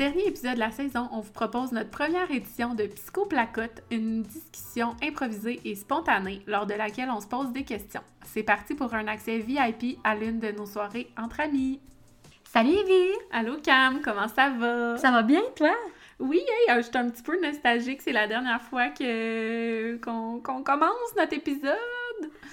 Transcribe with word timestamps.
dernier 0.00 0.28
épisode 0.28 0.54
de 0.54 0.60
la 0.60 0.70
saison, 0.70 1.10
on 1.12 1.20
vous 1.20 1.30
propose 1.30 1.72
notre 1.72 1.90
première 1.90 2.30
édition 2.30 2.72
de 2.74 2.84
Psycho 2.84 3.26
Placotte, 3.26 3.82
une 3.90 4.22
discussion 4.22 4.96
improvisée 5.02 5.60
et 5.66 5.74
spontanée 5.74 6.40
lors 6.46 6.64
de 6.64 6.72
laquelle 6.72 7.10
on 7.10 7.20
se 7.20 7.26
pose 7.26 7.52
des 7.52 7.64
questions. 7.64 8.00
C'est 8.24 8.42
parti 8.42 8.74
pour 8.74 8.94
un 8.94 9.06
accès 9.08 9.40
VIP 9.40 9.98
à 10.02 10.14
l'une 10.14 10.40
de 10.40 10.52
nos 10.52 10.64
soirées 10.64 11.10
entre 11.18 11.40
amis. 11.40 11.80
Salut 12.44 12.70
Evie! 12.70 13.12
Allô 13.30 13.58
Cam, 13.62 14.00
comment 14.00 14.28
ça 14.28 14.48
va? 14.48 14.96
Ça 14.96 15.10
va 15.10 15.22
bien 15.22 15.42
toi? 15.54 15.74
Oui, 16.18 16.40
hey, 16.66 16.76
je 16.78 16.80
suis 16.80 16.96
un 16.96 17.10
petit 17.10 17.22
peu 17.22 17.38
nostalgique. 17.38 18.00
C'est 18.00 18.12
la 18.12 18.26
dernière 18.26 18.62
fois 18.62 18.88
que 18.88 19.96
qu'on 19.96 20.40
qu'on 20.40 20.62
commence 20.62 21.14
notre 21.18 21.34
épisode. 21.34 21.76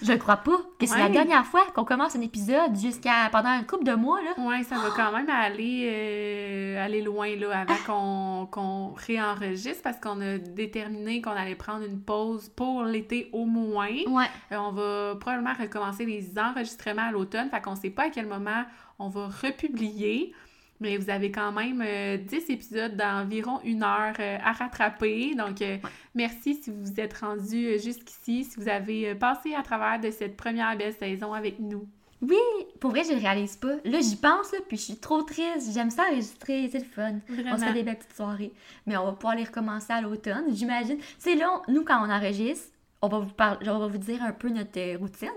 Je 0.01 0.13
crois 0.13 0.37
pas 0.37 0.57
que 0.79 0.85
c'est 0.85 0.97
la 0.97 1.09
dernière 1.09 1.45
fois 1.45 1.65
qu'on 1.73 1.83
commence 1.83 2.15
un 2.15 2.21
épisode 2.21 2.75
jusqu'à 2.75 3.29
pendant 3.31 3.49
une 3.49 3.65
couple 3.65 3.83
de 3.83 3.93
mois 3.93 4.19
là. 4.21 4.43
Ouais, 4.43 4.63
ça 4.63 4.77
va 4.77 4.89
quand 4.95 5.11
même 5.11 5.29
aller, 5.29 5.89
euh, 5.91 6.85
aller 6.85 7.01
loin 7.01 7.35
là, 7.35 7.61
avant 7.61 7.75
qu'on 7.85 8.45
qu'on 8.51 8.93
réenregistre 8.93 9.81
parce 9.83 9.97
qu'on 9.99 10.21
a 10.21 10.37
déterminé 10.37 11.21
qu'on 11.21 11.31
allait 11.31 11.55
prendre 11.55 11.83
une 11.83 11.99
pause 11.99 12.49
pour 12.55 12.83
l'été 12.83 13.29
au 13.33 13.45
moins. 13.45 13.89
Ouais. 14.07 14.25
Euh, 14.51 14.57
on 14.57 14.71
va 14.71 15.15
probablement 15.19 15.53
recommencer 15.59 16.05
les 16.05 16.37
enregistrements 16.37 17.07
à 17.07 17.11
l'automne, 17.11 17.49
fait 17.49 17.61
qu'on 17.61 17.75
sait 17.75 17.89
pas 17.89 18.03
à 18.03 18.09
quel 18.09 18.27
moment 18.27 18.65
on 18.99 19.09
va 19.09 19.27
republier. 19.27 20.33
Mais 20.79 20.97
vous 20.97 21.09
avez 21.09 21.31
quand 21.31 21.51
même 21.51 21.83
euh, 21.85 22.17
10 22.17 22.49
épisodes 22.49 22.95
d'environ 22.95 23.59
une 23.63 23.83
heure 23.83 24.13
euh, 24.19 24.37
à 24.43 24.51
rattraper. 24.51 25.33
Donc, 25.35 25.61
euh, 25.61 25.77
merci 26.13 26.55
si 26.55 26.69
vous 26.69 26.83
vous 26.83 26.99
êtes 26.99 27.17
rendu 27.17 27.67
euh, 27.67 27.77
jusqu'ici, 27.77 28.43
si 28.43 28.59
vous 28.59 28.69
avez 28.69 29.15
passé 29.15 29.55
à 29.55 29.63
travers 29.63 29.99
de 29.99 30.11
cette 30.11 30.37
première 30.37 30.77
belle 30.77 30.93
saison 30.93 31.33
avec 31.33 31.59
nous. 31.59 31.87
Oui, 32.21 32.37
pour 32.79 32.91
vrai, 32.91 33.03
je 33.03 33.13
le 33.13 33.19
réalise 33.19 33.55
pas. 33.55 33.75
Là, 33.85 33.99
j'y 34.01 34.15
pense 34.15 34.51
là, 34.51 34.59
puis 34.67 34.77
je 34.77 34.81
suis 34.81 34.97
trop 34.97 35.21
triste. 35.21 35.71
J'aime 35.71 35.91
ça 35.91 36.03
enregistrer, 36.09 36.67
c'est 36.71 36.79
le 36.79 36.85
fun. 36.85 37.19
On 37.29 37.57
se 37.57 37.63
fait 37.63 37.73
des 37.73 37.83
belles 37.83 37.97
petites 37.97 38.15
soirées. 38.15 38.51
Mais 38.87 38.97
on 38.97 39.05
va 39.05 39.11
pouvoir 39.11 39.35
les 39.35 39.43
recommencer 39.43 39.93
à 39.93 40.01
l'automne, 40.01 40.45
j'imagine. 40.51 40.97
C'est 41.19 41.35
là, 41.35 41.61
nous, 41.67 41.83
quand 41.83 42.03
on 42.03 42.09
enregistre, 42.09 42.71
on 43.01 43.07
va 43.07 43.19
vous 43.19 43.33
parler, 43.33 43.69
on 43.69 43.77
va 43.77 43.87
vous 43.87 43.99
dire 43.99 44.23
un 44.23 44.31
peu 44.31 44.49
notre 44.49 44.95
routine. 44.95 45.29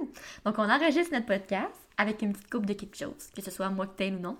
Donc, 0.46 0.58
on 0.58 0.68
enregistre 0.70 1.12
notre 1.12 1.27
podcast 1.27 1.80
avec 2.00 2.22
une 2.22 2.32
petite 2.32 2.50
coupe 2.50 2.64
de 2.64 2.72
quelque 2.72 2.96
chose, 2.96 3.28
que 3.36 3.42
ce 3.42 3.50
soit 3.50 3.68
mocktail 3.68 4.14
ou 4.14 4.20
non. 4.20 4.38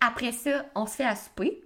Après 0.00 0.32
ça, 0.32 0.66
on 0.74 0.86
se 0.86 0.96
fait 0.96 1.04
à 1.04 1.14
souper. 1.14 1.62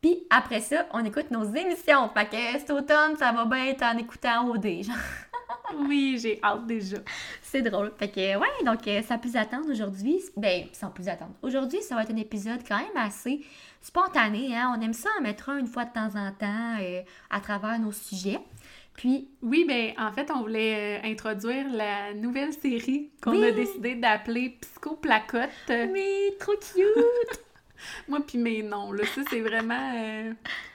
Puis 0.00 0.22
après 0.30 0.60
ça, 0.60 0.86
on 0.92 1.04
écoute 1.04 1.30
nos 1.32 1.44
émissions. 1.44 2.08
Fait 2.10 2.26
que 2.26 2.58
cet 2.58 2.70
automne, 2.70 3.16
ça 3.18 3.32
va 3.32 3.44
bien 3.46 3.66
être 3.66 3.82
en 3.82 3.98
écoutant 3.98 4.48
OD. 4.48 4.84
Genre. 4.84 4.96
Oui, 5.78 6.18
j'ai 6.20 6.40
hâte 6.42 6.66
déjà. 6.66 6.98
C'est 7.42 7.62
drôle. 7.62 7.92
Fait 7.96 8.08
que, 8.08 8.36
ouais, 8.36 8.64
donc 8.64 8.86
euh, 8.88 9.02
sans 9.02 9.18
plus 9.18 9.36
attendre 9.36 9.70
aujourd'hui, 9.70 10.20
ben, 10.36 10.64
sans 10.72 10.90
plus 10.90 11.08
attendre. 11.08 11.34
Aujourd'hui, 11.42 11.80
ça 11.82 11.94
va 11.94 12.02
être 12.02 12.12
un 12.12 12.16
épisode 12.16 12.60
quand 12.66 12.78
même 12.78 12.96
assez 12.96 13.44
spontané, 13.80 14.56
hein. 14.56 14.74
On 14.76 14.80
aime 14.80 14.92
ça 14.92 15.08
en 15.18 15.22
mettre 15.22 15.48
un 15.48 15.58
une 15.58 15.66
fois 15.66 15.84
de 15.84 15.92
temps 15.92 16.10
en 16.16 16.32
temps 16.32 16.76
euh, 16.80 17.02
à 17.30 17.40
travers 17.40 17.78
nos 17.78 17.92
sujets. 17.92 18.40
Puis, 19.00 19.28
Oui, 19.40 19.64
ben 19.66 19.92
en 19.98 20.12
fait, 20.12 20.30
on 20.30 20.40
voulait 20.42 20.98
euh, 21.02 21.08
introduire 21.10 21.66
la 21.72 22.12
nouvelle 22.12 22.52
série 22.52 23.08
qu'on 23.22 23.30
Oui. 23.30 23.44
a 23.46 23.50
décidé 23.52 23.94
d'appeler 23.94 24.58
Psycho 24.60 24.96
Placotte. 24.96 25.48
oui, 25.90 26.32
trop 26.38 26.52
cute! 26.52 27.40
Moi 28.08 28.20
puis 28.26 28.36
mes 28.36 28.62
noms, 28.62 28.92
là, 28.92 29.04
ça 29.06 29.22
c'est 29.30 29.40
vraiment 29.40 29.92
euh, 29.96 30.32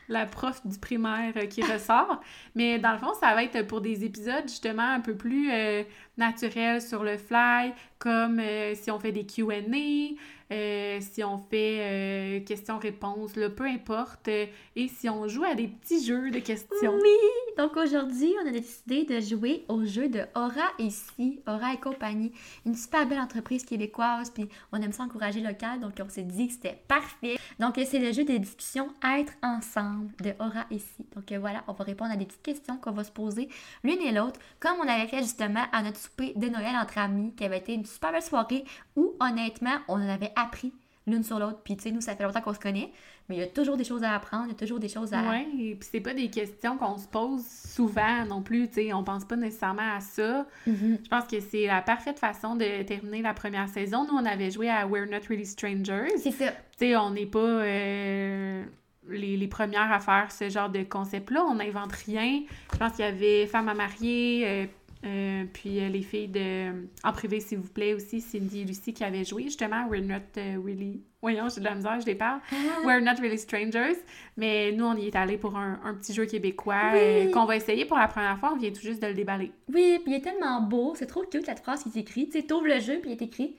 la 0.08 0.25
prof 0.25 0.66
du 0.66 0.78
primaire 0.78 1.34
euh, 1.38 1.45
qui 1.45 1.61
ressort. 1.61 2.22
Mais 2.56 2.80
dans 2.80 2.94
le 2.94 3.00
fond, 3.00 3.14
ça 3.20 3.34
va 3.34 3.44
être 3.44 3.66
pour 3.67 3.81
des 3.81 4.03
épisodes 4.03 4.47
justement 4.47 4.84
un 4.84 5.00
peu 5.00 5.16
plus 5.16 5.52
euh, 5.52 5.84
naturels 6.17 6.81
sur 6.81 7.03
le 7.03 7.17
fly, 7.17 7.73
comme 8.00 8.39
euh, 8.39 8.73
si 8.75 8.89
on 8.92 9.00
fait 9.00 9.12
des 9.12 9.25
Q&A, 9.25 10.53
euh, 10.53 11.00
si 11.02 11.23
on 11.23 11.39
fait 11.39 12.44
questions-réponses, 12.45 13.34
peu 13.34 13.66
importe, 13.66 14.28
et 14.28 14.88
si 14.88 15.09
on 15.09 15.28
joue 15.28 15.44
à 15.44 15.56
des 15.56 15.68
petits 15.68 16.06
jeux 16.06 16.29
de 16.29 16.40
questions. 16.40 16.94
Oui! 16.94 17.56
Donc 17.58 17.75
aujourd'hui, 17.78 18.34
on 18.44 18.47
a 18.47 18.52
décidé 18.52 19.06
de 19.06 19.19
jouer 19.19 19.66
au 19.69 19.85
jeu 19.85 20.08
de 20.08 20.22
Aura 20.35 20.72
Si, 20.90 21.40
Aura 21.47 21.74
et 21.74 21.78
compagnie. 21.78 22.31
Une 22.66 22.75
super 22.75 23.08
belle 23.08 23.19
entreprise 23.19 23.66
québécoise, 23.66 24.29
puis 24.29 24.47
on 24.72 24.81
aime 24.81 24.91
ça 24.91 25.03
encourager 25.03 25.41
local, 25.41 25.79
donc 25.79 25.94
on 26.00 26.09
s'est 26.09 26.24
dit 26.24 26.47
que 26.47 26.53
c'était 26.53 26.79
parfait. 26.88 27.38
Donc 27.59 27.79
c'est 27.85 28.00
le 28.00 28.12
jeu 28.12 28.24
des 28.24 28.40
discussions 28.40 28.90
Être 29.03 29.34
ensemble 29.41 29.94
de 30.22 30.33
Aura 30.39 30.66
Si. 30.72 31.06
Donc 31.16 31.31
euh, 31.31 31.39
voilà, 31.39 31.63
on 31.67 31.73
va 31.73 31.83
répondre 31.83 32.11
à 32.11 32.16
des 32.16 32.25
petites 32.25 32.44
questions 32.44 32.78
qu'on 32.78 32.91
va 32.91 33.03
se 33.03 33.11
poser 33.11 33.50
l'une 33.83 34.01
et 34.01 34.11
l'autre, 34.11 34.39
comme 34.59 34.78
on 34.79 34.88
avait 34.88 35.07
fait 35.07 35.19
justement 35.19 35.63
à 35.72 35.81
notre 35.81 35.97
souper 35.97 36.33
de 36.35 36.47
Noël 36.47 36.75
entre 36.75 36.97
amis, 36.97 37.33
qui 37.35 37.44
avait 37.44 37.59
été 37.59 37.73
une 37.73 37.85
super 37.85 38.11
belle 38.11 38.22
soirée 38.22 38.66
où 38.95 39.13
honnêtement, 39.19 39.78
on 39.88 39.95
en 39.95 40.09
avait 40.09 40.34
appris 40.35 40.73
l'une 41.07 41.23
sur 41.23 41.39
l'autre. 41.39 41.59
Puis 41.63 41.78
tu 41.78 41.84
sais, 41.84 41.91
nous, 41.91 42.01
ça 42.01 42.16
fait 42.16 42.23
longtemps 42.23 42.41
qu'on 42.41 42.53
se 42.53 42.59
connaît, 42.59 42.91
mais 43.29 43.35
il 43.35 43.39
y 43.39 43.44
a 43.44 43.47
toujours 43.47 43.78
des 43.78 43.84
choses 43.84 44.03
à 44.03 44.13
apprendre, 44.13 44.45
il 44.45 44.50
y 44.50 44.55
a 44.55 44.57
toujours 44.57 44.79
des 44.79 44.89
choses 44.89 45.13
à... 45.13 45.29
Ouais, 45.29 45.47
et 45.59 45.75
puis 45.75 45.88
c'est 45.91 46.00
pas 46.00 46.13
des 46.13 46.29
questions 46.29 46.78
qu'on 46.78 46.97
se 46.97 47.07
pose 47.07 47.45
souvent 47.45 48.25
non 48.25 48.41
plus, 48.41 48.67
tu 48.67 48.75
sais, 48.75 48.94
on 48.94 49.03
pense 49.03 49.25
pas 49.25 49.35
nécessairement 49.35 49.95
à 49.95 50.00
ça. 50.00 50.45
Mhm. 50.67 51.00
Je 51.03 51.09
pense 51.09 51.25
que 51.25 51.39
c'est 51.39 51.67
la 51.67 51.81
parfaite 51.81 52.19
façon 52.19 52.55
de 52.55 52.84
terminer 52.84 53.22
la 53.22 53.34
première 53.34 53.69
saison. 53.69 54.05
Nous, 54.05 54.13
on 54.16 54.25
avait 54.25 54.51
joué 54.51 54.69
à 54.69 54.88
We're 54.88 55.07
Not 55.07 55.28
Really 55.29 55.45
Strangers. 55.45 56.17
C'est 56.17 56.31
ça. 56.31 56.51
Tu 56.51 56.88
sais, 56.88 56.95
on 56.95 57.11
n'est 57.11 57.25
pas 57.25 57.39
euh, 57.39 58.63
les, 59.09 59.38
les 59.38 59.47
premières 59.47 59.91
à 59.91 59.99
faire 59.99 60.31
ce 60.31 60.49
genre 60.49 60.69
de 60.69 60.83
concept-là. 60.83 61.43
On 61.43 61.55
n'invente 61.55 61.91
rien. 61.93 62.41
Je 62.73 62.77
pense 62.77 62.93
qu'il 62.93 63.05
y 63.05 63.07
avait 63.07 63.45
Femmes 63.47 63.69
à 63.69 63.73
marier, 63.73 64.43
euh, 64.45 64.66
euh, 65.05 65.43
puis 65.53 65.79
euh, 65.79 65.89
les 65.89 66.01
filles 66.01 66.27
de 66.29 66.71
En 67.03 67.11
privé, 67.11 67.39
s'il 67.39 67.59
vous 67.59 67.69
plaît, 67.69 67.93
aussi, 67.93 68.21
Cindy 68.21 68.61
et 68.61 68.63
Lucie 68.66 68.93
qui 68.93 69.03
avaient 69.03 69.23
joué 69.25 69.43
justement 69.43 69.88
We're 69.88 70.01
Not 70.03 70.21
Really... 70.63 71.03
Voyons, 71.21 71.47
j'ai 71.49 71.59
de 71.59 71.66
la 71.66 71.73
misère, 71.75 71.99
je 71.99 72.05
les 72.05 72.16
parle. 72.16 72.39
We're 72.85 73.01
Not 73.01 73.19
Really 73.19 73.38
Strangers. 73.39 73.95
Mais 74.38 74.71
nous, 74.71 74.85
on 74.85 74.95
y 74.95 75.07
est 75.07 75.16
allé 75.16 75.37
pour 75.37 75.57
un, 75.57 75.79
un 75.83 75.93
petit 75.95 76.13
jeu 76.13 76.25
québécois 76.25 76.91
Oui. 76.93 76.99
euh, 76.99 77.31
qu'on 77.31 77.45
va 77.45 77.55
essayer 77.55 77.85
pour 77.85 77.97
la 77.97 78.07
première 78.07 78.37
fois. 78.39 78.51
On 78.53 78.57
vient 78.57 78.72
tout 78.72 78.81
juste 78.81 79.01
de 79.01 79.07
le 79.07 79.13
déballer. 79.16 79.51
Oui, 79.73 79.99
puis 80.03 80.13
il 80.13 80.16
est 80.16 80.22
tellement 80.22 80.61
beau, 80.61 80.93
c'est 80.95 81.07
trop 81.07 81.23
cute 81.23 81.45
cette 81.45 81.59
phrase 81.61 81.83
qui 81.83 81.89
est 81.97 82.01
écrite. 82.01 82.31
Tu 82.31 82.39
sais, 82.41 82.45
t'ouvres 82.45 82.67
le 82.67 82.79
jeu, 82.79 82.99
puis 83.01 83.09
il 83.11 83.13
est 83.13 83.22
écrit. 83.23 83.55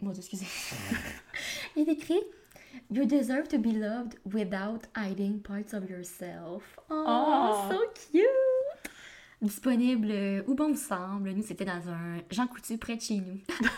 Dieu, 0.00 0.12
excusez. 0.16 0.46
il 1.76 1.88
est 1.88 1.92
écrit 1.92 2.20
You 2.90 3.04
deserve 3.06 3.48
to 3.48 3.58
be 3.58 3.72
loved 3.72 4.14
without 4.24 4.86
hiding 4.96 5.40
parts 5.42 5.74
of 5.74 5.88
yourself. 5.90 6.62
Oh, 6.90 7.04
Oh. 7.06 7.70
so 7.70 7.78
cute! 8.10 8.92
Disponible 9.42 10.08
euh, 10.10 10.42
où 10.46 10.54
bon 10.54 10.70
vous 10.72 10.76
semble. 10.76 11.30
Nous, 11.30 11.44
c'était 11.44 11.64
dans 11.64 11.88
un 11.88 12.18
Jean 12.30 12.46
Coutu 12.46 12.76
près 12.78 12.96
de 12.96 13.00
chez 13.02 13.16
nous. 13.16 13.38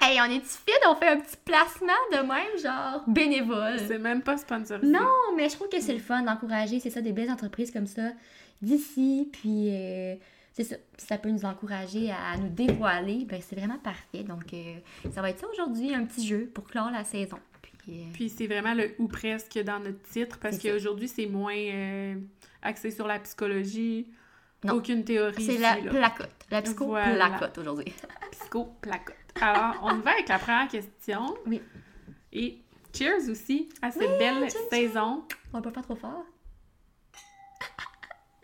hey, 0.00 0.18
on 0.20 0.24
est-tu 0.24 0.46
fit? 0.46 0.72
On 0.88 0.94
fait 0.94 1.08
un 1.08 1.20
petit 1.20 1.36
placement 1.44 1.92
de 2.12 2.18
même, 2.18 2.58
genre 2.62 3.02
bénévole. 3.06 3.78
C'est 3.86 3.98
même 3.98 4.22
pas 4.22 4.36
sponsorisé. 4.38 4.90
Non, 4.90 5.34
mais 5.36 5.48
je 5.48 5.54
trouve 5.56 5.68
que 5.68 5.80
c'est 5.80 5.92
le 5.92 5.98
fun 5.98 6.22
d'encourager, 6.22 6.80
c'est 6.80 6.90
ça, 6.90 7.00
des 7.02 7.12
belles 7.12 7.30
entreprises 7.30 7.70
comme 7.70 7.86
ça 7.86 8.10
d'ici, 8.62 9.28
puis 9.32 9.68
euh, 9.70 10.14
c'est 10.58 10.64
ça, 10.64 10.76
ça 10.96 11.18
peut 11.18 11.30
nous 11.30 11.44
encourager 11.44 12.10
à, 12.10 12.36
nous 12.36 12.48
dévoiler, 12.48 13.24
ben 13.24 13.40
c'est 13.40 13.54
vraiment 13.54 13.78
parfait. 13.78 14.24
Donc, 14.24 14.52
euh, 14.52 14.74
ça 15.12 15.22
va 15.22 15.30
être 15.30 15.38
ça 15.38 15.46
aujourd'hui, 15.52 15.94
un 15.94 16.04
petit 16.04 16.26
jeu 16.26 16.50
pour 16.52 16.64
clore 16.64 16.90
la 16.90 17.04
saison. 17.04 17.38
Puis, 17.62 18.00
euh, 18.00 18.04
Puis 18.12 18.28
c'est 18.28 18.48
vraiment 18.48 18.74
le 18.74 18.92
ou 18.98 19.06
presque 19.06 19.56
dans 19.60 19.78
notre 19.78 20.02
titre 20.02 20.38
parce 20.40 20.58
qu'aujourd'hui 20.58 21.06
c'est 21.06 21.26
moins 21.26 21.54
euh, 21.56 22.16
axé 22.60 22.90
sur 22.90 23.06
la 23.06 23.20
psychologie. 23.20 24.08
Non. 24.64 24.74
Aucune 24.74 25.04
théorie. 25.04 25.44
c'est 25.44 25.58
la 25.58 25.78
là. 25.78 25.90
placote, 25.90 26.34
la 26.50 26.62
psycho 26.62 26.86
Voilà. 26.86 27.30
placote 27.30 27.58
aujourd'hui. 27.58 27.94
Psycho-placote. 28.32 29.14
Alors, 29.40 29.78
on 29.84 29.98
va 29.98 30.10
avec 30.10 30.28
la 30.28 30.40
première 30.40 30.66
question. 30.66 31.36
Oui. 31.46 31.62
Et 32.32 32.58
cheers 32.92 33.30
aussi 33.30 33.68
à 33.80 33.92
cette 33.92 34.18
belle 34.18 34.50
cheers, 34.50 34.68
saison 34.70 35.22
On 35.52 35.62
peut 35.62 35.70
pas 35.70 35.82
trop 35.82 35.94
fort. 35.94 36.24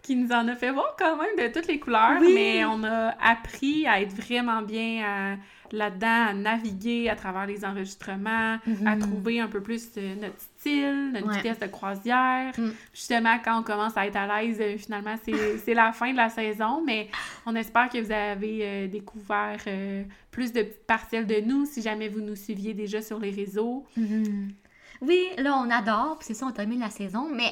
Qui 0.05 0.15
nous 0.17 0.31
en 0.33 0.47
a 0.49 0.55
fait 0.55 0.71
voir 0.71 0.95
quand 0.99 1.17
même 1.17 1.35
de 1.49 1.53
toutes 1.53 1.67
les 1.67 1.81
couleurs, 1.81 2.19
Oui. 2.21 2.33
mais 2.35 2.65
on 2.67 2.85
a 2.85 3.15
appris 3.21 3.87
à 3.87 4.01
être 4.03 4.13
vraiment 4.15 4.61
bien 4.63 5.39
là-dedans, 5.73 6.27
à 6.29 6.35
naviguer 6.35 7.09
à 7.09 7.17
travers 7.17 7.47
les 7.47 7.65
enregistrements, 7.65 8.59
à 8.87 8.95
Mhm. 8.97 8.99
trouver 9.01 9.41
un 9.41 9.49
peu 9.49 9.61
plus 9.63 9.89
notre 9.97 10.39
style, 10.39 11.11
notre 11.15 11.27
Ouais. 11.29 11.37
vitesse 11.37 11.59
de 11.59 11.67
croisière. 11.67 12.53
Mm. 12.59 12.71
Justement, 12.93 13.39
quand 13.43 13.59
on 13.59 13.63
commence 13.63 13.97
à 13.97 14.07
être 14.07 14.17
à 14.17 14.43
l'aise, 14.43 14.59
euh, 14.61 14.77
finalement, 14.77 15.15
c'est 15.25 15.33
c'est 15.65 15.75
la 15.75 15.91
fin 15.93 16.13
de 16.13 16.17
la 16.19 16.29
saison, 16.29 16.83
mais 16.85 17.09
on 17.47 17.57
espère 17.57 17.89
que 17.89 17.99
vous 17.99 18.13
avez 18.13 18.59
euh, 18.63 18.87
découvert 18.89 19.57
euh, 19.67 20.05
plus 20.31 20.53
de 20.53 20.63
parcelles 20.87 21.27
de 21.27 21.41
nous, 21.41 21.65
si 21.65 21.81
jamais 21.83 22.09
vous 22.09 22.21
nous 22.21 22.37
suiviez 22.37 22.75
déjà 22.75 23.01
sur 23.01 23.19
les 23.19 23.31
réseaux. 23.31 23.85
Mhm. 23.97 24.53
Oui, 25.01 25.19
là, 25.39 25.57
on 25.57 25.71
adore, 25.71 26.19
puis 26.19 26.27
c'est 26.29 26.35
ça, 26.35 26.47
on 26.47 26.53
termine 26.53 26.81
la 26.81 26.91
saison, 26.91 27.29
mais 27.33 27.51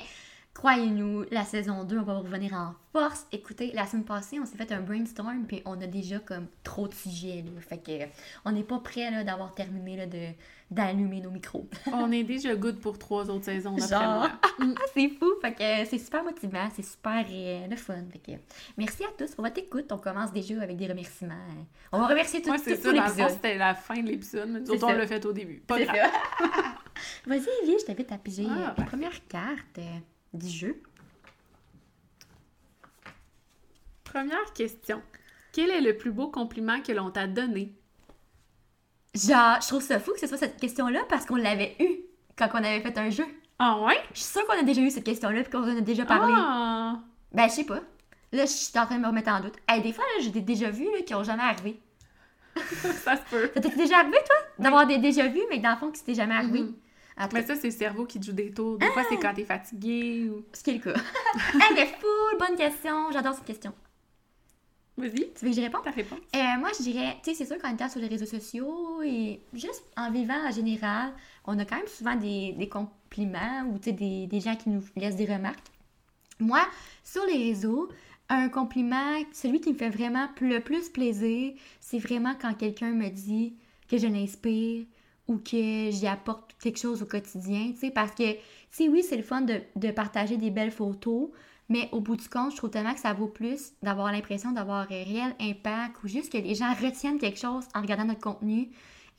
croyez-nous, 0.54 1.24
la 1.30 1.44
saison 1.44 1.84
2, 1.84 1.98
on 1.98 2.02
va 2.02 2.18
revenir 2.18 2.52
en 2.54 2.74
force. 2.92 3.26
Écoutez, 3.32 3.72
la 3.72 3.86
semaine 3.86 4.04
passée, 4.04 4.38
on 4.38 4.44
s'est 4.44 4.56
fait 4.56 4.70
un 4.72 4.80
brainstorm, 4.80 5.44
puis 5.46 5.62
on 5.64 5.80
a 5.80 5.86
déjà 5.86 6.18
comme 6.18 6.46
trop 6.62 6.88
de 6.88 6.94
sujets, 6.94 7.42
là. 7.44 7.60
Fait 7.60 7.78
que 7.78 8.04
on 8.44 8.52
n'est 8.52 8.62
pas 8.62 8.78
prêt, 8.78 9.24
d'avoir 9.24 9.54
terminé, 9.54 9.96
là, 9.96 10.06
de, 10.06 10.28
d'allumer 10.72 11.20
nos 11.20 11.30
micros. 11.30 11.68
On 11.92 12.10
est 12.10 12.24
déjà 12.24 12.54
good 12.54 12.80
pour 12.80 12.98
trois 12.98 13.28
autres 13.30 13.44
saisons, 13.44 13.76
Genre. 13.76 13.90
Ah, 13.92 14.40
c'est 14.94 15.08
fou, 15.08 15.32
fait 15.40 15.52
que 15.52 15.88
c'est 15.88 15.98
super 15.98 16.24
motivant, 16.24 16.68
c'est 16.74 16.84
super 16.84 17.24
euh, 17.30 17.66
le 17.66 17.76
fun. 17.76 18.02
Fait 18.10 18.18
que 18.18 18.38
merci 18.78 19.04
à 19.04 19.08
tous 19.16 19.34
pour 19.34 19.44
votre 19.44 19.58
écoute. 19.58 19.92
On 19.92 19.98
commence 19.98 20.32
déjà 20.32 20.60
avec 20.62 20.76
des 20.76 20.86
remerciements. 20.86 21.34
On 21.92 21.98
va 21.98 22.06
remercier 22.06 22.40
tout, 22.40 22.48
Moi, 22.48 22.58
c'est 22.58 22.80
tout 22.80 22.94
ça, 22.94 23.28
c'était 23.28 23.56
la 23.58 23.74
fin 23.74 24.00
de 24.00 24.08
l'épisode, 24.08 24.48
mais 24.48 24.60
nous 24.60 24.84
on 24.84 24.92
l'a 24.92 25.06
fait 25.06 25.24
au 25.26 25.32
début. 25.32 25.62
Pas 25.66 25.82
grave. 25.82 26.10
Vas-y, 27.26 27.48
Evie, 27.62 27.76
je 27.80 27.84
t'invite 27.86 28.12
à 28.12 28.18
piger 28.18 28.46
Ah, 28.48 28.52
euh, 28.52 28.60
la 28.60 28.70
parfait. 28.70 28.90
première 28.90 29.28
carte 29.28 29.78
du 30.32 30.48
jeu. 30.48 30.82
Première 34.04 34.52
question. 34.54 35.02
Quel 35.52 35.70
est 35.70 35.80
le 35.80 35.96
plus 35.96 36.12
beau 36.12 36.28
compliment 36.28 36.80
que 36.80 36.92
l'on 36.92 37.10
t'a 37.10 37.26
donné? 37.26 37.74
Genre, 39.14 39.60
je 39.60 39.68
trouve 39.68 39.82
ça 39.82 40.00
fou 40.00 40.12
que 40.12 40.20
ce 40.20 40.26
soit 40.26 40.38
cette 40.38 40.58
question-là 40.58 41.00
parce 41.08 41.26
qu'on 41.26 41.36
l'avait 41.36 41.76
eu 41.80 42.00
quand 42.36 42.48
on 42.54 42.56
avait 42.56 42.80
fait 42.80 42.96
un 42.98 43.10
jeu. 43.10 43.26
Ah 43.58 43.78
ouais? 43.80 43.98
Je 44.14 44.20
suis 44.20 44.32
sûre 44.32 44.46
qu'on 44.46 44.58
a 44.58 44.62
déjà 44.62 44.80
eu 44.80 44.90
cette 44.90 45.04
question-là 45.04 45.42
puis 45.42 45.50
qu'on 45.52 45.62
en 45.62 45.76
a 45.76 45.80
déjà 45.80 46.04
parlé. 46.04 46.32
Ah! 46.36 47.00
Ben, 47.32 47.48
je 47.48 47.54
sais 47.54 47.64
pas. 47.64 47.80
Là, 48.32 48.46
je 48.46 48.50
suis 48.50 48.78
en 48.78 48.86
train 48.86 48.96
de 48.96 49.02
me 49.02 49.06
remettre 49.06 49.30
en 49.30 49.40
doute. 49.40 49.54
Hey, 49.68 49.82
des 49.82 49.92
fois, 49.92 50.04
là, 50.16 50.24
j'ai 50.24 50.30
des 50.30 50.40
déjà 50.40 50.70
vus 50.70 50.88
là, 50.92 51.02
qui 51.02 51.14
ont 51.14 51.22
jamais 51.22 51.42
arrivé. 51.42 51.80
ça 52.56 53.16
se 53.16 53.22
peut. 53.30 53.50
Ça 53.54 53.60
t'est 53.60 53.76
déjà 53.76 53.98
arrivé, 53.98 54.18
toi? 54.26 54.36
D'avoir 54.58 54.86
des 54.86 54.98
déjà 54.98 55.26
vus, 55.26 55.42
mais 55.50 55.58
que 55.58 55.62
dans 55.62 55.72
le 55.72 55.76
fond, 55.76 55.90
que 55.90 55.98
c'était 55.98 56.14
jamais 56.14 56.34
arrivé? 56.34 56.60
Mhm. 56.60 56.68
En 56.70 56.74
tout 57.16 57.28
Mais 57.34 57.46
ça, 57.46 57.54
c'est 57.56 57.68
le 57.68 57.72
cerveau 57.72 58.06
qui 58.06 58.18
te 58.20 58.26
joue 58.26 58.32
des 58.32 58.52
tours. 58.52 58.78
Des 58.78 58.86
fois, 58.88 59.02
c'est 59.08 59.18
quand 59.18 59.34
t'es 59.34 59.44
fatigué 59.44 60.28
ou... 60.30 60.44
ce 60.52 60.62
qui 60.62 60.70
est 60.70 60.74
le 60.74 60.80
cas. 60.92 60.94
hey, 61.54 61.74
mais 61.74 61.86
full, 61.86 62.38
bonne 62.38 62.56
question. 62.56 63.10
J'adore 63.12 63.34
cette 63.34 63.44
question. 63.44 63.72
Vas-y, 64.96 65.32
Tu 65.34 65.44
veux 65.44 65.50
que 65.50 65.52
j'y 65.52 65.62
réponde? 65.62 65.82
ta 65.84 65.90
réponse. 65.90 66.18
Euh, 66.36 66.58
moi, 66.58 66.68
je 66.78 66.82
dirais, 66.82 67.16
tu 67.22 67.30
sais, 67.30 67.36
c'est 67.36 67.46
sûr 67.46 67.60
qu'en 67.60 67.72
étant 67.72 67.88
sur 67.88 68.00
les 68.00 68.08
réseaux 68.08 68.26
sociaux 68.26 69.02
et 69.02 69.40
juste 69.54 69.84
en 69.96 70.10
vivant 70.10 70.46
en 70.46 70.50
général, 70.50 71.12
on 71.46 71.58
a 71.58 71.64
quand 71.64 71.76
même 71.76 71.86
souvent 71.86 72.14
des, 72.14 72.52
des 72.52 72.68
compliments 72.68 73.62
ou 73.70 73.78
tu 73.78 73.84
sais, 73.84 73.92
des, 73.92 74.26
des 74.26 74.40
gens 74.40 74.54
qui 74.54 74.68
nous 74.68 74.82
laissent 74.96 75.16
des 75.16 75.24
remarques. 75.24 75.66
Moi, 76.38 76.60
sur 77.02 77.24
les 77.24 77.38
réseaux, 77.38 77.88
un 78.28 78.48
compliment, 78.48 79.16
celui 79.32 79.60
qui 79.60 79.72
me 79.72 79.78
fait 79.78 79.90
vraiment 79.90 80.28
le 80.40 80.58
plus 80.60 80.90
plaisir, 80.90 81.54
c'est 81.80 81.98
vraiment 81.98 82.34
quand 82.40 82.54
quelqu'un 82.54 82.90
me 82.90 83.08
dit 83.08 83.54
que 83.88 83.96
je 83.96 84.06
l'inspire 84.06 84.84
ou 85.28 85.38
que 85.38 85.90
j'y 85.90 86.06
apporte 86.06 86.54
quelque 86.60 86.78
chose 86.78 87.02
au 87.02 87.06
quotidien, 87.06 87.72
tu 87.72 87.78
sais, 87.78 87.90
parce 87.90 88.12
que, 88.12 88.36
oui, 88.80 89.02
c'est 89.02 89.16
le 89.16 89.22
fun 89.22 89.42
de, 89.42 89.60
de 89.76 89.90
partager 89.90 90.36
des 90.36 90.50
belles 90.50 90.72
photos, 90.72 91.30
mais 91.68 91.88
au 91.92 92.00
bout 92.00 92.16
du 92.16 92.28
compte, 92.28 92.52
je 92.52 92.56
trouve 92.56 92.70
tellement 92.70 92.94
que 92.94 93.00
ça 93.00 93.12
vaut 93.12 93.28
plus 93.28 93.72
d'avoir 93.82 94.12
l'impression 94.12 94.52
d'avoir 94.52 94.80
un 94.80 94.84
réel 94.86 95.34
impact 95.40 96.02
ou 96.02 96.08
juste 96.08 96.32
que 96.32 96.38
les 96.38 96.54
gens 96.54 96.74
retiennent 96.74 97.18
quelque 97.18 97.38
chose 97.38 97.64
en 97.74 97.80
regardant 97.80 98.04
notre 98.04 98.20
contenu. 98.20 98.70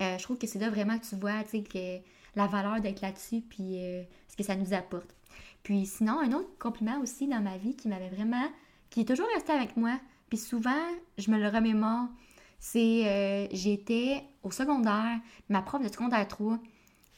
Euh, 0.02 0.18
je 0.18 0.24
trouve 0.24 0.38
que 0.38 0.48
c'est 0.48 0.60
là 0.60 0.70
vraiment 0.70 0.98
que 1.00 1.06
tu 1.06 1.16
vois, 1.16 1.44
tu 1.44 1.50
sais, 1.50 1.64
que 1.64 2.04
la 2.36 2.48
valeur 2.48 2.82
d'être 2.82 3.02
là-dessus, 3.02 3.42
puis 3.42 3.78
euh, 3.80 4.04
ce 4.28 4.36
que 4.36 4.44
ça 4.44 4.56
nous 4.56 4.74
apporte. 4.74 5.16
Puis 5.64 5.86
sinon, 5.86 6.20
un 6.20 6.32
autre 6.34 6.50
compliment 6.60 7.00
aussi 7.02 7.28
dans 7.28 7.42
ma 7.42 7.58
vie 7.58 7.76
qui 7.76 7.88
m'avait 7.88 8.10
vraiment, 8.10 8.48
qui 8.90 9.02
est 9.02 9.06
toujours 9.06 9.28
resté 9.34 9.52
avec 9.54 9.78
moi, 9.78 10.00
puis 10.30 10.38
souvent, 10.38 10.84
je 11.18 11.32
me 11.32 11.38
le 11.38 11.48
remémore, 11.48 12.08
c'est, 12.64 13.06
euh, 13.06 13.48
j'étais 13.52 14.24
au 14.42 14.50
secondaire, 14.50 15.20
ma 15.50 15.62
prof 15.62 15.84
de 15.84 15.90
secondaire 15.90 16.26
3 16.26 16.58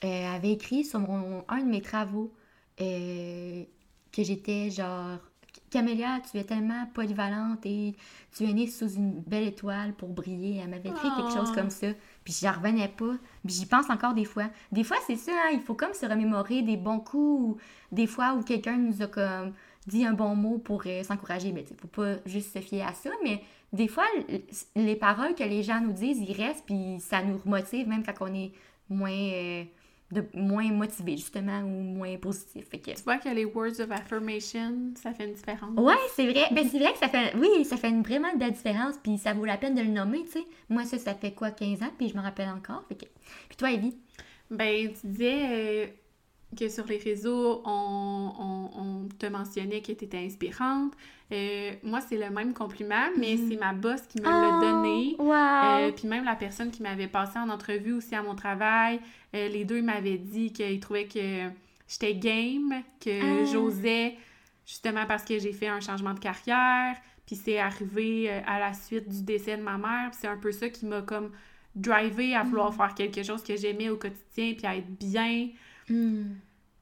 euh, 0.04 0.36
avait 0.36 0.54
écrit 0.54 0.84
sur 0.84 1.00
mon, 1.00 1.46
un 1.48 1.60
de 1.60 1.70
mes 1.70 1.84
travaux 1.84 2.34
euh, 2.82 3.64
que 4.12 4.24
j'étais 4.24 4.72
genre 4.72 5.20
Camélia, 5.70 6.20
tu 6.32 6.38
es 6.40 6.44
tellement 6.44 6.88
polyvalente 6.96 7.64
et 7.66 7.96
tu 8.36 8.44
es 8.44 8.54
née 8.54 8.66
sous 8.68 8.90
une 8.90 9.20
belle 9.22 9.48
étoile 9.48 9.94
pour 9.94 10.10
briller. 10.10 10.62
Elle 10.64 10.70
m'avait 10.70 10.90
écrit 10.90 11.10
quelque 11.16 11.32
chose 11.32 11.50
Oh. 11.52 11.56
comme 11.56 11.70
ça. 11.70 11.88
Puis 12.24 12.36
j'en 12.42 12.54
revenais 12.54 12.88
pas. 12.88 13.14
Puis 13.46 13.56
j'y 13.56 13.66
pense 13.68 13.90
encore 13.90 14.16
des 14.16 14.26
fois. 14.26 14.46
Des 14.72 14.84
fois, 14.84 14.98
c'est 15.06 15.16
ça, 15.16 15.32
hein, 15.32 15.52
il 15.54 15.62
faut 15.62 15.76
comme 15.76 15.94
se 15.94 16.06
remémorer 16.08 16.64
des 16.64 16.78
bons 16.78 17.00
coups 17.00 17.42
ou 17.42 17.58
des 17.92 18.08
fois 18.08 18.34
où 18.34 18.42
quelqu'un 18.42 18.78
nous 18.78 19.02
a 19.02 19.08
comme 19.08 19.54
dit 19.88 20.06
un 20.06 20.14
bon 20.14 20.36
mot 20.36 20.58
pour 20.58 20.84
euh, 20.86 21.04
s'encourager. 21.04 21.52
Mais 21.52 21.66
il 21.70 21.78
faut 21.78 21.88
pas 21.88 22.16
juste 22.26 22.54
se 22.54 22.60
fier 22.60 22.82
à 22.82 22.94
ça. 22.94 23.12
Mais 23.24 23.42
des 23.76 23.88
fois, 23.88 24.06
les 24.76 24.96
paroles 24.96 25.36
que 25.36 25.44
les 25.44 25.64
gens 25.64 25.82
nous 25.82 25.94
disent, 25.94 26.20
ils 26.20 26.34
restent 26.34 26.66
puis 26.66 26.98
ça 27.00 27.22
nous 27.24 27.38
remotive 27.38 27.88
même 27.88 28.04
quand 28.04 28.14
on 28.22 28.34
est 28.34 28.52
moins, 28.90 29.12
euh, 29.12 29.64
de, 30.12 30.24
moins 30.34 30.72
motivé 30.72 31.18
justement 31.18 31.60
ou 31.62 31.68
moins 31.82 32.16
positif. 32.18 32.70
Fait 32.70 32.80
que... 32.80 32.92
Tu 32.92 33.02
vois 33.04 33.18
que 33.18 33.30
les 33.30 33.46
words 33.46 33.80
of 33.80 33.92
affirmation, 33.92 34.92
ça 34.96 35.14
fait 35.14 35.26
une 35.26 35.34
différence. 35.34 35.78
Ouais, 35.78 35.94
c'est 36.16 36.30
vrai. 36.32 36.46
Ben, 36.52 36.68
c'est 36.70 36.80
vrai 36.80 36.94
que 36.94 37.00
ça 37.00 37.10
fait. 37.10 37.36
Oui, 37.36 37.66
ça 37.66 37.78
fait 37.78 37.90
une- 37.90 38.04
vraiment 38.04 38.34
de 38.34 38.40
la 38.40 38.52
différence. 38.52 38.96
Puis 39.02 39.18
ça 39.18 39.34
vaut 39.34 39.46
la 39.46 39.58
peine 39.58 39.76
de 39.76 39.82
le 39.82 39.90
nommer, 39.90 40.24
tu 40.26 40.32
sais. 40.40 40.46
Moi, 40.70 40.86
ça, 40.86 40.98
ça 41.00 41.14
fait 41.16 41.32
quoi, 41.34 41.52
15 41.52 41.82
ans? 41.84 41.92
Puis 41.98 42.10
je 42.10 42.16
me 42.16 42.22
rappelle 42.22 42.50
encore. 42.50 42.84
Fait 42.88 42.96
que... 42.96 43.06
Puis 43.50 43.58
toi, 43.58 43.72
Evie? 43.72 43.96
Ben, 44.52 44.94
tu 44.94 45.08
disais 45.08 45.40
euh, 45.50 45.88
que 46.58 46.70
sur 46.70 46.86
les 46.86 46.98
réseaux, 47.00 47.64
on, 47.66 48.32
on- 48.40 48.80
on 48.80 49.08
te 49.18 49.26
mentionnait 49.26 49.82
que 49.82 49.92
tu 49.92 50.06
étais 50.06 50.20
inspirante. 50.20 50.94
Euh, 51.32 51.72
moi, 51.84 52.02
c'est 52.02 52.18
le 52.18 52.30
même 52.30 52.54
compliment, 52.54 53.08
mais 53.18 53.36
Mhm. 53.36 53.50
c'est 53.50 53.58
ma 53.58 53.74
boss 53.74 54.02
qui 54.08 54.22
me 54.22 54.26
l'a 54.26 54.60
donné. 54.62 55.16
Wow! 55.18 55.88
Euh, 55.88 55.92
puis 55.92 56.08
même 56.08 56.24
la 56.24 56.36
personne 56.36 56.70
qui 56.72 56.84
m'avait 56.84 57.08
passé 57.08 57.40
en 57.40 57.50
entrevue 57.50 57.94
aussi 57.94 58.14
à 58.16 58.22
mon 58.22 58.36
travail, 58.36 59.00
euh, 59.34 59.48
les 59.48 59.66
deux 59.66 59.82
m'avaient 59.82 60.18
dit 60.20 60.54
qu'ils 60.54 60.80
trouvaient 60.80 61.08
que 61.08 61.50
j'étais 61.88 62.14
game, 62.16 62.84
que 63.04 63.44
Ah. 63.44 63.46
j'osais, 63.52 64.16
justement 64.68 65.06
parce 65.08 65.24
que 65.24 65.40
j'ai 65.40 65.52
fait 65.54 65.68
un 65.68 65.80
changement 65.82 66.14
de 66.14 66.20
carrière. 66.20 66.96
Puis 67.26 67.36
c'est 67.36 67.58
arrivé 67.58 68.30
à 68.30 68.60
la 68.60 68.74
suite 68.76 69.10
du 69.10 69.24
décès 69.24 69.58
de 69.58 69.64
ma 69.64 69.80
mère. 69.80 70.12
Puis 70.12 70.20
c'est 70.22 70.28
un 70.28 70.38
peu 70.38 70.52
ça 70.52 70.70
qui 70.70 70.86
m'a 70.86 71.02
comme 71.02 71.32
drivé 71.76 72.36
à 72.36 72.44
vouloir 72.44 72.72
Mm. 72.72 72.76
faire 72.76 72.94
quelque 72.94 73.24
chose 73.24 73.44
que 73.44 73.56
j'aimais 73.58 73.90
au 73.90 73.98
quotidien, 73.98 74.54
puis 74.56 74.66
à 74.68 74.76
être 74.76 74.92
bien. 75.00 75.50
Hmm. 75.90 76.36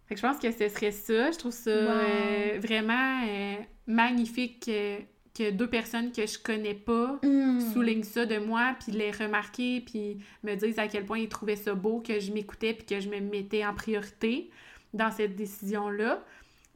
Fait 0.07 0.15
que 0.15 0.21
je 0.21 0.25
pense 0.27 0.38
que 0.39 0.51
ce 0.51 0.67
serait 0.69 0.91
ça. 0.91 1.31
Je 1.31 1.38
trouve 1.38 1.51
ça 1.51 1.71
Wow. 1.71 1.89
euh, 1.89 2.59
vraiment 2.61 3.21
euh, 3.27 3.55
magnifique 3.88 4.65
que, 4.65 5.00
que 5.38 5.50
deux 5.51 5.69
personnes 5.69 6.11
que 6.11 6.25
je 6.25 6.38
connais 6.38 6.73
pas 6.73 7.19
Hmm. 7.23 7.59
soulignent 7.73 8.03
ça 8.03 8.25
de 8.25 8.38
moi, 8.38 8.75
puis 8.81 8.91
les 8.91 9.11
remarquer, 9.11 9.81
puis 9.81 10.17
me 10.44 10.55
disent 10.55 10.77
à 10.79 10.88
quel 10.88 11.05
point 11.05 11.19
ils 11.19 11.29
trouvaient 11.29 11.55
ça 11.55 11.73
beau, 11.73 12.01
que 12.01 12.19
je 12.19 12.31
m'écoutais, 12.31 12.73
puis 12.73 12.85
que 12.85 13.00
je 13.00 13.09
me 13.09 13.19
mettais 13.19 13.65
en 13.65 13.73
priorité 13.73 14.50
dans 14.94 15.09
cette 15.11 15.35
décision-là. 15.35 16.23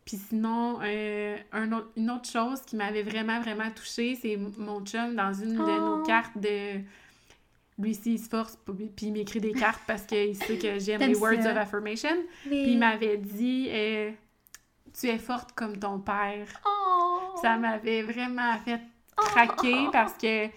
Puis 0.06 0.18
sinon, 0.30 0.80
euh, 0.84 1.36
un 1.52 1.72
autre- 1.74 1.92
une 1.98 2.10
autre 2.10 2.30
chose 2.30 2.62
qui 2.62 2.78
m'avait 2.78 3.04
vraiment, 3.04 3.42
vraiment 3.42 3.70
touchée, 3.76 4.18
c'est 4.22 4.38
mon 4.58 4.84
chum 4.86 5.16
dans 5.16 5.34
une 5.34 5.54
de 5.56 5.80
nos 5.86 6.00
Oh. 6.02 6.04
cartes 6.08 6.38
de... 6.38 6.80
Lui 7.80 7.92
aussi, 7.92 8.14
il 8.16 8.20
se 8.20 8.28
force, 8.28 8.58
puis 8.66 9.06
il 9.08 9.12
m'écrit 9.12 9.40
des 9.40 9.54
cartes 9.54 9.84
parce 9.86 10.04
qu'il 10.04 10.36
sait 10.36 10.58
que 10.58 10.80
j'aime 10.80 11.00
les 11.02 11.16
words 11.16 11.44
ça. 11.44 11.52
of 11.52 11.58
affirmation. 11.58 12.16
Oui. 12.46 12.64
Puis 12.64 12.72
il 12.72 12.80
m'avait 12.80 13.18
dit 13.18 13.68
euh, 13.70 14.12
Tu 15.00 15.08
es 15.08 15.20
forte 15.20 15.52
comme 15.54 15.78
ton 15.78 16.00
père. 16.00 16.48
Oh! 16.66 17.36
Ça 17.42 17.56
m'avait 17.58 18.02
vraiment 18.02 18.58
fait 18.66 18.82
craquer 19.16 19.88
parce 19.92 20.14
que, 20.14 20.48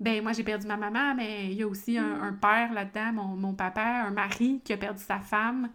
ben, 0.00 0.22
moi 0.22 0.32
j'ai 0.32 0.42
perdu 0.42 0.66
ma 0.66 0.76
maman, 0.76 1.14
mais 1.14 1.46
il 1.46 1.54
y 1.54 1.62
a 1.62 1.68
aussi 1.68 1.96
un, 1.98 2.22
un 2.22 2.32
père 2.32 2.72
là-dedans, 2.72 3.12
mon, 3.12 3.36
mon 3.36 3.54
papa, 3.54 4.04
un 4.06 4.10
mari 4.10 4.60
qui 4.64 4.72
a 4.72 4.76
perdu 4.76 5.02
sa 5.02 5.20
femme. 5.20 5.70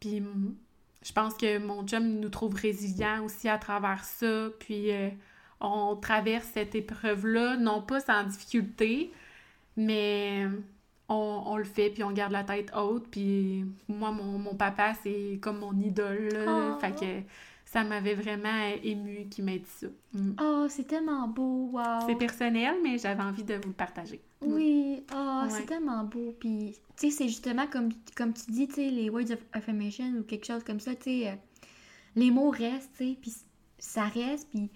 Puis 0.00 0.20
mm, 0.20 0.56
je 1.04 1.12
pense 1.12 1.34
que 1.34 1.58
mon 1.58 1.86
chum 1.86 2.20
nous 2.20 2.28
trouve 2.28 2.54
résilients 2.54 3.24
aussi 3.24 3.48
à 3.48 3.58
travers 3.58 4.02
ça. 4.04 4.48
Puis 4.58 4.90
euh, 4.90 5.10
on 5.62 5.96
traverse 5.96 6.48
cette 6.52 6.74
épreuve-là, 6.74 7.56
non 7.56 7.80
pas 7.82 8.00
sans 8.00 8.24
difficulté, 8.24 9.12
mais 9.76 10.46
on, 11.08 11.42
on 11.46 11.56
le 11.56 11.64
fait, 11.64 11.90
puis 11.90 12.02
on 12.04 12.10
garde 12.12 12.32
la 12.32 12.44
tête 12.44 12.70
haute. 12.76 13.06
Puis 13.10 13.64
moi, 13.88 14.10
mon, 14.10 14.38
mon 14.38 14.54
papa, 14.54 14.94
c'est 15.02 15.38
comme 15.40 15.60
mon 15.60 15.72
idole. 15.80 16.28
là. 16.32 16.74
Oh. 16.76 16.80
Fait 16.80 16.92
que 16.92 17.26
ça 17.64 17.84
m'avait 17.84 18.14
vraiment 18.14 18.68
ému 18.82 19.26
qu'il 19.30 19.44
m'ait 19.44 19.60
dit 19.60 19.70
ça. 19.78 19.86
Mm. 20.12 20.32
Oh, 20.42 20.66
c'est 20.68 20.86
tellement 20.86 21.26
beau, 21.28 21.70
wow! 21.72 22.06
C'est 22.06 22.16
personnel, 22.16 22.74
mais 22.82 22.98
j'avais 22.98 23.22
envie 23.22 23.44
de 23.44 23.54
vous 23.54 23.68
le 23.68 23.72
partager. 23.74 24.20
Mm. 24.44 24.52
Oui, 24.52 25.02
oh, 25.14 25.40
Ouais. 25.44 25.50
c'est 25.50 25.66
tellement 25.66 26.04
beau. 26.04 26.34
Puis, 26.38 26.74
tu 26.98 27.08
sais, 27.08 27.16
c'est 27.16 27.28
justement 27.28 27.66
comme, 27.66 27.88
comme 28.16 28.32
tu 28.34 28.50
dis, 28.50 28.68
tu 28.68 28.74
sais, 28.74 28.90
les 28.90 29.08
words 29.08 29.30
of 29.30 29.38
affirmation 29.52 30.04
ou 30.18 30.22
quelque 30.22 30.44
chose 30.46 30.62
comme 30.64 30.80
ça, 30.80 30.94
tu 30.94 31.02
sais, 31.22 31.28
euh, 31.28 31.34
les 32.16 32.30
mots 32.30 32.50
restent, 32.50 32.90
tu 32.98 33.08
sais, 33.10 33.18
puis 33.20 33.32
ça 33.78 34.04
reste, 34.04 34.48
puis 34.50 34.68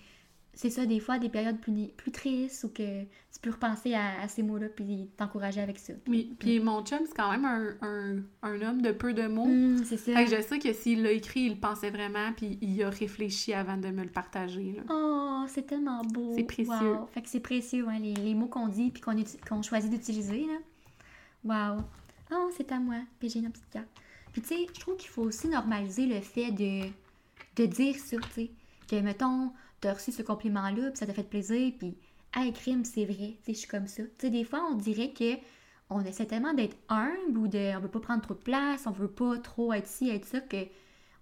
c'est 0.56 0.70
ça, 0.70 0.84
des 0.86 0.98
fois, 1.00 1.18
des 1.18 1.28
périodes 1.28 1.60
plus, 1.60 1.88
plus 1.96 2.10
tristes 2.10 2.64
ou 2.64 2.68
que 2.70 3.02
tu 3.02 3.40
peux 3.42 3.50
repenser 3.50 3.94
à, 3.94 4.22
à 4.22 4.26
ces 4.28 4.42
mots-là, 4.42 4.68
puis 4.74 5.08
t'encourager 5.16 5.60
avec 5.60 5.78
ça. 5.78 5.92
Oui, 6.08 6.34
puis 6.38 6.58
mon 6.60 6.82
chum, 6.84 7.00
c'est 7.06 7.14
quand 7.14 7.30
même 7.30 7.44
un, 7.44 7.76
un- 7.82 8.22
un 8.42 8.62
homme 8.62 8.80
de 8.82 8.90
peu 8.90 9.12
de 9.12 9.26
mots. 9.28 9.44
Hum, 9.44 9.84
c'est 9.84 9.98
ça. 9.98 10.14
Fait 10.14 10.24
que 10.24 10.34
je 10.34 10.40
sais 10.42 10.58
que 10.58 10.72
s'il 10.72 11.02
l'a 11.02 11.12
écrit, 11.12 11.40
il 11.42 11.50
le 11.54 11.60
pensait 11.60 11.90
vraiment, 11.90 12.32
puis 12.34 12.58
il 12.62 12.82
a 12.82 12.88
réfléchi 12.90 13.52
avant 13.52 13.76
de 13.76 13.88
me 13.88 14.02
le 14.02 14.08
partager. 14.10 14.72
là. 14.72 14.82
Oh, 14.90 15.44
c'est 15.46 15.66
tellement 15.66 16.02
beau. 16.02 16.32
C'est 16.34 16.44
précieux. 16.44 16.72
Wow. 16.94 17.06
Fait 17.12 17.20
que 17.22 17.28
c'est 17.28 17.40
précieux, 17.40 17.86
hein, 17.88 17.98
les, 18.00 18.14
les 18.14 18.34
mots 18.34 18.48
qu'on 18.48 18.68
dit 18.68 18.90
puis 18.90 19.02
qu'on 19.46 19.62
choisit 19.62 19.90
d'utiliser, 19.90 20.46
là. 20.46 20.56
Wow. 21.44 21.82
Oh, 22.32 22.50
c'est 22.56 22.72
à 22.72 22.78
moi. 22.80 22.96
Puis 23.18 23.28
j'ai 23.28 23.38
une 23.40 23.50
petite 23.50 23.70
carte. 23.70 23.86
Puis 24.32 24.42
tu 24.42 24.48
sais, 24.48 24.66
je 24.74 24.80
trouve 24.80 24.96
qu'il 24.96 25.10
faut 25.10 25.22
aussi 25.22 25.48
normaliser 25.48 26.06
le 26.06 26.20
fait 26.20 26.50
de, 26.50 26.86
de 27.56 27.66
dire 27.66 27.94
ça, 27.96 28.16
tu 28.16 28.30
sais. 28.34 28.50
Que, 28.90 28.96
mettons, 29.00 29.50
t'as 29.86 29.94
reçu 29.94 30.10
ce 30.10 30.22
compliment-là, 30.22 30.88
puis 30.90 30.96
ça 30.96 31.06
t'a 31.06 31.12
fait 31.12 31.22
plaisir, 31.22 31.72
puis, 31.78 31.96
hey, 32.34 32.52
crime, 32.52 32.84
c'est 32.84 33.04
vrai, 33.04 33.36
tu 33.36 33.44
sais, 33.44 33.52
je 33.54 33.58
suis 33.58 33.68
comme 33.68 33.86
ça. 33.86 34.02
Tu 34.02 34.10
sais, 34.18 34.30
des 34.30 34.42
fois, 34.42 34.66
on 34.68 34.74
dirait 34.74 35.12
que 35.12 35.34
on 35.90 36.04
essaie 36.04 36.26
tellement 36.26 36.52
d'être 36.54 36.76
humble 36.88 37.38
ou 37.38 37.46
de, 37.46 37.76
on 37.76 37.80
veut 37.80 37.88
pas 37.88 38.00
prendre 38.00 38.20
trop 38.20 38.34
de 38.34 38.40
place, 38.40 38.88
on 38.88 38.90
veut 38.90 39.06
pas 39.06 39.38
trop 39.38 39.72
être 39.72 39.86
ci, 39.86 40.10
être 40.10 40.24
ça, 40.24 40.40
que 40.40 40.56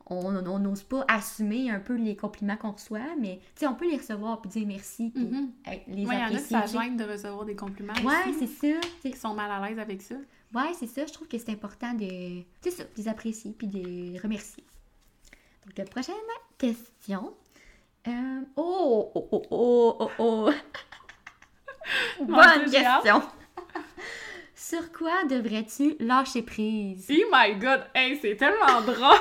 on 0.06 0.32
n'ose 0.58 0.82
pas 0.82 1.04
assumer 1.08 1.70
un 1.70 1.78
peu 1.80 1.94
les 1.96 2.16
compliments 2.16 2.56
qu'on 2.56 2.72
reçoit, 2.72 3.16
mais 3.20 3.36
tu 3.54 3.60
sais, 3.60 3.66
on 3.66 3.74
peut 3.74 3.86
les 3.90 3.98
recevoir 3.98 4.40
puis 4.40 4.50
dire 4.50 4.66
merci, 4.66 5.10
puis 5.10 5.24
Mhm. 5.24 5.50
euh, 5.68 5.70
les 5.88 6.06
Ouais, 6.06 6.14
il 6.16 6.34
y 6.34 6.36
en 6.36 6.38
a 6.38 6.66
qui 6.66 6.72
gêne 6.72 6.96
de 6.96 7.04
recevoir 7.04 7.44
des 7.44 7.56
compliments. 7.56 7.92
Ouais, 8.02 8.32
c'est 8.38 8.46
ça. 8.46 8.80
tu 9.02 9.10
Qui 9.10 9.16
sont 9.18 9.34
mal 9.34 9.50
à 9.50 9.68
l'aise 9.68 9.78
avec 9.78 10.00
ça. 10.00 10.14
Ouais, 10.54 10.72
c'est 10.78 10.86
ça. 10.86 11.04
Je 11.06 11.12
trouve 11.12 11.28
que 11.28 11.36
c'est 11.36 11.50
important 11.50 11.92
de, 11.92 12.42
ça, 12.70 12.84
de 12.84 12.88
les 12.96 13.08
apprécier 13.08 13.52
puis 13.52 13.66
de 13.66 13.78
les 13.78 14.18
remercier. 14.18 14.64
Donc, 15.66 15.76
la 15.76 15.84
prochaine 15.84 16.14
question. 16.58 17.34
Euh, 18.06 18.40
oh, 18.56 19.10
oh, 19.14 19.28
oh, 19.32 19.42
oh, 19.50 19.96
oh, 19.98 20.10
oh. 20.18 20.50
Bonne 22.24 22.70
question. 22.70 23.22
Sur 24.54 24.92
quoi 24.92 25.24
devrais-tu 25.28 25.96
lâcher 26.00 26.42
prise? 26.42 27.06
Oh 27.10 27.14
my 27.32 27.54
god, 27.56 27.86
hey, 27.94 28.18
c'est 28.20 28.36
tellement 28.36 28.80
drôle! 28.82 29.18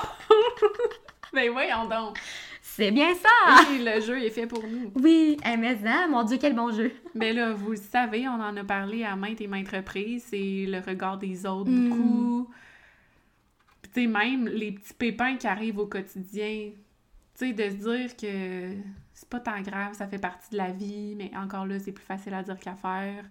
Mais 1.33 1.49
voyons 1.49 1.85
donc. 1.85 2.17
C'est 2.61 2.91
bien 2.91 3.13
ça! 3.15 3.29
Oui, 3.69 3.83
le 3.85 3.99
jeu 4.01 4.21
est 4.23 4.29
fait 4.29 4.47
pour 4.47 4.63
nous. 4.63 4.91
Oui, 4.95 5.37
eh, 5.45 5.57
mais 5.57 5.77
hein, 5.85 6.07
mon 6.09 6.23
Dieu, 6.23 6.37
quel 6.39 6.55
bon 6.55 6.71
jeu! 6.71 6.91
Mais 7.13 7.33
là, 7.33 7.53
vous 7.53 7.71
le 7.71 7.77
savez, 7.77 8.27
on 8.27 8.41
en 8.41 8.55
a 8.57 8.63
parlé 8.63 9.03
à 9.03 9.15
maintes 9.15 9.41
et 9.41 9.47
maintes 9.47 9.69
reprises, 9.69 10.25
c'est 10.29 10.65
le 10.67 10.79
regard 10.79 11.17
des 11.17 11.45
autres 11.45 11.69
Mm. 11.69 11.89
beaucoup. 11.89 12.49
Tu 13.93 14.01
sais, 14.01 14.07
même 14.07 14.47
les 14.47 14.71
petits 14.71 14.93
pépins 14.93 15.35
qui 15.37 15.45
arrivent 15.45 15.77
au 15.79 15.85
quotidien, 15.85 16.71
tu 17.37 17.47
sais, 17.47 17.53
de 17.53 17.69
se 17.69 17.75
dire 17.75 18.17
que 18.17 18.77
c'est 19.13 19.29
pas 19.29 19.39
tant 19.39 19.61
grave, 19.61 19.93
ça 19.93 20.07
fait 20.07 20.19
partie 20.19 20.51
de 20.51 20.57
la 20.57 20.71
vie, 20.71 21.15
mais 21.15 21.31
encore 21.35 21.65
là, 21.65 21.79
c'est 21.79 21.91
plus 21.91 22.05
facile 22.05 22.33
à 22.33 22.43
dire 22.43 22.59
qu'à 22.59 22.75
faire. 22.75 23.25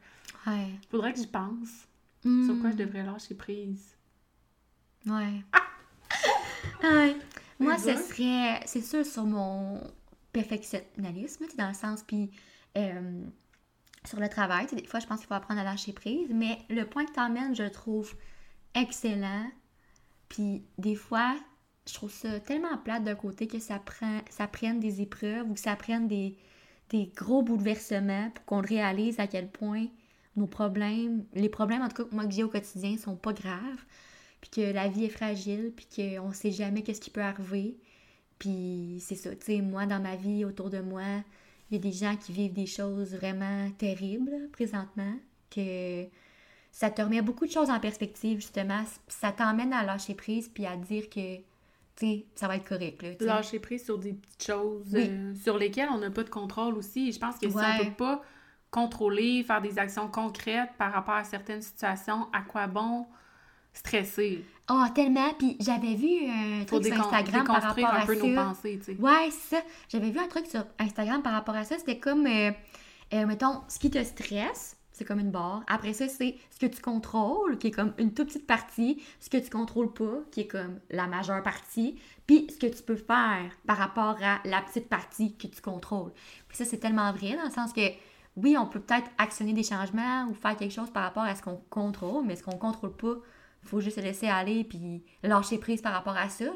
Ouais. 0.47 0.71
Faudrait 0.91 1.13
que 1.13 1.19
j'y 1.19 1.27
pense. 1.27 1.87
Mm. 2.25 2.47
Sur 2.47 2.61
quoi 2.61 2.71
je 2.71 2.77
devrais 2.77 3.05
lâcher 3.05 3.35
prise. 3.35 3.97
Ouais. 5.07 5.43
Ouais. 6.83 7.17
Moi, 7.59 7.79
ce 7.79 7.95
serait, 7.95 8.61
c'est 8.67 8.81
sûr, 8.81 9.07
sur 9.07 9.25
mon 9.25 9.81
perfectionnalisme, 10.33 11.47
dans 11.57 11.69
le 11.69 11.75
sens, 11.75 12.03
puis 12.03 12.31
euh, 12.77 13.25
sur 14.05 14.19
le 14.19 14.29
travail, 14.29 14.67
des 14.67 14.87
fois, 14.87 15.01
je 15.01 15.07
pense 15.07 15.19
qu'il 15.19 15.29
faut 15.29 15.35
apprendre 15.35 15.61
à 15.61 15.65
lâcher 15.65 15.93
prise, 15.93 16.29
mais 16.31 16.59
le 16.69 16.85
point 16.85 17.05
que 17.05 17.13
tu 17.13 17.21
emmènes, 17.21 17.55
je 17.55 17.63
le 17.63 17.71
trouve 17.71 18.15
excellent. 18.75 19.49
Puis 20.29 20.65
des 20.79 20.97
fois, 20.97 21.37
je 21.87 21.95
trouve 21.95 22.13
ça 22.13 22.41
tellement 22.41 22.79
plate 22.79 23.05
d'un 23.05 23.15
côté 23.15 23.47
que 23.47 23.59
ça, 23.59 23.79
prend, 23.79 24.21
ça 24.31 24.47
prenne 24.47 24.81
des 24.81 25.01
épreuves 25.01 25.51
ou 25.51 25.55
que 25.55 25.61
ça 25.61 25.77
prenne 25.77 26.07
des, 26.07 26.37
des 26.91 27.11
gros 27.17 27.43
bouleversements 27.43 28.31
pour 28.31 28.45
qu'on 28.45 28.61
réalise 28.61 29.19
à 29.19 29.27
quel 29.27 29.49
point 29.49 29.87
nos 30.37 30.47
problèmes, 30.47 31.25
les 31.35 31.49
problèmes 31.49 31.83
en 31.83 31.89
tout 31.89 32.05
cas 32.05 32.09
moi 32.13 32.27
que 32.27 32.33
j'ai 32.33 32.45
au 32.45 32.49
quotidien 32.49 32.97
sont 32.97 33.17
pas 33.17 33.33
graves, 33.33 33.85
puis 34.41 34.51
que 34.51 34.73
la 34.73 34.89
vie 34.89 35.05
est 35.05 35.11
fragile, 35.11 35.73
puis 35.75 35.87
qu'on 35.95 36.33
sait 36.33 36.51
jamais 36.51 36.83
qu'est-ce 36.83 37.01
qui 37.01 37.11
peut 37.11 37.23
arriver. 37.23 37.77
Puis 38.39 38.99
c'est 39.01 39.15
ça, 39.15 39.35
tu 39.35 39.45
sais, 39.45 39.61
moi 39.61 39.87
dans 39.87 40.01
ma 40.01 40.17
vie, 40.17 40.45
autour 40.45 40.71
de 40.71 40.81
moi, 40.81 41.23
il 41.71 41.75
y 41.75 41.77
a 41.77 41.81
des 41.81 41.93
gens 41.93 42.17
qui 42.17 42.33
vivent 42.33 42.53
des 42.53 42.67
choses 42.67 43.15
vraiment 43.15 43.71
terribles 43.79 44.49
présentement, 44.53 45.15
que 45.51 46.07
ça 46.73 46.91
te 46.91 47.03
remet 47.03 47.23
beaucoup 47.23 47.47
de 47.47 47.53
choses 47.53 47.71
en 47.71 47.79
perspective 47.79 48.41
justement, 48.41 48.85
ça 49.09 49.33
t'emmène 49.33 49.73
à 49.73 49.85
lâcher 49.85 50.15
prise 50.15 50.49
puis 50.49 50.67
à 50.67 50.77
dire 50.77 51.09
que, 51.11 51.37
ça 52.35 52.49
va 52.49 52.57
être 52.57 52.69
correct, 52.69 53.03
là. 53.03 53.11
Lâcher 53.21 53.59
prise 53.61 53.85
sur 53.85 53.99
des 53.99 54.13
petites 54.15 54.45
choses 54.45 54.87
Oui. 54.93 55.07
euh, 55.09 55.35
sur 55.35 55.57
lesquelles 55.59 55.89
on 55.93 55.99
n'a 55.99 56.11
pas 56.11 56.25
de 56.25 56.31
contrôle 56.31 56.75
aussi. 56.77 57.13
Je 57.13 57.19
pense 57.19 57.37
que 57.39 57.49
si 57.49 57.55
Ouais. 57.55 57.63
on 57.81 57.85
peut 57.85 57.93
pas 57.93 58.23
contrôler, 58.71 59.43
faire 59.45 59.61
des 59.61 59.79
actions 59.79 60.09
concrètes 60.09 60.71
par 60.79 60.93
rapport 60.93 61.15
à 61.15 61.25
certaines 61.25 61.63
situations, 61.63 62.27
à 62.33 62.41
quoi 62.43 62.67
bon 62.67 63.07
stresser? 63.73 64.45
Oh, 64.71 64.85
tellement. 64.95 65.33
Puis 65.39 65.57
j'avais 65.61 65.95
vu 65.95 66.27
un 66.29 66.65
truc 66.65 66.85
sur 66.85 66.95
Instagram 66.99 67.45
par 67.47 67.57
déconstruire 67.57 67.87
rapport 67.89 68.01
un 68.01 68.03
à 68.03 68.07
peu 68.07 68.15
ça. 68.17 68.27
nos 68.27 68.35
pensées, 68.35 68.79
tu 68.79 68.95
sais. 68.95 69.01
Ouais, 69.01 69.31
ça. 69.31 69.59
J'avais 69.89 70.11
vu 70.11 70.19
un 70.19 70.29
truc 70.29 70.47
sur 70.47 70.65
Instagram 70.79 71.23
par 71.23 71.33
rapport 71.33 71.55
à 71.57 71.65
ça. 71.65 71.79
C'était 71.79 71.99
comme, 71.99 72.27
euh, 72.27 72.51
euh, 73.15 73.27
mettons, 73.27 73.61
ce 73.69 73.79
qui 73.79 73.91
te 73.91 74.03
stresse, 74.03 74.77
c'est 74.93 75.05
comme 75.05 75.19
une 75.19 75.31
barre. 75.31 75.63
Après 75.67 75.93
ça, 75.93 76.09
c'est 76.09 76.37
ce 76.51 76.59
que 76.59 76.67
tu 76.67 76.81
contrôles, 76.81 77.59
qui 77.59 77.69
est 77.69 77.73
comme 77.73 77.93
une 77.99 78.13
toute 78.13 78.29
petite 78.29 78.47
partie. 78.47 79.03
Ce 79.21 79.31
que 79.31 79.39
tu 79.39 79.51
contrôles 79.51 79.93
pas, 79.93 80.21
qui 80.31 80.41
est 80.41 80.47
comme 80.47 80.79
la 80.91 81.07
majeure 81.07 81.43
partie. 81.43 81.99
Puis 82.27 82.47
ce 82.51 82.59
que 82.59 82.73
tu 82.73 82.83
peux 82.83 82.97
faire 82.97 83.51
par 83.67 83.79
rapport 83.79 84.17
à 84.23 84.41
la 84.45 84.61
petite 84.61 84.89
partie 84.89 85.37
que 85.37 85.47
tu 85.47 85.61
contrôles. 85.61 86.13
Puis 86.49 86.57
ça, 86.57 86.65
c'est 86.65 86.79
tellement 86.79 87.13
vrai 87.13 87.37
dans 87.37 87.45
le 87.45 87.51
sens 87.51 87.73
que, 87.73 87.89
oui, 88.37 88.57
on 88.59 88.67
peut 88.67 88.81
peut-être 88.81 89.11
actionner 89.19 89.53
des 89.53 89.63
changements 89.63 90.27
ou 90.31 90.35
faire 90.35 90.57
quelque 90.57 90.73
chose 90.73 90.91
par 90.91 91.03
rapport 91.03 91.25
à 91.25 91.35
ce 91.35 91.43
qu'on 91.43 91.61
contrôle, 91.71 92.25
mais 92.25 92.37
ce 92.37 92.43
qu'on 92.43 92.59
contrôle 92.59 92.97
pas, 92.97 93.15
faut 93.63 93.81
juste 93.81 93.97
se 93.97 94.01
laisser 94.01 94.29
aller 94.29 94.65
puis 94.65 95.05
lâcher 95.23 95.59
prise 95.59 95.83
par 95.83 95.93
rapport 95.93 96.17
à 96.17 96.29
ça, 96.29 96.45
là. 96.45 96.53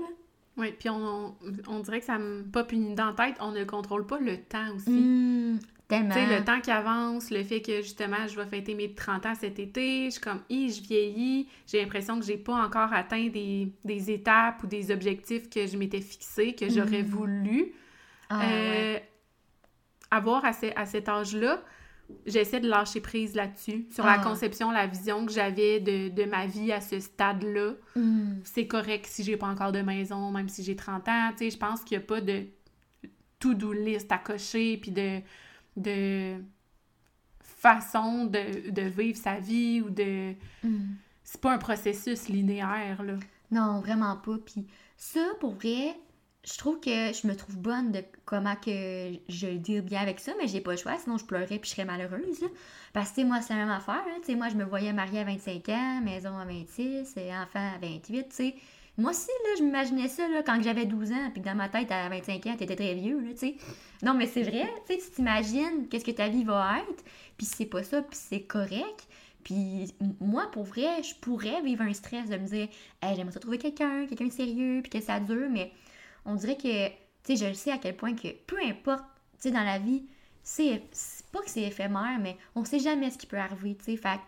Oui, 0.58 0.72
puis 0.72 0.88
on, 0.88 1.36
on 1.68 1.80
dirait 1.80 2.00
que 2.00 2.06
ça 2.06 2.18
me 2.18 2.42
pop 2.42 2.72
une 2.72 2.92
idée 2.92 3.02
la 3.02 3.12
tête, 3.12 3.36
on 3.40 3.52
ne 3.52 3.64
contrôle 3.64 4.06
pas 4.06 4.18
le 4.18 4.42
temps 4.42 4.74
aussi. 4.74 4.90
Mmh, 4.90 5.58
tellement. 5.88 6.14
Tu 6.14 6.20
sais, 6.20 6.38
le 6.38 6.44
temps 6.44 6.60
qui 6.60 6.70
avance, 6.70 7.30
le 7.30 7.42
fait 7.44 7.62
que 7.62 7.82
justement, 7.82 8.26
je 8.28 8.36
vais 8.40 8.46
fêter 8.46 8.74
mes 8.74 8.92
30 8.94 9.26
ans 9.26 9.34
cet 9.34 9.58
été, 9.58 10.06
je 10.06 10.10
suis 10.10 10.20
comme, 10.20 10.42
hi, 10.50 10.70
je 10.70 10.82
vieillis, 10.82 11.48
j'ai 11.66 11.80
l'impression 11.80 12.18
que 12.18 12.24
j'ai 12.26 12.36
pas 12.38 12.54
encore 12.64 12.92
atteint 12.92 13.28
des, 13.28 13.72
des 13.84 14.10
étapes 14.10 14.62
ou 14.62 14.66
des 14.66 14.90
objectifs 14.90 15.48
que 15.50 15.66
je 15.66 15.76
m'étais 15.76 16.00
fixés, 16.00 16.54
que 16.54 16.68
j'aurais 16.68 17.02
Mhm. 17.02 17.08
voulu 17.08 17.72
Ah, 18.28 18.42
euh, 18.42 18.94
ouais. 18.94 19.08
avoir 20.10 20.44
à, 20.44 20.52
ce- 20.52 20.76
à 20.76 20.86
cet 20.86 21.08
âge-là. 21.08 21.62
J'essaie 22.24 22.60
de 22.60 22.68
lâcher 22.68 23.00
prise 23.00 23.34
là-dessus, 23.34 23.86
sur 23.90 24.04
la 24.06 24.12
Ah. 24.20 24.22
conception, 24.22 24.70
la 24.70 24.86
vision 24.86 25.26
que 25.26 25.32
j'avais 25.32 25.80
de, 25.80 26.08
de 26.08 26.24
ma 26.24 26.46
vie 26.46 26.70
à 26.72 26.80
ce 26.80 27.00
stade-là. 27.00 27.72
Mmh. 27.96 28.34
C'est 28.44 28.68
correct 28.68 29.06
si 29.08 29.24
j'ai 29.24 29.36
pas 29.36 29.48
encore 29.48 29.72
de 29.72 29.80
maison, 29.80 30.30
même 30.30 30.48
si 30.48 30.62
j'ai 30.62 30.76
30 30.76 31.08
ans. 31.08 31.30
Tu 31.32 31.38
sais, 31.44 31.50
je 31.50 31.58
pense 31.58 31.80
qu'il 31.82 31.98
n'y 31.98 32.04
a 32.04 32.06
pas 32.06 32.20
de 32.20 32.44
to-do 33.40 33.72
list 33.72 34.10
à 34.12 34.18
cocher, 34.18 34.76
puis 34.76 34.92
de, 34.92 35.18
de 35.76 36.36
façon 37.40 38.26
de, 38.26 38.70
de 38.70 38.82
vivre 38.82 39.18
sa 39.18 39.38
vie 39.38 39.82
ou 39.82 39.90
de... 39.90 40.34
Mmh. 40.62 40.94
C'est 41.24 41.40
pas 41.40 41.52
un 41.52 41.58
processus 41.58 42.28
linéaire, 42.28 43.02
là. 43.02 43.14
Non, 43.50 43.80
vraiment 43.80 44.16
pas. 44.16 44.36
Puis 44.44 44.66
ça, 44.96 45.20
pour 45.40 45.54
vrai, 45.54 45.96
je 46.44 46.56
trouve 46.58 46.78
que 46.78 47.12
je 47.12 47.26
me 47.26 47.34
trouve 47.34 47.58
bonne 47.58 47.90
de 47.90 48.04
comment 48.24 48.54
que 48.54 49.12
je 49.28 49.46
le 49.48 49.58
dis 49.58 49.80
bien 49.80 50.00
avec 50.00 50.20
ça, 50.20 50.32
mais 50.38 50.46
j'ai 50.46 50.60
pas 50.60 50.72
le 50.72 50.76
choix, 50.76 50.96
sinon 50.98 51.18
je 51.18 51.24
pleurerais 51.24 51.58
puis 51.58 51.68
je 51.68 51.74
serais 51.74 51.84
malheureuse. 51.84 52.40
là. 52.40 52.48
Parce 52.92 53.10
que, 53.10 53.16
tu 53.16 53.20
sais, 53.22 53.26
moi, 53.26 53.40
c'est 53.40 53.54
la 53.54 53.60
même 53.60 53.70
affaire. 53.70 54.04
sais, 54.22 54.36
moi, 54.36 54.48
je 54.48 54.54
me 54.54 54.64
voyais 54.64 54.92
mariée 54.92 55.20
à 55.20 55.24
25 55.24 55.68
ans, 55.70 56.00
maison 56.02 56.38
à 56.38 56.44
26, 56.44 57.16
et 57.16 57.34
enfant 57.36 57.74
à 57.74 57.78
28, 57.78 58.28
tu 58.28 58.34
sais. 58.34 58.54
Moi 58.98 59.10
aussi, 59.10 59.28
là, 59.44 59.50
je 59.58 59.62
m'imaginais 59.62 60.08
ça, 60.08 60.26
là, 60.28 60.42
quand 60.42 60.60
j'avais 60.62 60.86
12 60.86 61.12
ans, 61.12 61.30
puis 61.32 61.42
que 61.42 61.46
dans 61.46 61.54
ma 61.54 61.68
tête, 61.68 61.90
à 61.92 62.08
25 62.08 62.46
ans, 62.46 62.56
t'étais 62.56 62.76
très 62.76 62.94
vieux, 62.94 63.20
là, 63.20 63.32
tu 63.32 63.38
sais. 63.38 63.56
Non, 64.02 64.14
mais 64.14 64.26
c'est 64.26 64.42
vrai, 64.42 64.66
tu 64.88 64.96
tu 64.96 65.10
t'imagines 65.10 65.86
qu'est-ce 65.90 66.04
que 66.04 66.10
ta 66.10 66.28
vie 66.28 66.44
va 66.44 66.78
être, 66.78 67.04
puis 67.36 67.46
c'est 67.46 67.66
pas 67.66 67.82
ça, 67.82 68.00
puis 68.02 68.18
c'est 68.18 68.42
correct. 68.42 69.06
Puis 69.44 69.94
moi, 70.20 70.50
pour 70.50 70.64
vrai, 70.64 71.02
je 71.02 71.14
pourrais 71.14 71.60
vivre 71.62 71.82
un 71.82 71.92
stress 71.92 72.28
de 72.28 72.36
me 72.36 72.46
dire, 72.46 72.68
j'aimerais 73.02 73.38
trouver 73.38 73.58
quelqu'un, 73.58 74.06
quelqu'un 74.06 74.26
de 74.26 74.32
sérieux, 74.32 74.80
puis 74.82 74.90
que 74.90 75.00
ça 75.00 75.20
dure, 75.20 75.48
mais 75.50 75.72
on 76.24 76.34
dirait 76.34 76.56
que, 76.56 76.88
tu 76.88 76.94
sais, 77.22 77.36
je 77.36 77.46
le 77.46 77.54
sais 77.54 77.70
à 77.70 77.78
quel 77.78 77.96
point 77.96 78.14
que 78.14 78.28
peu 78.46 78.56
importe, 78.64 79.04
tu 79.34 79.42
sais, 79.48 79.50
dans 79.50 79.62
la 79.62 79.78
vie, 79.78 80.04
c'est 80.42 80.82
pas 81.32 81.40
que 81.42 81.50
c'est 81.50 81.62
éphémère, 81.62 82.18
mais 82.20 82.36
on 82.54 82.64
sait 82.64 82.78
jamais 82.78 83.10
ce 83.10 83.18
qui 83.18 83.26
peut 83.26 83.36
arriver, 83.38 83.76
tu 83.76 83.84
sais. 83.84 83.96
Fait 83.96 84.20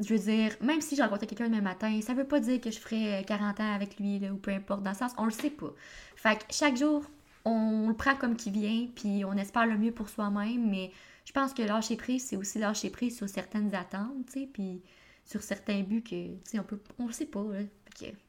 je 0.00 0.14
veux 0.14 0.20
dire, 0.20 0.56
même 0.60 0.80
si 0.80 0.94
j'ai 0.96 1.02
rencontré 1.02 1.26
quelqu'un 1.26 1.48
demain 1.48 1.60
matin, 1.60 2.00
ça 2.02 2.14
veut 2.14 2.26
pas 2.26 2.40
dire 2.40 2.60
que 2.60 2.70
je 2.70 2.78
ferai 2.78 3.24
40 3.26 3.60
ans 3.60 3.74
avec 3.74 3.98
lui, 3.98 4.18
là, 4.18 4.32
ou 4.32 4.36
peu 4.36 4.52
importe, 4.52 4.82
dans 4.82 4.90
le 4.90 4.96
sens, 4.96 5.12
on 5.18 5.24
le 5.24 5.30
sait 5.30 5.50
pas. 5.50 5.72
Fait 6.16 6.38
que 6.38 6.44
chaque 6.50 6.76
jour, 6.76 7.04
on 7.44 7.88
le 7.88 7.94
prend 7.94 8.14
comme 8.14 8.36
qui 8.36 8.50
vient, 8.50 8.86
puis 8.94 9.24
on 9.24 9.32
espère 9.32 9.66
le 9.66 9.76
mieux 9.76 9.92
pour 9.92 10.08
soi-même, 10.08 10.70
mais 10.70 10.92
je 11.24 11.32
pense 11.32 11.52
que 11.52 11.62
lâcher 11.62 11.96
prise, 11.96 12.24
c'est 12.26 12.36
aussi 12.36 12.58
lâcher 12.58 12.90
prise 12.90 13.16
sur 13.16 13.28
certaines 13.28 13.74
attentes, 13.74 14.26
tu 14.26 14.40
sais, 14.40 14.48
puis 14.52 14.82
sur 15.24 15.42
certains 15.42 15.82
buts 15.82 16.02
que, 16.02 16.10
tu 16.10 16.38
sais, 16.44 16.58
on 16.58 16.64
peut, 16.64 16.80
on 16.98 17.06
le 17.06 17.12
sait 17.12 17.26
pas, 17.26 17.44
là. 17.52 17.60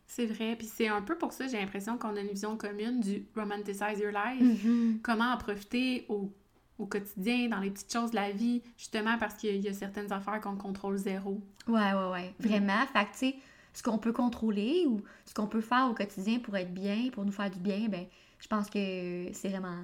C'est 0.08 0.26
vrai, 0.26 0.56
puis 0.58 0.66
c'est 0.66 0.88
un 0.88 1.04
peu 1.04 1.16
pour 1.16 1.34
ça, 1.34 1.48
j'ai 1.48 1.58
l'impression 1.58 1.98
qu'on 1.98 2.16
a 2.16 2.22
une 2.22 2.30
vision 2.30 2.58
commune 2.58 3.00
du 3.00 3.28
romanticize 3.36 4.00
your 4.00 4.12
life. 4.12 4.64
Mhm. 4.66 5.00
Comment 5.04 5.32
en 5.34 5.38
profiter 5.38 6.06
au, 6.10 6.32
au 6.80 6.86
quotidien, 6.86 7.50
dans 7.50 7.60
les 7.60 7.70
petites 7.70 7.92
choses 7.92 8.12
de 8.12 8.16
la 8.16 8.32
vie, 8.32 8.62
justement 8.78 9.18
parce 9.18 9.36
qu'il 9.36 9.50
y 9.50 9.54
a- 9.54 9.56
il 9.56 9.64
y 9.64 9.68
a 9.68 9.74
certaines 9.74 10.12
affaires 10.12 10.40
qu'on 10.42 10.56
contrôle 10.56 10.98
zéro. 10.98 11.42
Ouais, 11.68 11.94
ouais, 11.94 12.10
ouais. 12.12 12.34
Vraiment. 12.40 12.86
Fait 12.94 13.06
que, 13.06 13.12
tu 13.12 13.18
sais, 13.18 13.36
ce 13.74 13.84
qu'on 13.84 13.98
peut 14.00 14.14
contrôler 14.14 14.86
ou 14.88 15.02
ce 15.26 15.34
qu'on 15.34 15.48
peut 15.48 15.62
faire 15.62 15.88
au 15.90 15.94
quotidien 15.94 16.40
pour 16.40 16.56
être 16.58 16.74
bien, 16.74 17.10
pour 17.12 17.24
nous 17.26 17.32
faire 17.32 17.52
du 17.52 17.60
bien, 17.60 17.88
ben, 17.90 18.06
je 18.40 18.48
pense 18.48 18.70
que 18.70 19.28
c'est 19.34 19.50
vraiment 19.50 19.84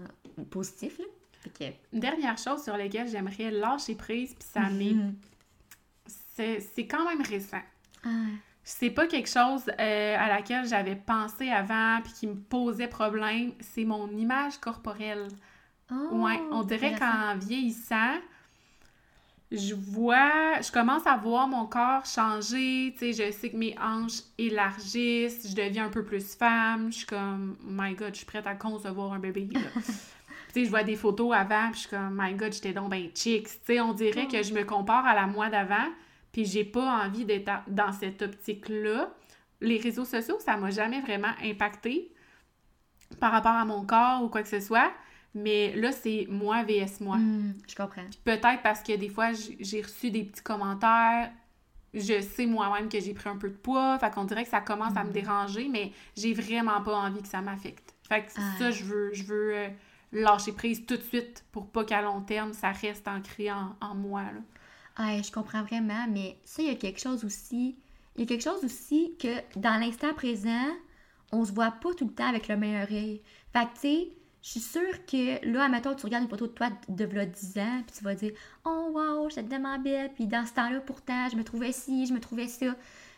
positif, 0.50 0.98
là. 0.98 1.06
Fait 1.42 1.50
que... 1.52 1.96
Une 1.96 2.00
dernière 2.00 2.38
chose 2.38 2.64
sur 2.64 2.75
laquelle 2.78 3.08
j'aimerais 3.08 3.52
lâcher 3.52 3.94
prise, 3.96 4.34
puis 4.34 4.48
ça 4.52 4.62
m'est... 4.70 4.94
Mhm. 4.94 5.16
C'est 6.08 6.60
c'est 6.60 6.86
quand 6.86 7.08
même 7.08 7.22
récent. 7.22 7.62
Ah. 8.04 8.10
C'est 8.64 8.90
pas 8.90 9.08
quelque 9.08 9.30
chose 9.30 9.64
euh, 9.80 10.16
à 10.18 10.28
laquelle 10.28 10.68
j'avais 10.68 10.96
pensé 10.96 11.50
avant 11.50 12.02
puis 12.04 12.14
qui 12.14 12.28
me 12.28 12.36
posait 12.36 12.88
problème. 12.88 13.52
C'est 13.60 13.86
mon 13.86 14.10
image 14.18 14.58
corporelle. 14.58 15.28
Oh, 15.92 16.24
ouais, 16.24 16.42
on 16.51 16.63
dirait 16.63 16.96
qu'en 16.98 17.38
vieillissant, 17.38 18.15
je 19.51 19.75
vois, 19.75 20.60
je 20.62 20.72
commence 20.72 21.06
à 21.06 21.15
voir 21.18 21.48
mon 21.48 21.68
corps 21.68 22.06
changer, 22.06 22.96
tu 22.98 23.13
sais, 23.13 23.27
je 23.27 23.32
sais 23.32 23.51
que 23.51 23.58
mes 23.58 23.75
hanches 23.80 24.22
élargissent, 24.38 25.48
je 25.48 25.56
deviens 25.56 25.86
un 25.86 25.89
peu 25.89 26.04
plus 26.04 26.36
femme, 26.36 26.92
je 26.92 26.98
suis 26.98 27.06
comme, 27.06 27.56
oh 27.62 27.70
my 27.70 27.94
god, 27.94 28.10
je 28.13 28.18
suis 28.18 28.25
prête 28.25 28.48
à 28.48 28.56
concevoir 28.56 29.13
un 29.13 29.20
bébé, 29.20 29.48
tu 29.54 29.62
sais, 30.54 30.65
je 30.65 30.70
vois 30.70 30.84
des 30.84 30.96
photos 30.96 31.34
avant, 31.36 31.70
puis 31.72 31.75
je 31.75 31.80
suis 31.82 31.89
comme, 31.89 32.20
my 32.20 32.34
god, 32.34 32.54
j'étais 32.54 32.74
donc 32.74 32.89
ben 32.89 33.10
chicks, 33.13 33.48
tu 33.48 33.60
sais, 33.65 33.80
on 33.80 33.94
dirait 33.94 34.27
que 34.27 34.42
je 34.42 34.54
me 34.54 34.63
compare 34.63 35.06
à 35.06 35.13
la 35.13 35.27
moi 35.27 35.50
d'avant, 35.50 35.88
puis 36.32 36.46
j'ai 36.46 36.65
pas 36.65 37.06
envie 37.06 37.25
d'être 37.25 37.51
dans 37.68 37.94
cette 37.94 38.22
optique-là. 38.22 39.13
Les 39.62 39.77
réseaux 39.77 40.04
sociaux, 40.04 40.38
ça 40.39 40.58
m'a 40.58 40.70
jamais 40.70 41.00
vraiment 41.00 41.32
impacté 41.42 42.12
par 43.22 43.32
rapport 43.32 43.54
à 43.54 43.63
mon 43.63 43.86
corps 43.86 44.24
ou 44.24 44.27
quoi 44.27 44.42
que 44.42 44.50
ce 44.50 44.60
soit. 44.60 44.92
Mais 45.36 45.75
là, 45.75 45.92
c'est 45.92 46.27
moi 46.30 46.63
vs 46.63 47.01
moi. 47.01 47.18
Hmm, 47.18 47.54
je 47.68 47.75
comprends. 47.75 48.06
Peut-être 48.24 48.62
parce 48.63 48.82
que 48.82 48.96
des 48.96 49.10
fois, 49.10 49.32
j'ai 49.60 49.82
reçu 49.82 50.10
des 50.10 50.24
petits 50.24 50.42
commentaires. 50.42 51.30
Je 51.94 52.22
sais 52.22 52.46
moi-même 52.46 52.89
que 52.89 53.00
j'ai 53.00 53.13
pris 53.13 53.30
un 53.30 53.38
peu 53.38 53.50
de 53.50 53.56
poids. 53.56 53.98
Fait 54.00 54.12
qu'on 54.13 54.24
dirait 54.25 54.44
que 54.44 54.50
ça 54.50 54.62
commence 54.62 54.96
à 54.98 55.04
me 55.04 55.10
Hmm. 55.10 55.13
déranger, 55.13 55.68
mais 55.70 55.92
j'ai 56.15 56.34
vraiment 56.34 56.82
pas 56.82 56.96
envie 56.98 57.22
que 57.22 57.27
ça 57.27 57.42
m'affecte. 57.42 57.94
Fait 58.08 58.22
que 58.24 58.32
Ah. 58.38 58.42
ça, 58.60 58.72
je 58.72 58.84
veux, 58.86 59.13
je 59.13 59.24
veux 59.24 59.56
euh, 59.56 59.70
lâcher 60.13 60.51
prise 60.54 60.86
tout 60.86 60.96
de 60.98 61.01
suite 61.01 61.44
pour 61.51 61.68
pas 61.70 61.84
qu'à 61.86 62.01
long 62.01 62.22
terme, 62.22 62.54
ça 62.54 62.72
reste 62.72 63.08
ancré 63.08 63.51
en, 63.51 63.75
en 63.82 63.94
moi. 63.96 64.24
Là. 64.24 65.06
Ouais, 65.06 65.22
je 65.24 65.32
comprends 65.32 65.63
vraiment, 65.63 66.06
mais 66.10 66.38
ça, 66.46 66.62
il 66.62 66.68
y 66.70 66.72
a 66.72 66.75
quelque 66.75 67.00
chose 67.01 67.25
aussi. 67.25 67.77
Il 68.15 68.22
y 68.22 68.24
a 68.24 68.27
quelque 68.27 68.44
chose 68.44 68.63
aussi 68.63 69.13
que 69.20 69.60
dans 69.60 69.77
l'instant 69.80 70.13
présent, 70.13 70.68
on 71.34 71.44
se 71.44 71.51
voit 71.51 71.72
pas 71.72 71.94
tout 71.94 72.06
le 72.06 72.13
temps 72.13 72.27
avec 72.30 72.48
le 72.48 72.56
meilleur 72.56 72.89
œil. 72.92 73.22
Fait 73.51 73.65
que, 73.65 73.74
tu 73.74 73.80
sais, 73.82 74.08
je 74.46 74.52
suis 74.52 74.60
sûre 74.60 75.06
que 75.08 75.44
là, 75.52 75.64
admettons, 75.64 75.96
tu 75.96 76.06
regardes 76.06 76.25
une 76.25 76.30
photo 76.30 76.46
de 76.46 76.52
toi 76.52 76.70
de 76.88 77.04
v'là 77.04 77.25
10 77.25 77.58
ans, 77.58 77.82
puis 77.88 77.98
tu 77.98 78.04
vas 78.04 78.14
dire 78.14 78.32
Oh, 78.64 78.92
wow, 78.94 79.28
j'étais 79.28 79.50
tellement 79.50 79.80
belle, 79.80 80.12
puis 80.14 80.28
dans 80.28 80.46
ce 80.46 80.54
temps-là, 80.54 80.82
pourtant, 80.82 81.28
je 81.32 81.36
me 81.36 81.44
trouvais 81.44 81.72
ci, 81.72 82.06
je 82.06 82.14
me 82.14 82.20
trouvais 82.20 82.48
ça. 82.48 82.68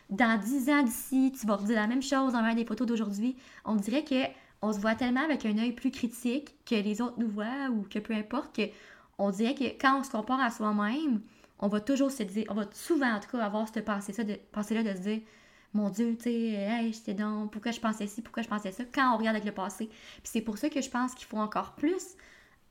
Dans 0.08 0.40
10 0.40 0.70
ans 0.70 0.82
d'ici, 0.82 1.34
tu 1.38 1.46
vas 1.46 1.56
redire 1.56 1.76
la 1.76 1.86
même 1.86 2.00
chose 2.00 2.34
envers 2.34 2.54
des 2.54 2.64
photos 2.64 2.86
d'aujourd'hui. 2.86 3.36
On 3.66 3.74
dirait 3.74 4.04
que 4.04 4.24
on 4.62 4.72
se 4.72 4.80
voit 4.80 4.94
tellement 4.94 5.20
avec 5.20 5.44
un 5.44 5.58
œil 5.58 5.72
plus 5.72 5.90
critique 5.90 6.54
que 6.64 6.76
les 6.76 7.02
autres 7.02 7.18
nous 7.18 7.28
voient 7.28 7.68
ou 7.72 7.82
que 7.82 7.98
peu 7.98 8.14
importe, 8.14 8.56
que 8.56 8.62
on 9.18 9.30
dirait 9.30 9.54
que 9.54 9.64
quand 9.78 10.00
on 10.00 10.04
se 10.04 10.10
compare 10.10 10.40
à 10.40 10.50
soi-même, 10.50 11.20
on 11.58 11.68
va 11.68 11.80
toujours 11.80 12.10
se 12.10 12.22
dire, 12.22 12.46
on 12.48 12.54
va 12.54 12.64
souvent 12.72 13.12
en 13.12 13.20
tout 13.20 13.28
cas 13.30 13.44
avoir 13.44 13.68
cette 13.68 13.84
pensée-là 13.84 14.24
de, 14.24 14.38
pensée 14.50 14.82
de 14.82 14.94
se 14.94 15.02
dire, 15.02 15.20
mon 15.74 15.90
Dieu, 15.90 16.16
tu 16.16 16.24
sais, 16.24 16.32
hey, 16.32 16.92
j'étais 16.92 17.14
donc, 17.14 17.52
pourquoi 17.52 17.72
je 17.72 17.80
pensais 17.80 18.06
ci, 18.06 18.22
pourquoi 18.22 18.42
je 18.42 18.48
pensais 18.48 18.72
ça, 18.72 18.84
quand 18.92 19.14
on 19.14 19.18
regarde 19.18 19.36
avec 19.36 19.46
le 19.46 19.52
passé. 19.52 19.86
Puis 19.86 20.22
c'est 20.24 20.40
pour 20.40 20.58
ça 20.58 20.70
que 20.70 20.80
je 20.80 20.88
pense 20.88 21.14
qu'il 21.14 21.26
faut 21.26 21.38
encore 21.38 21.72
plus 21.72 22.16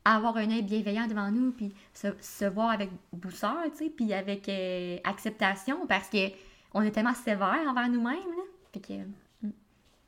avoir 0.04 0.38
un 0.38 0.50
œil 0.50 0.63
bienveillant 0.63 1.08
devant 1.08 1.30
nous, 1.32 1.51
puis 1.51 1.74
se, 1.94 2.08
se 2.22 2.46
voir 2.46 2.72
avec 2.72 2.89
douceur, 3.12 3.58
tu 3.72 3.86
sais, 3.86 3.89
puis 3.89 4.13
avec 4.13 4.48
euh, 4.48 4.98
acceptation, 5.04 5.86
parce 5.86 6.10
que 6.10 6.30
on 6.74 6.82
est 6.82 6.92
tellement 6.92 7.13
sévère 7.13 7.63
envers 7.68 7.89
nous-mêmes, 7.89 8.16
là. 8.16 8.44
Fait 8.74 8.80
que, 8.80 8.94
euh, 8.94 9.50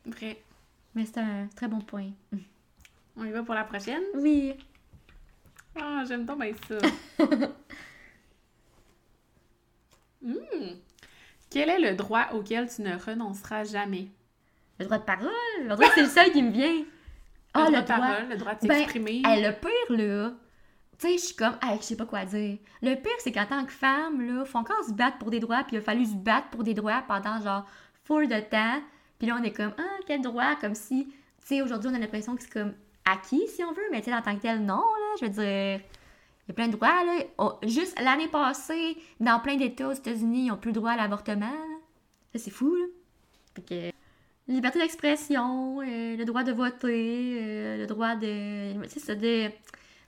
Vrai. 0.05 0.41
mais 0.95 1.05
c'est 1.05 1.19
un 1.19 1.47
très 1.55 1.67
bon 1.67 1.79
point. 1.79 2.09
On 3.17 3.25
y 3.25 3.31
va 3.31 3.43
pour 3.43 3.55
la 3.55 3.65
prochaine? 3.65 4.03
Oui. 4.15 4.53
Ah, 5.75 6.03
j'aime 6.07 6.25
donc 6.25 6.39
bien 6.41 6.53
ça. 6.67 6.77
Hmm. 10.21 10.35
Quel 11.49 11.69
est 11.69 11.79
le 11.79 11.95
droit 11.95 12.27
auquel 12.33 12.69
tu 12.69 12.81
ne 12.81 12.95
renonceras 12.95 13.63
jamais? 13.63 14.09
Le 14.79 14.85
droit 14.85 14.97
de 14.97 15.03
parole, 15.03 15.29
dirait 15.59 15.87
que 15.89 15.93
c'est 15.95 16.01
le 16.03 16.07
seul 16.07 16.31
qui 16.31 16.43
me 16.43 16.51
vient. 16.51 16.83
Ah, 17.51 17.67
le 17.71 17.77
le 17.77 17.81
droit 17.81 17.81
de 17.81 17.85
droit. 17.87 17.97
parole, 17.97 18.29
le 18.29 18.37
droit 18.37 18.53
de 18.53 18.67
Ben, 18.67 18.77
s'exprimer. 18.77 19.21
Le 19.25 19.51
pire, 19.51 19.97
là, 19.97 20.29
tu 20.99 21.07
sais, 21.07 21.13
je 21.13 21.23
suis 21.25 21.35
comme, 21.35 21.57
hey, 21.63 21.77
je 21.77 21.83
sais 21.83 21.95
pas 21.95 22.05
quoi 22.05 22.23
dire. 22.23 22.59
Le 22.83 22.93
pire, 22.93 23.11
c'est 23.17 23.31
qu'en 23.31 23.47
tant 23.47 23.65
que 23.65 23.71
femme, 23.71 24.21
là, 24.21 24.45
faut 24.45 24.59
encore 24.59 24.83
se 24.83 24.91
battre 24.93 25.17
pour 25.17 25.31
des 25.31 25.39
droits, 25.39 25.63
puis 25.63 25.75
il 25.75 25.79
a 25.79 25.81
fallu 25.81 26.05
se 26.05 26.13
battre 26.13 26.49
pour 26.49 26.63
des 26.63 26.75
droits 26.75 27.03
pendant, 27.07 27.41
genre, 27.41 27.65
full 28.03 28.27
de 28.27 28.39
temps. 28.39 28.79
Puis 29.17 29.27
là, 29.27 29.37
on 29.39 29.43
est 29.43 29.51
comme, 29.51 29.73
ah, 29.79 29.97
quel 30.05 30.21
droit, 30.21 30.55
comme 30.61 30.75
si, 30.75 31.07
tu 31.07 31.13
sais, 31.43 31.61
aujourd'hui, 31.63 31.89
on 31.91 31.95
a 31.95 31.97
l'impression 31.97 32.35
que 32.35 32.43
c'est 32.43 32.53
comme 32.53 32.73
acquis, 33.03 33.47
si 33.47 33.63
on 33.63 33.71
veut, 33.71 33.81
mais 33.91 34.01
tu 34.01 34.11
sais, 34.11 34.15
en 34.15 34.21
tant 34.21 34.35
que 34.35 34.41
tel, 34.41 34.63
non, 34.63 34.75
là, 34.75 35.15
je 35.19 35.25
veux 35.25 35.31
dire, 35.31 35.81
il 36.49 36.49
y 36.49 36.53
a 36.53 36.55
plein 36.55 36.67
de 36.67 36.75
droits, 36.75 37.03
là. 37.05 37.19
On- 37.37 37.53
juste 37.67 37.99
l'année 38.01 38.27
passée, 38.27 38.97
dans 39.19 39.39
plein 39.39 39.55
d'États 39.55 39.87
aux 39.89 39.93
États-Unis, 39.93 40.47
ils 40.47 40.51
ont 40.51 40.57
plus 40.57 40.69
le 40.71 40.75
droit 40.75 40.91
à 40.93 40.97
l'avortement. 40.97 41.53
Ça, 42.33 42.39
c'est 42.39 42.49
fou, 42.49 42.73
là. 42.75 42.85
Fait 43.55 43.61
que, 43.61 43.91
liberté 44.51 44.79
d'expression, 44.79 45.79
euh, 45.81 46.15
le 46.17 46.25
droit 46.25 46.41
de 46.43 46.51
voter, 46.51 47.37
euh, 47.39 47.77
le 47.77 47.85
droit 47.85 48.15
de. 48.15 48.81
Tu 48.85 48.89
sais, 48.89 48.99
ça, 48.99 49.13
de. 49.13 49.43
Le 49.45 49.51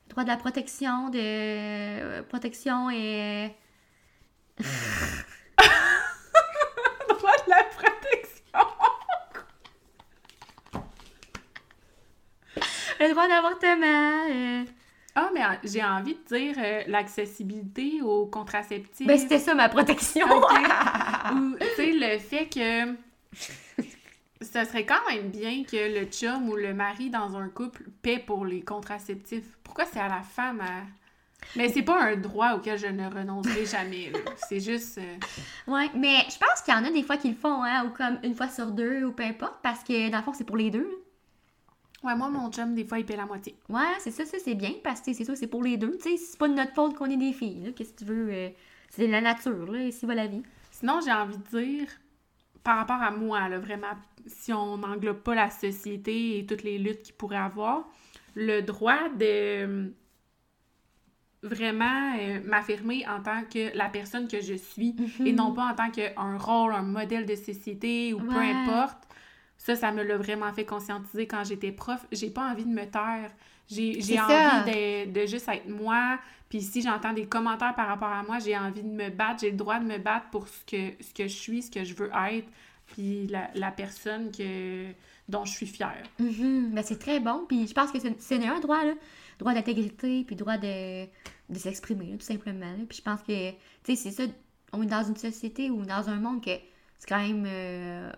droit 0.09 0.23
de 0.23 0.29
la 0.29 0.37
protection, 0.37 1.09
de. 1.09 1.19
euh, 1.19 2.23
protection 2.23 2.89
et. 2.89 3.51
Le 4.57 4.63
droit 7.19 7.37
de 7.45 7.49
la 7.51 7.63
protection. 7.65 8.59
Le 12.99 13.11
droit 13.11 13.27
d'avortement. 13.27 14.65
Ah, 15.15 15.29
mais 15.33 15.41
j'ai 15.63 15.83
envie 15.83 16.15
de 16.15 16.35
dire 16.35 16.55
euh, 16.57 16.83
l'accessibilité 16.87 18.01
aux 18.01 18.25
contraceptifs. 18.27 19.05
Ben, 19.05 19.17
c'était 19.17 19.39
ça 19.39 19.53
ma 19.53 19.67
protection. 19.67 20.25
Ou, 21.33 21.55
tu 21.59 21.65
sais, 21.75 21.91
le 21.91 22.17
fait 22.17 22.47
que 22.47 22.95
ce 24.41 24.65
serait 24.65 24.85
quand 24.85 25.01
même 25.09 25.29
bien 25.29 25.63
que 25.63 25.99
le 25.99 26.05
chum 26.05 26.49
ou 26.49 26.55
le 26.55 26.73
mari 26.73 27.09
dans 27.09 27.35
un 27.35 27.49
couple 27.49 27.83
paie 28.01 28.19
pour 28.19 28.45
les 28.45 28.61
contraceptifs. 28.61 29.57
Pourquoi 29.63 29.85
c'est 29.85 29.99
à 29.99 30.07
la 30.07 30.21
femme 30.21 30.61
à... 30.61 30.83
Mais 31.55 31.69
c'est 31.69 31.81
pas 31.81 31.99
un 32.01 32.15
droit 32.15 32.53
auquel 32.53 32.77
je 32.77 32.87
ne 32.87 33.07
renoncerai 33.07 33.65
jamais. 33.65 34.11
C'est 34.47 34.59
juste... 34.59 34.97
euh, 34.99 35.71
ouais, 35.71 35.89
mais 35.95 36.17
je 36.29 36.37
pense 36.37 36.61
qu'il 36.63 36.73
y 36.73 36.77
en 36.77 36.85
a 36.85 36.91
des 36.91 37.03
fois 37.03 37.17
qui 37.17 37.29
le 37.29 37.35
font, 37.35 37.63
hein, 37.63 37.85
ou 37.85 37.89
comme 37.89 38.19
une 38.23 38.35
fois 38.35 38.47
sur 38.47 38.67
deux, 38.67 39.03
ou 39.05 39.11
peu 39.11 39.23
importe, 39.23 39.59
parce 39.61 39.83
que 39.83 40.09
dans 40.09 40.17
le 40.19 40.23
fond, 40.23 40.33
c'est 40.33 40.43
pour 40.43 40.57
les 40.57 40.69
deux. 40.69 40.83
là. 40.83 40.95
Ouais, 42.03 42.15
moi, 42.15 42.29
mon 42.29 42.51
chum, 42.51 42.73
des 42.73 42.83
fois, 42.83 42.99
il 42.99 43.05
paie 43.05 43.15
la 43.15 43.25
moitié. 43.25 43.55
Ouais, 43.69 43.95
c'est 43.99 44.11
ça, 44.11 44.25
ça 44.25 44.37
c'est 44.43 44.55
bien, 44.55 44.73
parce 44.83 45.01
que 45.01 45.13
c'est 45.13 45.23
sûr, 45.23 45.37
c'est 45.37 45.47
pour 45.47 45.63
les 45.63 45.77
deux. 45.77 45.97
Tu 45.97 46.09
sais, 46.09 46.17
c'est 46.17 46.37
pas 46.37 46.47
de 46.47 46.53
notre 46.53 46.73
faute 46.73 46.95
qu'on 46.95 47.09
est 47.09 47.17
des 47.17 47.33
filles, 47.33 47.65
là. 47.65 47.71
Qu'est-ce 47.71 47.93
que 47.93 47.99
tu 47.99 48.05
veux? 48.05 48.29
euh, 48.31 48.49
c'est 48.89 49.07
la 49.07 49.21
nature, 49.21 49.71
là, 49.71 49.83
ici 49.83 50.05
va 50.05 50.15
la 50.15 50.27
vie. 50.27 50.41
Sinon, 50.71 50.99
j'ai 51.05 51.11
envie 51.11 51.37
de 51.37 51.59
dire, 51.59 51.87
par 52.63 52.77
rapport 52.77 53.01
à 53.01 53.11
moi, 53.11 53.47
là, 53.49 53.59
vraiment, 53.59 53.93
si 54.25 54.51
on 54.51 54.77
n'englobe 54.77 55.19
pas 55.19 55.35
la 55.35 55.49
société 55.49 56.39
et 56.39 56.45
toutes 56.45 56.63
les 56.63 56.77
luttes 56.77 57.03
qu'il 57.03 57.15
pourrait 57.15 57.37
avoir, 57.37 57.87
le 58.35 58.61
droit 58.61 59.09
de 59.09 59.25
euh, 59.25 59.89
vraiment 61.43 62.15
euh, 62.19 62.39
m'affirmer 62.45 63.05
en 63.07 63.21
tant 63.21 63.43
que 63.43 63.75
la 63.75 63.89
personne 63.89 64.27
que 64.27 64.41
je 64.41 64.53
suis 64.53 64.95
et 65.25 65.33
non 65.33 65.53
pas 65.53 65.71
en 65.71 65.75
tant 65.75 65.89
qu'un 65.89 66.37
rôle, 66.37 66.73
un 66.73 66.83
modèle 66.83 67.25
de 67.25 67.35
société 67.35 68.13
ou 68.13 68.19
peu 68.19 68.37
importe. 68.37 69.07
Ça, 69.63 69.75
ça 69.75 69.91
me 69.91 70.01
l'a 70.03 70.17
vraiment 70.17 70.51
fait 70.53 70.65
conscientiser 70.65 71.27
quand 71.27 71.43
j'étais 71.43 71.71
prof. 71.71 72.05
J'ai 72.11 72.31
pas 72.31 72.49
envie 72.51 72.65
de 72.65 72.69
me 72.73 72.85
taire. 72.89 73.31
J'ai 73.69 73.93
envie 74.19 74.71
de, 74.71 75.11
de 75.11 75.25
juste 75.27 75.47
être 75.47 75.67
moi. 75.69 76.19
Puis 76.49 76.61
si 76.61 76.81
j'entends 76.81 77.13
des 77.13 77.27
commentaires 77.27 77.75
par 77.75 77.87
rapport 77.87 78.09
à 78.09 78.23
moi, 78.23 78.39
j'ai 78.39 78.57
envie 78.57 78.81
de 78.81 78.89
me 78.89 79.09
battre. 79.09 79.41
J'ai 79.41 79.51
le 79.51 79.57
droit 79.57 79.79
de 79.79 79.85
me 79.85 79.99
battre 79.99 80.29
pour 80.31 80.47
ce 80.47 80.65
que, 80.65 81.03
ce 81.03 81.13
que 81.13 81.23
je 81.27 81.35
suis, 81.35 81.61
ce 81.61 81.69
que 81.71 81.83
je 81.83 81.93
veux 81.93 82.09
être. 82.31 82.47
Puis 82.87 83.27
la, 83.27 83.51
la 83.53 83.69
personne 83.71 84.31
que, 84.31 84.87
dont 85.29 85.45
je 85.45 85.51
suis 85.51 85.67
fière. 85.67 86.03
Mhm. 86.19 86.71
Ben, 86.73 86.83
c'est 86.83 86.97
très 86.99 87.19
bon. 87.19 87.45
Puis 87.47 87.67
je 87.67 87.73
pense 87.73 87.91
que 87.91 87.99
c'est 88.17 88.43
un 88.43 88.59
droit, 88.59 88.83
là. 88.83 88.93
Droit 89.39 89.53
d'intégrité, 89.53 90.23
puis 90.25 90.35
droit 90.35 90.57
de, 90.57 91.05
de 91.05 91.57
s'exprimer, 91.59 92.17
tout 92.17 92.25
simplement. 92.25 92.65
là. 92.71 92.83
Puis 92.89 92.97
je 92.97 93.03
pense 93.03 93.21
que, 93.21 93.51
tu 93.51 93.55
sais, 93.83 93.95
c'est 93.95 94.11
ça. 94.11 94.23
On 94.73 94.81
est 94.81 94.87
dans 94.87 95.03
une 95.03 95.15
société 95.17 95.69
ou 95.69 95.85
dans 95.85 96.09
un 96.09 96.15
monde 96.19 96.43
que 96.43 96.51
c'est 96.97 97.07
quand 97.07 97.19
même. 97.21 97.43
euh, 97.47 98.11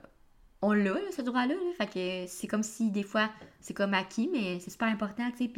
on 0.63 0.71
l'a, 0.71 0.95
ce 1.15 1.21
droit-là. 1.21 1.53
là. 1.53 1.73
Fait 1.77 1.87
que 1.87 2.31
c'est 2.31 2.47
comme 2.47 2.63
si, 2.63 2.89
des 2.89 3.03
fois, 3.03 3.29
c'est 3.59 3.73
comme 3.73 3.93
acquis, 3.93 4.29
mais 4.31 4.59
c'est 4.59 4.71
super 4.71 4.87
important, 4.87 5.29
tu 5.31 5.45
sais. 5.45 5.51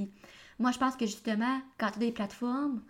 Moi, 0.57 0.71
je 0.71 0.79
pense 0.79 0.95
que 0.95 1.05
justement, 1.05 1.61
quand 1.77 1.91
tu 1.91 1.97
as 1.97 1.99
des 1.99 2.11
plateformes, 2.11 2.81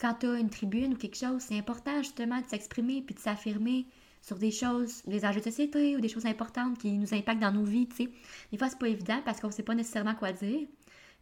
quand 0.00 0.14
tu 0.14 0.26
as 0.26 0.38
une 0.38 0.50
tribune 0.50 0.94
ou 0.94 0.96
quelque 0.96 1.16
chose, 1.16 1.42
c'est 1.42 1.58
important, 1.58 1.98
justement, 1.98 2.40
de 2.40 2.46
s'exprimer 2.46 3.02
puis 3.02 3.14
de 3.14 3.20
s'affirmer 3.20 3.86
sur 4.22 4.38
des 4.38 4.50
choses, 4.50 5.02
des 5.04 5.24
enjeux 5.24 5.40
de 5.40 5.44
société 5.44 5.96
ou 5.96 6.00
des 6.00 6.08
choses 6.08 6.26
importantes 6.26 6.78
qui 6.78 6.92
nous 6.92 7.12
impactent 7.14 7.40
dans 7.40 7.52
nos 7.52 7.64
vies, 7.64 7.86
tu 7.88 8.04
sais. 8.04 8.10
Des 8.50 8.58
fois, 8.58 8.68
c'est 8.70 8.78
pas 8.78 8.88
évident 8.88 9.20
parce 9.24 9.40
qu'on 9.40 9.50
sait 9.50 9.62
pas 9.62 9.74
nécessairement 9.74 10.14
quoi 10.14 10.32
dire. 10.32 10.66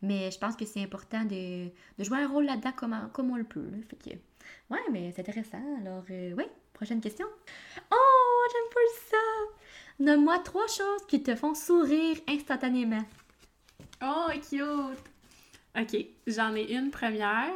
Mais 0.03 0.31
je 0.31 0.39
pense 0.39 0.57
que 0.57 0.65
c'est 0.67 0.83
important 0.83 1.25
de, 1.25 1.71
jouer 1.99 2.19
un 2.19 2.29
rôle 2.29 2.45
là-dedans 2.45 2.73
comme, 2.73 3.31
on- 3.33 3.37
le 3.37 3.45
peut. 3.45 3.65
là. 3.71 3.79
Fait 3.89 3.97
que, 3.97 4.17
mais 4.93 5.11
c'est 5.13 5.23
intéressant. 5.23 5.63
Alors, 5.81 6.05
euh, 6.11 6.35
oui, 6.37 6.45
prochaine 6.75 7.01
question. 7.01 7.27
Oh, 7.91 8.49
j'aime 8.53 8.75
pas 8.75 8.81
ça! 9.11 9.66
Nomme-moi 9.99 10.39
trois 10.41 10.67
choses 10.67 11.07
qui 11.09 11.23
te 11.23 11.35
font 11.35 11.55
sourire 11.55 12.17
instantanément. 12.29 13.03
Oh, 14.03 14.27
cute! 14.49 14.63
OK, 15.79 16.07
j'en 16.27 16.55
ai 16.55 16.73
une 16.75 16.91
première. 16.91 17.51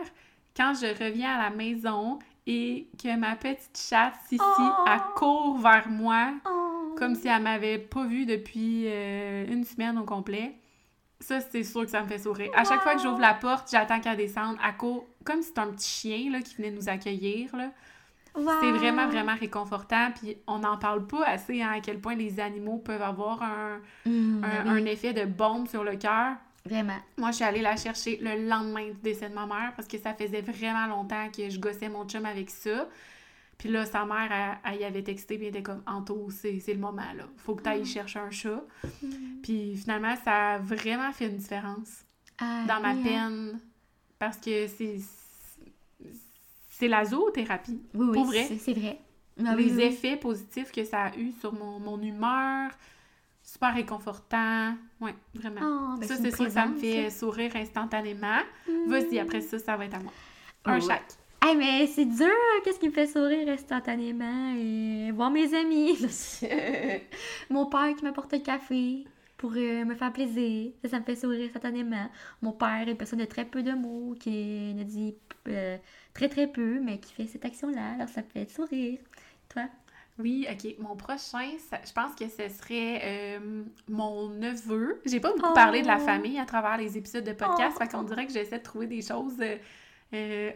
Quand 0.56 0.72
je 0.74 0.86
reviens 1.04 1.34
à 1.38 1.50
la 1.50 1.50
maison 1.56 2.18
et 2.46 2.88
que 3.02 3.14
ma 3.16 3.36
petite 3.36 3.78
chatte, 3.78 4.14
Sissi, 4.28 4.42
Oh! 4.58 4.84
elle 4.86 5.00
court 5.16 5.58
vers 5.58 5.88
moi 5.88 6.32
Oh! 6.46 6.94
comme 6.98 7.14
si 7.14 7.28
elle 7.28 7.42
m'avait 7.42 7.78
pas 7.78 8.04
vue 8.06 8.26
depuis 8.26 8.84
euh, 8.86 9.46
une 9.48 9.64
semaine 9.64 9.98
au 9.98 10.04
complet. 10.04 10.54
Ça, 11.20 11.40
c'est 11.40 11.62
sûr 11.62 11.82
que 11.84 11.90
ça 11.90 12.02
me 12.02 12.08
fait 12.08 12.18
sourire. 12.18 12.50
À 12.54 12.64
chaque 12.64 12.80
fois 12.82 12.94
que 12.94 13.02
j'ouvre 13.02 13.20
la 13.20 13.34
porte, 13.34 13.70
j'attends 13.70 14.00
qu'elle 14.00 14.16
descende. 14.16 14.56
Elle 14.66 14.76
court 14.78 15.06
comme 15.24 15.42
si 15.42 15.48
c'était 15.48 15.60
un 15.60 15.68
petit 15.72 15.88
chien 15.88 16.30
là, 16.32 16.40
qui 16.40 16.54
venait 16.56 16.70
nous 16.70 16.88
accueillir. 16.88 17.54
Là. 17.54 17.70
Wow. 18.34 18.50
C'est 18.60 18.70
vraiment, 18.72 19.08
vraiment 19.08 19.34
réconfortant. 19.34 20.10
Puis 20.14 20.36
on 20.46 20.60
n'en 20.60 20.76
parle 20.76 21.06
pas 21.06 21.24
assez 21.26 21.62
hein, 21.62 21.72
à 21.76 21.80
quel 21.80 22.00
point 22.00 22.14
les 22.14 22.38
animaux 22.40 22.78
peuvent 22.78 23.02
avoir 23.02 23.42
un, 23.42 23.80
Mm, 24.06 24.44
un, 24.44 24.74
oui, 24.74 24.80
un 24.82 24.84
effet 24.86 25.12
de 25.12 25.24
bombe 25.24 25.66
sur 25.68 25.82
le 25.84 25.96
cœur. 25.96 26.36
Vraiment. 26.64 26.98
Moi, 27.16 27.30
je 27.30 27.36
suis 27.36 27.44
allée 27.44 27.62
la 27.62 27.76
chercher 27.76 28.18
le 28.20 28.46
lendemain 28.48 28.84
du 28.88 29.00
décès 29.02 29.28
de 29.30 29.34
ma 29.34 29.46
mère 29.46 29.72
parce 29.74 29.88
que 29.88 29.98
ça 29.98 30.14
faisait 30.14 30.42
vraiment 30.42 30.86
longtemps 30.86 31.28
que 31.34 31.48
je 31.48 31.58
gossais 31.58 31.88
mon 31.88 32.06
chum 32.06 32.24
avec 32.26 32.50
ça. 32.50 32.86
Puis 33.58 33.68
là, 33.68 33.84
sa 33.84 34.04
mère, 34.06 34.30
elle, 34.64 34.72
elle 34.74 34.80
y 34.80 34.84
avait 34.84 35.02
texté, 35.02 35.36
puis 35.36 35.46
elle 35.46 35.50
était 35.56 35.62
comme 35.62 35.82
Anto, 35.86 36.28
c'est 36.30 36.62
le 36.68 36.78
moment, 36.78 37.12
là. 37.16 37.24
Faut 37.38 37.54
que 37.54 37.62
tu 37.62 37.68
ailles 37.68 37.84
chercher 37.84 38.18
un 38.18 38.30
chat. 38.30 38.62
Puis 39.42 39.76
finalement, 39.76 40.14
ça 40.24 40.52
a 40.54 40.58
vraiment 40.58 41.12
fait 41.12 41.26
une 41.26 41.36
différence 41.36 42.04
Ah, 42.38 42.64
dans 42.66 42.80
ma 42.80 42.92
oui, 42.94 43.00
hein. 43.00 43.02
peine 43.04 43.60
parce 44.18 44.36
que 44.38 44.66
c'est. 44.66 44.98
C'est 46.80 46.88
la 46.88 47.04
zoothérapie. 47.04 47.78
Oui, 47.94 48.06
oui, 48.08 48.12
Pour 48.14 48.24
vrai. 48.24 48.48
c'est- 48.58 48.72
vrai. 48.72 48.98
Ah, 49.46 49.54
les 49.54 49.66
oui, 49.66 49.72
oui. 49.76 49.82
effets 49.84 50.16
positifs 50.16 50.72
que 50.72 50.82
ça 50.84 51.04
a 51.04 51.16
eu 51.16 51.30
sur 51.40 51.52
mon, 51.52 51.78
mon 51.78 52.00
humeur, 52.02 52.70
super 53.42 53.74
réconfortant. 53.74 54.74
Ouais, 55.00 55.14
vraiment. 55.34 55.60
Oh, 55.62 55.98
ben, 55.98 56.06
ça, 56.08 56.16
c'est 56.16 56.30
que 56.36 56.48
ça 56.50 56.66
me 56.66 56.76
fait 56.76 57.08
ça. 57.10 57.18
sourire 57.20 57.54
instantanément. 57.56 58.40
Mm. 58.68 58.90
Vas-y, 58.90 59.18
après 59.18 59.40
ça, 59.42 59.58
ça 59.58 59.76
va 59.76 59.84
être 59.84 59.94
à 59.94 59.98
moi. 60.00 60.12
Un 60.64 60.74
Ouais. 60.74 60.80
chaque. 60.80 61.04
Hey, 61.42 61.56
mais 61.56 61.86
c'est 61.86 62.04
dur, 62.04 62.28
qu'est-ce 62.64 62.78
qui 62.78 62.88
me 62.88 62.92
fait 62.92 63.06
sourire 63.06 63.48
instantanément? 63.48 64.54
Et 64.58 65.10
voir 65.12 65.30
mes 65.30 65.54
amis. 65.54 65.96
Mon 67.50 67.66
père 67.66 67.94
qui 67.96 68.04
m'apporte 68.04 68.32
le 68.32 68.40
café 68.40 69.04
pour 69.40 69.52
euh, 69.56 69.84
me 69.86 69.94
faire 69.94 70.12
plaisir. 70.12 70.70
Ça, 70.82 70.90
ça 70.90 71.00
me 71.00 71.04
fait 71.04 71.16
sourire 71.16 71.46
instantanément. 71.46 72.10
Mon 72.42 72.52
père 72.52 72.86
est 72.86 72.90
une 72.90 72.96
personne 72.98 73.20
de 73.20 73.24
très 73.24 73.46
peu 73.46 73.62
de 73.62 73.72
mots, 73.72 74.14
qui 74.20 74.74
ne 74.74 74.84
dit 74.84 75.14
euh, 75.48 75.78
très 76.12 76.28
très 76.28 76.46
peu, 76.46 76.78
mais 76.80 76.98
qui 76.98 77.14
fait 77.14 77.26
cette 77.26 77.46
action-là. 77.46 77.92
Alors 77.94 78.08
ça 78.10 78.20
me 78.20 78.26
fait 78.26 78.50
sourire. 78.50 78.98
Toi? 79.48 79.62
Oui, 80.18 80.46
ok. 80.52 80.74
Mon 80.80 80.94
prochain, 80.94 81.48
ça- 81.70 81.80
je 81.86 81.92
pense 81.94 82.14
que 82.14 82.26
ce 82.28 82.48
serait 82.54 83.00
euh, 83.02 83.62
mon 83.88 84.28
neveu. 84.28 85.00
J'ai 85.06 85.20
pas 85.20 85.32
beaucoup 85.32 85.48
Oh. 85.52 85.54
parlé 85.54 85.80
de 85.80 85.86
la 85.86 85.98
famille 85.98 86.38
à 86.38 86.44
travers 86.44 86.76
les 86.76 86.98
épisodes 86.98 87.24
de 87.24 87.32
podcast, 87.32 87.74
Oh. 87.76 87.82
fait 87.82 87.90
qu'on 87.90 88.02
dirait 88.02 88.26
que 88.26 88.32
j'essaie 88.34 88.58
de 88.58 88.62
trouver 88.62 88.86
des 88.88 89.00
choses 89.00 89.38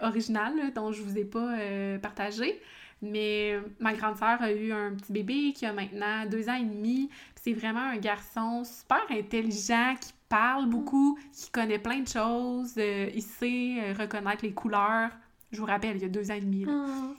originales 0.02 0.56
là, 0.56 0.70
dont 0.74 0.92
je 0.92 1.02
vous 1.02 1.16
ai 1.16 1.24
pas 1.24 1.56
euh, 1.58 1.98
partagé. 1.98 2.60
Mais 3.04 3.52
euh, 3.54 3.60
ma 3.80 3.92
grande 3.92 4.16
sœur 4.16 4.40
a 4.40 4.52
eu 4.52 4.72
un 4.72 4.94
petit 4.94 5.12
bébé 5.12 5.52
qui 5.54 5.66
a 5.66 5.72
maintenant 5.72 6.26
deux 6.26 6.48
ans 6.48 6.54
et 6.54 6.64
demi. 6.64 7.10
C'est 7.42 7.52
vraiment 7.52 7.80
un 7.80 7.98
garçon 7.98 8.64
super 8.64 9.02
intelligent 9.10 9.94
qui 10.00 10.12
parle 10.28 10.68
beaucoup, 10.68 11.18
qui 11.32 11.50
connaît 11.50 11.78
plein 11.78 12.00
de 12.00 12.08
choses. 12.08 12.74
euh, 12.78 13.10
il 13.14 13.22
sait 13.22 13.76
euh, 13.80 13.94
reconnaître 13.98 14.44
les 14.44 14.52
couleurs. 14.52 15.10
Je 15.52 15.60
vous 15.60 15.66
rappelle, 15.66 15.96
il 15.96 16.02
y 16.02 16.06
a 16.06 16.08
deux 16.08 16.30
ans 16.30 16.34
et 16.34 16.40
demi. 16.40 16.64
là. 16.64 16.72
Oh. 16.88 17.14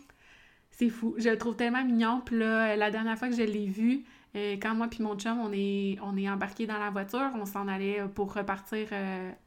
C'est 0.71 0.89
fou. 0.89 1.15
Je 1.17 1.29
le 1.29 1.37
trouve 1.37 1.55
tellement 1.55 1.83
mignon. 1.85 2.21
Puis 2.25 2.37
là, 2.37 2.75
la 2.75 2.91
dernière 2.91 3.17
fois 3.17 3.29
que 3.29 3.35
je 3.35 3.43
l'ai 3.43 3.67
vu, 3.67 4.03
quand 4.33 4.75
moi 4.75 4.87
puis 4.89 5.01
mon 5.01 5.15
chum, 5.17 5.39
on 5.39 5.53
est, 5.53 5.97
on 6.03 6.17
est 6.17 6.29
embarqués 6.29 6.67
dans 6.67 6.77
la 6.77 6.89
voiture, 6.89 7.31
on 7.35 7.45
s'en 7.45 7.69
allait 7.69 8.03
pour 8.13 8.33
repartir 8.33 8.89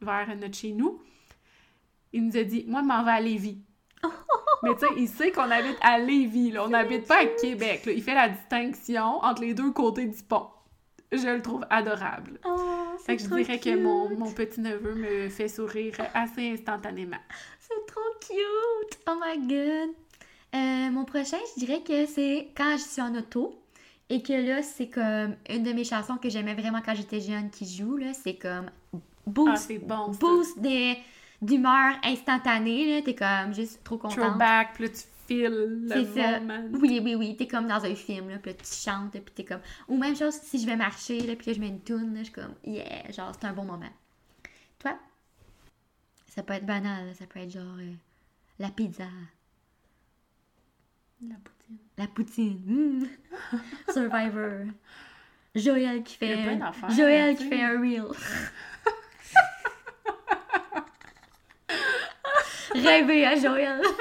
vers 0.01 0.37
notre 0.40 0.57
chez 0.57 0.72
nous. 0.72 1.03
Il 2.14 2.24
nous 2.24 2.37
a 2.38 2.44
dit, 2.44 2.64
moi, 2.66 2.81
je 2.81 2.87
m'en 2.87 3.05
vais 3.05 3.11
à 3.11 3.20
Lévis. 3.20 3.59
Mais 4.62 4.75
tu 4.75 4.81
sais, 4.81 4.87
il 4.97 5.09
sait 5.09 5.31
qu'on 5.31 5.51
habite 5.51 5.77
à 5.81 5.99
Lévis, 5.99 6.51
là. 6.53 6.64
On 6.64 6.68
n'habite 6.68 7.07
pas 7.07 7.23
à 7.23 7.27
Québec, 7.27 7.87
là. 7.87 7.92
Il 7.92 8.03
fait 8.03 8.14
la 8.14 8.29
distinction 8.29 9.23
entre 9.23 9.42
les 9.42 9.55
deux 9.55 9.71
côtés 9.71 10.07
du 10.07 10.23
pont. 10.23 10.47
Je 11.12 11.27
le 11.27 11.40
trouve 11.40 11.64
adorable. 11.71 12.38
Oh, 12.44 12.57
Fait 13.07 13.16
que 13.16 13.23
je 13.23 13.29
dirais 13.29 13.59
que 13.59 13.77
mon, 13.77 14.11
mon 14.18 14.31
petit-neveu 14.31 14.94
me 14.94 15.29
fait 15.31 15.49
sourire 15.49 15.94
assez 16.12 16.51
instantanément. 16.53 17.16
C'est 17.61 17.87
trop 17.87 18.01
cute! 18.21 18.99
Oh 19.09 19.14
my 19.25 19.38
god! 19.47 19.94
Euh, 20.55 20.90
mon 20.90 21.05
prochain, 21.05 21.38
je 21.55 21.64
dirais 21.64 21.83
que 21.83 22.05
c'est 22.07 22.49
quand 22.57 22.77
je 22.77 22.83
suis 22.83 23.01
en 23.03 23.14
auto 23.14 23.59
et 24.11 24.23
que 24.23 24.33
là, 24.33 24.62
c'est 24.62 24.88
comme 24.88 25.37
une 25.49 25.62
de 25.62 25.73
mes 25.73 25.85
chansons 25.85 26.16
que 26.16 26.29
j'aimais 26.31 26.55
vraiment 26.55 26.81
quand 26.85 26.94
j'étais 26.94 27.21
jeune 27.21 27.49
qui 27.51 27.66
joue. 27.66 27.97
là. 27.97 28.12
C'est 28.14 28.35
comme 28.37 28.71
Ah, 28.94 28.99
boost, 29.27 29.64
c'est 29.68 29.79
bon, 29.79 30.09
boost 30.21 30.59
des- 30.59 30.99
d'humeur 31.42 31.94
instantanée. 32.05 32.96
là. 32.96 33.03
T'es 33.03 33.14
comme 33.14 33.55
juste 33.55 33.83
trop 33.85 33.98
contente. 33.98 34.18
Throwback, 34.18 34.74
puis 34.74 34.85
là, 34.85 34.90
tu 34.90 35.03
files 35.27 35.87
le 35.88 36.05
ça. 36.07 36.40
moment. 36.40 36.64
Oui, 36.81 37.01
oui, 37.05 37.14
oui. 37.14 37.37
T'es 37.37 37.46
comme 37.46 37.66
dans 37.66 37.85
un 37.85 37.94
film, 37.94 38.31
là, 38.31 38.38
puis 38.38 38.53
là, 38.53 38.57
tu 38.59 38.74
chantes, 38.74 39.12
puis 39.12 39.35
t'es 39.35 39.44
comme... 39.44 39.61
Ou 39.88 39.96
même 39.98 40.16
chose, 40.16 40.35
si 40.35 40.59
je 40.61 40.66
vais 40.66 40.77
marcher, 40.77 41.20
là, 41.20 41.37
puis 41.37 41.48
là, 41.48 41.53
je 41.55 41.61
mets 41.61 41.68
une 41.68 41.83
tune, 41.83 42.14
là, 42.14 42.20
je 42.20 42.24
suis 42.24 42.33
comme, 42.33 42.55
yeah, 42.64 43.11
genre, 43.12 43.33
c'est 43.38 43.46
un 43.46 43.53
bon 43.53 43.64
moment. 43.64 43.90
Toi? 44.79 44.98
Ça 46.29 46.42
peut 46.42 46.55
être 46.55 46.66
banal, 46.66 47.14
ça 47.14 47.27
peut 47.27 47.40
être 47.40 47.51
genre 47.51 47.77
euh, 47.79 47.92
la 48.59 48.68
pizza, 48.70 49.05
La 51.20 51.35
poutine. 51.37 51.79
la 51.98 52.07
poutine, 52.07 52.61
mm. 52.66 53.07
Survivor, 53.92 54.66
Joël 55.55 56.03
qui 56.05 56.16
Il 56.22 56.29
y 56.29 56.33
a 56.33 56.37
fait... 56.37 56.42
plein 56.44 56.57
d'affaires, 56.57 56.90
Joël 56.90 57.37
qui 57.37 57.44
fait 57.48 57.62
un 57.62 57.81
reel. 57.81 58.05
Rêver 62.82 63.26
à 63.26 63.36
Joël. 63.36 63.80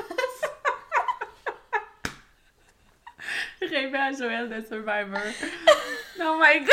Rêver 3.62 3.98
à 3.98 4.12
Joël 4.12 4.50
de 4.50 4.62
Survivor. 4.66 5.20
oh 6.22 6.38
my 6.40 6.60
god! 6.60 6.70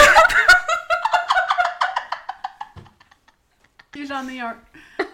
Et 3.96 4.06
J'en 4.06 4.26
ai 4.28 4.40
un. 4.40 4.56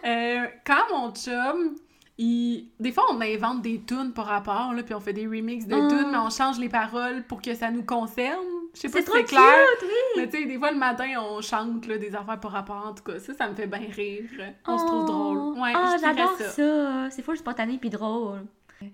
Euh, 0.04 0.46
quand 0.66 0.88
mon 0.90 1.12
chum, 1.14 1.76
il... 2.18 2.68
des 2.80 2.92
fois 2.92 3.04
on 3.10 3.20
invente 3.20 3.62
des 3.62 3.82
tunes 3.82 4.12
par 4.14 4.26
rapport, 4.26 4.72
là, 4.74 4.82
puis 4.82 4.94
on 4.94 5.00
fait 5.00 5.12
des 5.12 5.26
remixes 5.26 5.66
de 5.66 5.76
Oh. 5.76 5.88
tunes, 5.88 6.10
mais 6.10 6.18
on 6.18 6.30
change 6.30 6.58
les 6.58 6.68
paroles 6.68 7.22
pour 7.24 7.40
que 7.42 7.54
ça 7.54 7.70
nous 7.70 7.84
concerne. 7.84 8.38
Je 8.74 8.80
sais 8.82 8.88
pas 8.88 8.98
C'est 8.98 9.04
si 9.04 9.10
c'est 9.12 9.18
cute, 9.20 9.28
clair. 9.28 9.64
oui. 9.82 9.88
Mais 10.16 10.28
tu 10.28 10.38
sais, 10.38 10.44
des 10.46 10.58
fois 10.58 10.70
le 10.70 10.76
matin, 10.78 11.06
on 11.20 11.40
chante 11.40 11.86
là, 11.86 11.98
des 11.98 12.14
affaires 12.14 12.38
par 12.38 12.52
rapport. 12.52 12.86
En 12.86 12.94
tout 12.94 13.02
cas, 13.02 13.18
ça, 13.18 13.34
ça 13.34 13.48
me 13.48 13.54
fait 13.54 13.66
bien 13.66 13.80
rire. 13.90 14.30
On 14.66 14.78
se 14.78 14.84
trouve 14.86 15.06
drôle. 15.06 15.38
Ouais, 15.58 15.72
oh, 15.74 15.88
je 15.94 15.98
dirais 15.98 16.14
j'adore 16.16 16.36
ça. 16.38 16.50
ça. 16.50 17.10
C'est 17.10 17.22
full 17.22 17.36
spontané 17.36 17.78
puis 17.78 17.90
drôle. 17.90 18.46
Euh, 18.82 18.86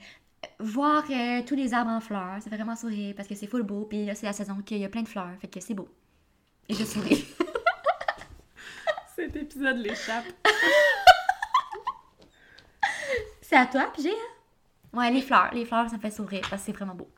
Voir 0.60 1.04
euh, 1.10 1.42
tous 1.46 1.54
les 1.56 1.74
arbres 1.74 1.90
en 1.90 2.00
fleurs, 2.00 2.36
ça 2.40 2.48
fait 2.50 2.56
vraiment 2.56 2.76
sourire 2.76 3.14
parce 3.16 3.28
que 3.28 3.34
c'est 3.34 3.46
full 3.46 3.62
beau. 3.62 3.84
Puis 3.84 4.06
là, 4.06 4.14
c'est 4.14 4.26
la 4.26 4.32
saison 4.32 4.56
qu'il 4.64 4.78
y 4.78 4.84
a 4.84 4.88
plein 4.88 5.02
de 5.02 5.08
fleurs, 5.08 5.30
fait 5.40 5.48
que 5.48 5.60
c'est 5.60 5.74
beau. 5.74 5.88
Et 6.68 6.74
je 6.74 6.84
souris. 6.84 7.26
Cet 9.16 9.34
épisode 9.36 9.76
l'échappe. 9.78 10.24
c'est 13.40 13.56
à 13.56 13.66
toi, 13.66 13.90
puis 13.92 14.02
j'ai. 14.02 14.10
hein? 14.10 14.98
Ouais, 14.98 15.10
les 15.10 15.22
fleurs. 15.22 15.50
Les 15.52 15.64
fleurs, 15.64 15.88
ça 15.90 15.96
me 15.96 16.00
fait 16.00 16.10
sourire 16.10 16.40
parce 16.48 16.62
que 16.62 16.66
c'est 16.66 16.72
vraiment 16.72 16.94
beau. 16.94 17.08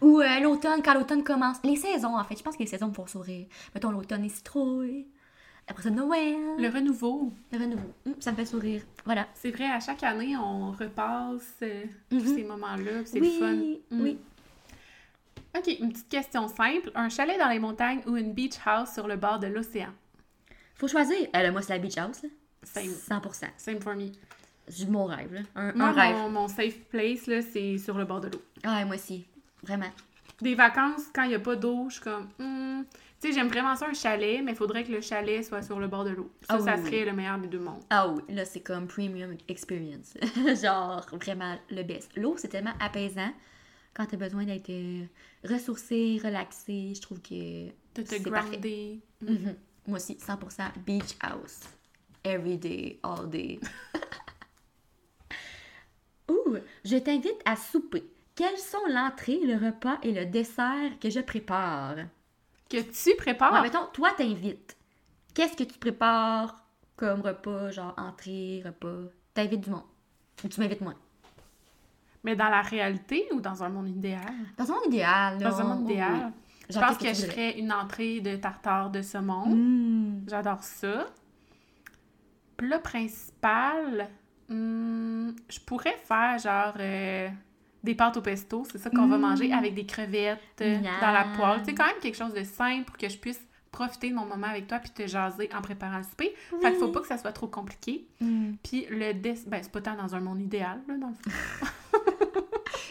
Ou 0.00 0.20
euh, 0.20 0.40
l'automne, 0.40 0.82
quand 0.82 0.94
l'automne 0.94 1.22
commence. 1.24 1.58
Les 1.64 1.76
saisons, 1.76 2.16
en 2.16 2.24
fait. 2.24 2.36
Je 2.36 2.42
pense 2.42 2.54
que 2.56 2.62
les 2.62 2.68
saisons 2.68 2.88
me 2.88 2.94
font 2.94 3.06
sourire. 3.06 3.46
Mettons, 3.74 3.90
l'automne, 3.90 4.22
les 4.22 4.28
citrouilles. 4.28 5.06
Après 5.68 5.82
ça, 5.82 5.90
Noël. 5.90 6.36
Le 6.58 6.68
renouveau. 6.68 7.32
Le 7.52 7.58
renouveau. 7.58 7.92
Hum, 8.06 8.14
ça 8.20 8.30
me 8.30 8.36
fait 8.36 8.44
sourire. 8.46 8.82
Voilà. 9.04 9.26
C'est 9.34 9.50
vrai, 9.50 9.64
à 9.64 9.80
chaque 9.80 10.02
année, 10.04 10.36
on 10.36 10.70
repasse 10.72 11.62
tous 12.08 12.16
Mhm. 12.16 12.34
ces 12.36 12.44
moments-là, 12.44 13.04
c'est 13.04 13.20
oui, 13.20 13.38
le 13.40 13.46
fun. 13.46 13.96
Mm. 13.96 14.00
oui. 14.02 14.18
OK, 15.58 15.66
une 15.80 15.90
petite 15.92 16.08
question 16.08 16.48
simple. 16.48 16.90
Un 16.94 17.08
chalet 17.08 17.38
dans 17.38 17.48
les 17.48 17.58
montagnes 17.58 18.00
ou 18.06 18.16
une 18.16 18.32
beach 18.32 18.56
house 18.64 18.92
sur 18.92 19.08
le 19.08 19.16
bord 19.16 19.38
de 19.38 19.46
l'océan? 19.46 19.88
Faut 20.76 20.86
choisir. 20.88 21.16
Euh, 21.34 21.50
moi, 21.50 21.62
c'est 21.62 21.72
la 21.72 21.78
beach 21.78 21.96
house, 21.96 22.22
là. 22.22 22.28
Same. 22.62 22.90
100%. 22.90 23.46
Same 23.56 23.80
for 23.80 23.94
me. 23.94 24.08
C'est 24.68 24.88
mon 24.88 25.06
rêve, 25.06 25.32
là. 25.32 25.40
Un, 25.54 25.72
Moi, 25.72 25.86
un 25.86 25.92
rêve. 25.92 26.16
mon, 26.16 26.28
mon 26.30 26.48
safe 26.48 26.78
place, 26.90 27.20
c'est 27.52 27.78
sur 27.78 27.96
le 27.96 28.04
bord 28.04 28.20
de 28.20 28.28
l'eau. 28.28 28.42
Ouais, 28.64 28.84
moi 28.84 28.96
aussi. 28.96 29.24
Vraiment. 29.66 29.90
Des 30.40 30.54
vacances, 30.54 31.02
quand 31.14 31.22
il 31.24 31.30
n'y 31.30 31.34
a 31.34 31.40
pas 31.40 31.56
d'eau, 31.56 31.86
je 31.88 31.94
suis 31.94 32.02
comme... 32.02 32.28
hmm. 32.38 32.84
Tu 33.20 33.28
sais, 33.28 33.34
j'aime 33.34 33.48
vraiment 33.48 33.74
ça, 33.74 33.88
un 33.88 33.94
chalet, 33.94 34.42
mais 34.44 34.52
il 34.52 34.56
faudrait 34.56 34.84
que 34.84 34.92
le 34.92 35.00
chalet 35.00 35.42
soit 35.42 35.62
sur 35.62 35.80
le 35.80 35.88
bord 35.88 36.04
de 36.04 36.10
l'eau. 36.10 36.30
Ça, 36.42 36.56
Ah 36.56 36.60
ça 36.60 36.74
oui, 36.76 36.84
serait 36.84 37.04
le 37.06 37.12
meilleur 37.14 37.38
des 37.38 37.48
deux 37.48 37.58
mondes. 37.58 37.82
Ah 37.88 38.08
oui, 38.08 38.20
là, 38.28 38.44
c'est 38.44 38.60
comme 38.60 38.86
premium 38.86 39.34
experience. 39.48 40.12
Genre, 40.62 41.04
vraiment 41.12 41.56
le 41.70 41.82
best. 41.82 42.10
L'eau, 42.16 42.34
c'est 42.36 42.48
tellement 42.48 42.74
apaisant 42.78 43.32
quand 43.94 44.04
t'as 44.04 44.18
besoin 44.18 44.44
d'être 44.44 44.68
euh, 44.68 45.06
ressourcé, 45.44 46.20
relaxé. 46.22 46.92
Je 46.94 47.00
trouve 47.00 47.22
que 47.22 47.68
De 47.94 48.02
te 48.02 48.28
parfait. 48.28 48.98
Mm. 49.22 49.52
Moi 49.86 49.96
aussi, 49.96 50.14
100% 50.14 50.72
beach 50.84 51.16
house. 51.22 51.60
Every 52.22 52.58
day, 52.58 52.98
all 53.02 53.30
day. 53.30 53.58
Ouh, 56.28 56.56
je 56.84 56.96
t'invite 56.96 57.40
à 57.46 57.56
souper. 57.56 58.04
Quels 58.36 58.58
sont 58.58 58.86
l'entrée, 58.90 59.40
le 59.44 59.54
repas 59.56 59.98
et 60.02 60.12
le 60.12 60.26
dessert 60.26 60.98
que 61.00 61.08
je 61.10 61.20
prépare? 61.20 61.96
Que 62.68 62.82
tu 62.82 63.16
prépares? 63.16 63.52
Ouais, 63.54 63.62
mettons, 63.62 63.86
toi, 63.92 64.10
t'invites. 64.16 64.76
Qu'est-ce 65.34 65.56
que 65.56 65.64
tu 65.64 65.78
prépares 65.78 66.62
comme 66.96 67.22
repas, 67.22 67.70
genre 67.70 67.94
entrée, 67.96 68.62
repas? 68.64 69.10
T'invites 69.34 69.62
du 69.62 69.70
monde. 69.70 69.84
Ou 70.44 70.48
tu 70.48 70.60
m'invites 70.60 70.82
moi. 70.82 70.94
Mais 72.24 72.36
dans 72.36 72.48
la 72.48 72.60
réalité 72.60 73.26
ou 73.32 73.40
dans 73.40 73.62
un 73.64 73.70
monde 73.70 73.88
idéal? 73.88 74.34
Dans 74.58 74.70
un 74.70 74.74
monde 74.74 74.86
idéal, 74.86 75.38
là. 75.38 75.50
Dans 75.50 75.60
un 75.60 75.64
monde 75.64 75.86
oui, 75.86 75.92
idéal. 75.94 76.12
oui. 76.14 76.32
Je 76.68 76.78
pense 76.78 76.98
que, 76.98 77.08
je 77.08 77.26
ferais 77.26 77.58
une 77.58 77.72
entrée 77.72 78.20
de 78.20 78.36
tartare 78.36 78.90
de 78.90 79.00
saumon. 79.00 79.46
Mmh. 79.46 80.24
J'adore 80.28 80.62
ça. 80.62 81.06
Plat 82.56 82.80
principal, 82.80 84.08
Hmm, 84.48 85.32
je 85.48 85.58
pourrais 85.58 85.96
faire 86.04 86.38
genre 86.38 86.74
euh, 86.78 87.28
des 87.86 87.94
pâtes 87.94 88.16
au 88.18 88.20
pesto, 88.20 88.64
c'est 88.70 88.78
ça 88.78 88.90
qu'on 88.90 89.06
va 89.06 89.16
manger 89.16 89.52
avec 89.52 89.72
des 89.74 89.86
crevettes 89.86 90.38
euh, 90.60 90.78
dans 91.00 91.10
la 91.12 91.24
poêle. 91.36 91.62
C'est 91.64 91.74
quand 91.74 91.86
même 91.86 91.98
quelque 92.02 92.16
chose 92.18 92.34
de 92.34 92.44
simple 92.44 92.84
pour 92.84 92.98
que 92.98 93.08
je 93.08 93.16
puisse 93.16 93.40
profiter 93.72 94.10
de 94.10 94.14
mon 94.14 94.24
moment 94.26 94.46
avec 94.46 94.66
toi 94.66 94.78
puis 94.78 94.90
te 94.90 95.06
jaser 95.06 95.48
en 95.54 95.60
préparant 95.62 95.98
le 95.98 96.02
souper. 96.04 96.34
Fait 96.62 96.70
qu'il 96.70 96.78
faut 96.80 96.88
pas 96.88 97.00
que 97.00 97.06
ça 97.06 97.18
soit 97.18 97.32
trop 97.32 97.46
compliqué. 97.46 98.06
Mm. 98.20 98.52
Puis 98.62 98.86
le 98.90 99.12
dessert, 99.14 99.48
ben 99.48 99.60
c'est 99.62 99.72
pas 99.72 99.80
tant 99.82 99.94
dans 99.96 100.14
un 100.14 100.20
monde 100.20 100.40
idéal, 100.40 100.80
là, 100.88 100.94
dans 100.96 101.08
le 101.08 101.14
fond. 101.14 101.66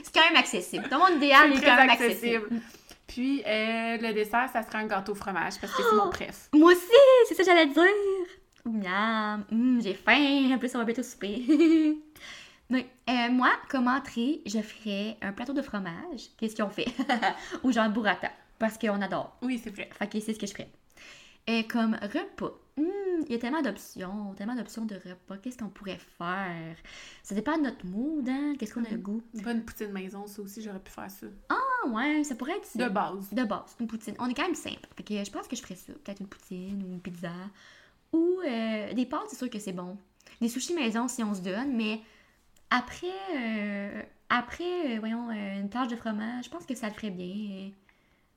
C'est 0.04 0.14
quand 0.14 0.28
même 0.30 0.38
accessible. 0.38 0.88
Ton 0.90 1.00
monde 1.00 1.18
idéal 1.18 1.52
C'est 1.54 1.60
est 1.62 1.66
quand 1.66 1.76
même 1.76 1.90
accessible. 1.90 2.36
accessible. 2.46 2.62
Puis 3.08 3.44
euh, 3.46 3.98
le 3.98 4.14
dessert, 4.14 4.50
ça 4.52 4.64
serait 4.64 4.80
un 4.80 4.88
gâteau 4.88 5.12
au 5.12 5.16
fromage 5.16 5.60
parce 5.62 5.74
que 5.74 5.82
c'est 5.84 5.96
mon 5.96 6.10
préf. 6.10 6.50
Moi 6.54 6.72
aussi, 6.72 6.82
c'est 7.28 7.36
ça 7.36 7.44
que 7.44 7.50
j'allais 7.50 7.68
dire. 7.68 7.84
Miam, 8.66 9.44
Hum, 9.52 9.80
j'ai 9.82 9.94
faim. 9.94 10.52
En 10.54 10.58
plus, 10.58 10.74
on 10.76 10.80
va 10.80 10.86
bientôt 10.86 11.04
souper. 11.04 11.44
Oui. 12.70 12.86
Euh, 13.10 13.30
moi, 13.32 13.52
comme 13.70 13.88
entrée, 13.88 14.42
je 14.46 14.60
ferais 14.60 15.18
un 15.22 15.32
plateau 15.34 15.54
de 15.54 15.62
fromage. 15.62 16.30
Qu'est-ce 16.38 16.56
qu'on 16.56 16.70
fait? 16.70 16.88
Ou 17.64 17.72
genre 17.72 17.90
burrata. 17.90 18.32
Parce 18.58 18.78
qu'on 18.78 19.02
adore. 19.02 19.38
Oui, 19.42 19.60
c'est 19.64 19.70
vrai. 19.70 19.90
Fait 19.92 20.08
que 20.08 20.20
c'est 20.20 20.34
ce 20.34 20.40
que 20.40 20.48
je 20.48 20.52
ferais. 20.54 20.70
Et 21.48 21.68
comme 21.68 21.94
repas, 22.02 22.54
hum, 22.78 22.86
il 23.28 23.32
y 23.32 23.36
a 23.36 23.38
tellement 23.38 23.62
d'options, 23.62 24.34
tellement 24.36 24.56
d'options 24.56 24.86
de 24.86 24.96
repas. 24.96 25.38
Qu'est-ce 25.38 25.60
qu'on 25.60 25.70
pourrait 25.70 26.00
faire? 26.18 26.76
Ça 27.22 27.36
dépend 27.36 27.56
de 27.58 27.64
notre 27.64 27.86
mood, 27.86 28.28
hein? 28.28 28.56
Qu'est-ce 28.58 28.74
qu'on 28.74 28.84
a 28.84 28.90
le 28.90 28.98
goût? 28.98 29.22
Une 29.36 29.42
bonne 29.42 29.64
poutine 29.64 29.92
maison, 29.92 30.26
ça 30.26 30.42
aussi, 30.42 30.64
j'aurais 30.64 30.80
pu 30.80 30.92
faire 30.92 31.12
ça. 31.12 31.28
Ah 31.50 31.88
ouais, 31.90 32.24
ça 32.24 32.34
pourrait 32.34 32.58
être 32.58 32.76
De 32.76 32.90
base. 32.90 33.30
de 33.32 33.44
base, 33.44 33.76
une 33.80 33.86
poutine. 33.86 34.16
On 34.18 34.28
est 34.28 34.34
quand 34.34 34.46
même 34.46 34.56
simple. 34.56 34.88
Fait 34.98 35.04
que 35.04 35.24
je 35.24 35.30
pense 35.30 35.48
que 35.48 35.56
je 35.56 35.62
ferais 35.62 35.76
ça. 35.76 35.94
Peut-être 36.04 36.22
une 36.22 36.28
poutine 36.28 36.84
ou 36.84 36.94
une 36.94 37.00
pizza. 37.02 37.32
Ou 38.12 38.40
euh, 38.48 38.94
des 38.94 39.06
pâtes, 39.06 39.26
c'est 39.28 39.36
sûr 39.38 39.50
que 39.52 39.60
c'est 39.60 39.74
bon. 39.74 39.98
Des 40.42 40.50
sushis 40.50 40.74
maison 40.74 41.08
si 41.08 41.22
on 41.24 41.36
se 41.36 41.42
donne, 41.42 41.76
mais 41.76 42.02
après, 42.76 43.08
euh, 43.36 44.02
après 44.30 44.96
euh, 44.96 45.00
voyons, 45.00 45.30
euh, 45.30 45.62
une 45.62 45.70
plage 45.70 45.88
de 45.88 45.96
fromage, 45.96 46.46
je 46.46 46.50
pense 46.50 46.66
que 46.66 46.76
ça 46.76 46.88
le 46.88 46.94
ferait 46.94 47.10
bien. 47.10 47.72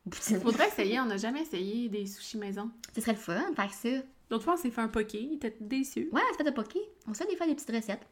poutine. 0.09 0.41
Faudrait 0.41 0.69
essayer, 0.69 1.01
on 1.01 1.07
n'a 1.07 1.17
jamais 1.17 1.43
essayé 1.43 1.89
des 1.89 2.07
sushis 2.07 2.39
maison. 2.39 2.71
Ce 2.95 3.01
serait 3.01 3.13
le 3.13 3.19
fun 3.19 3.51
de 3.51 3.55
faire 3.55 3.73
ça. 3.73 3.89
L'autre 4.31 4.45
fois, 4.45 4.55
on 4.55 4.57
s'est 4.57 4.71
fait 4.71 4.81
un 4.81 4.89
poké, 4.89 5.23
il 5.23 5.35
était 5.35 5.57
déçu. 5.61 6.09
Ouais, 6.13 6.21
c'est 6.31 6.39
fait 6.39 6.51
de 6.51 6.55
poké. 6.55 6.79
On 7.07 7.15
se 7.15 7.23
fait 7.23 7.31
des 7.31 7.37
fois 7.37 7.47
des 7.47 7.55
petites 7.55 7.75
recettes. 7.75 8.07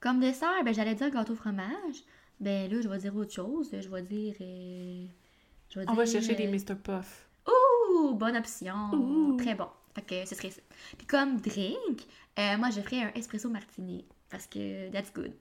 Comme 0.00 0.20
dessert, 0.20 0.62
ben, 0.64 0.72
j'allais 0.72 0.94
dire 0.94 1.10
gâteau 1.10 1.32
au 1.32 1.36
fromage. 1.36 2.04
Ben 2.38 2.70
là, 2.70 2.80
je 2.80 2.88
vais 2.88 2.98
dire 2.98 3.16
autre 3.16 3.32
chose. 3.32 3.70
Je 3.72 3.88
vais 3.88 4.02
dire. 4.02 4.34
je 4.38 5.80
vais 5.80 5.84
On 5.88 5.94
va 5.94 6.06
chercher 6.06 6.34
des 6.34 6.46
Mr. 6.46 6.76
Puff. 6.82 7.26
Ouh, 7.48 8.14
bonne 8.14 8.36
option. 8.36 8.90
Ouh. 8.92 9.36
Très 9.36 9.54
bon. 9.54 9.68
Fait 9.94 10.02
que 10.02 10.28
ce 10.28 10.34
serait 10.34 10.50
ça. 10.50 10.60
Puis 10.98 11.06
comme 11.06 11.40
drink, 11.40 12.06
euh, 12.38 12.58
moi 12.58 12.70
je 12.70 12.80
ferais 12.82 13.02
un 13.02 13.12
espresso 13.14 13.48
martini. 13.48 14.04
Parce 14.28 14.46
que 14.46 14.90
that's 14.90 15.12
good. 15.12 15.32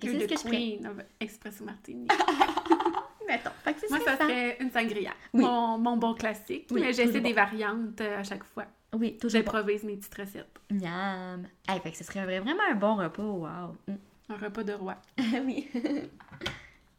Fait 0.00 0.06
que 0.06 0.12
c'est 0.12 0.20
ce 0.20 0.26
que 0.26 0.34
je 0.34 0.40
ferais. 0.40 0.50
queen 0.50 1.04
Espresso 1.20 1.64
Martini. 1.64 2.06
Mettons. 3.28 3.50
Fait 3.64 3.74
que 3.74 3.88
Moi, 3.88 4.00
ça 4.00 4.16
que 4.16 4.22
serait 4.24 4.56
une 4.60 4.70
sangria. 4.70 5.12
Oui. 5.32 5.42
Mon, 5.42 5.78
mon 5.78 5.96
bon 5.96 6.14
classique. 6.14 6.66
Oui, 6.70 6.80
mais 6.82 6.92
j'essaie 6.92 7.20
des 7.20 7.30
bon. 7.30 7.34
variantes 7.34 8.00
euh, 8.00 8.18
à 8.18 8.22
chaque 8.22 8.44
fois. 8.44 8.66
Oui, 8.92 9.16
toujours 9.16 9.40
bon. 9.40 9.50
J'improvise 9.50 9.82
mes 9.84 9.96
petites 9.96 10.14
recettes. 10.14 10.58
Miam. 10.70 11.48
Hey, 11.68 11.80
fait 11.80 11.90
que 11.90 11.96
ce 11.96 12.04
serait 12.04 12.24
vraiment 12.40 12.62
un 12.70 12.74
bon 12.74 12.96
repas. 12.96 13.22
Wow. 13.22 13.76
Mm. 13.88 13.94
Un 14.30 14.36
repas 14.38 14.62
de 14.62 14.72
roi. 14.72 14.96
oui. 15.18 15.68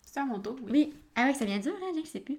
C'est 0.01 0.19
à 0.19 0.25
mon 0.25 0.39
tour, 0.39 0.55
oui. 0.61 0.71
oui. 0.71 0.93
Ah 1.15 1.25
ouais, 1.25 1.33
ça 1.33 1.43
vient 1.43 1.57
dur, 1.59 1.73
hein, 1.81 1.91
je 1.99 2.07
sais 2.07 2.19
plus. 2.19 2.37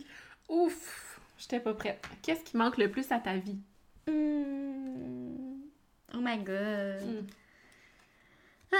Ouf! 0.48 1.20
J'étais 1.38 1.58
pas 1.60 1.74
prête. 1.74 2.06
Qu'est-ce 2.22 2.44
qui 2.44 2.56
manque 2.56 2.78
le 2.78 2.90
plus 2.90 3.10
à 3.10 3.18
ta 3.18 3.36
vie? 3.36 3.58
Hmm. 4.06 5.58
Oh 6.14 6.18
my 6.20 6.38
god. 6.38 7.02
Hmm. 8.72 8.76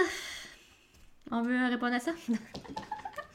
On 1.31 1.43
veut 1.43 1.69
répondre 1.69 1.95
à 1.95 2.01
ça? 2.01 2.13
Je 2.29 2.33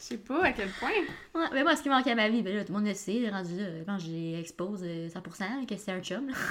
sais 0.08 0.18
pas 0.18 0.46
à 0.46 0.52
quel 0.52 0.70
point. 0.70 0.90
Ouais, 1.36 1.46
mais 1.54 1.62
moi, 1.64 1.76
ce 1.76 1.84
qui 1.84 1.90
manque 1.90 2.08
à 2.08 2.16
ma 2.16 2.28
vie, 2.28 2.42
ben 2.42 2.56
là, 2.56 2.64
tout 2.64 2.74
le 2.74 2.80
monde 2.80 2.88
le 2.88 2.96
sait, 2.96 3.30
rendu 3.30 3.56
là, 3.56 3.66
quand 3.86 4.00
j'ai 4.00 4.40
expose 4.40 4.82
euh, 4.84 5.08
100% 5.08 5.68
que 5.68 5.78
c'est 5.78 5.92
un 5.92 6.02
chum. 6.02 6.28
là. 6.30 6.36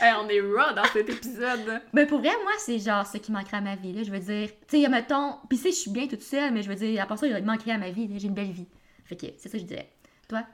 Hey, 0.00 0.14
on 0.16 0.28
est 0.28 0.40
raw 0.40 0.72
dans 0.76 0.84
cet 0.84 1.08
épisode. 1.08 1.82
Ben 1.92 2.06
pour 2.06 2.20
vrai, 2.20 2.30
moi, 2.44 2.52
c'est 2.58 2.78
genre 2.78 3.04
ce 3.04 3.18
qui 3.18 3.32
manquerait 3.32 3.56
à 3.56 3.60
ma 3.60 3.74
vie, 3.74 3.92
là. 3.92 4.04
Je 4.04 4.12
veux 4.12 4.20
dire, 4.20 4.48
tu 4.68 4.80
sais, 4.80 4.88
mettons, 4.88 5.38
pis 5.50 5.56
sais, 5.56 5.72
je 5.72 5.76
suis 5.76 5.90
bien 5.90 6.06
toute 6.06 6.22
seule, 6.22 6.52
mais 6.52 6.62
je 6.62 6.68
veux 6.68 6.76
dire, 6.76 7.02
à 7.02 7.06
part 7.06 7.18
ça, 7.18 7.26
il 7.26 7.44
manquerait 7.44 7.72
à 7.72 7.78
ma 7.78 7.90
vie. 7.90 8.08
J'ai 8.16 8.28
une 8.28 8.34
belle 8.34 8.52
vie. 8.52 8.68
Fait 9.06 9.16
que 9.16 9.26
c'est 9.36 9.48
ça 9.48 9.58
que 9.58 9.58
je 9.58 9.64
dirais. 9.64 9.90
Toi? 10.28 10.44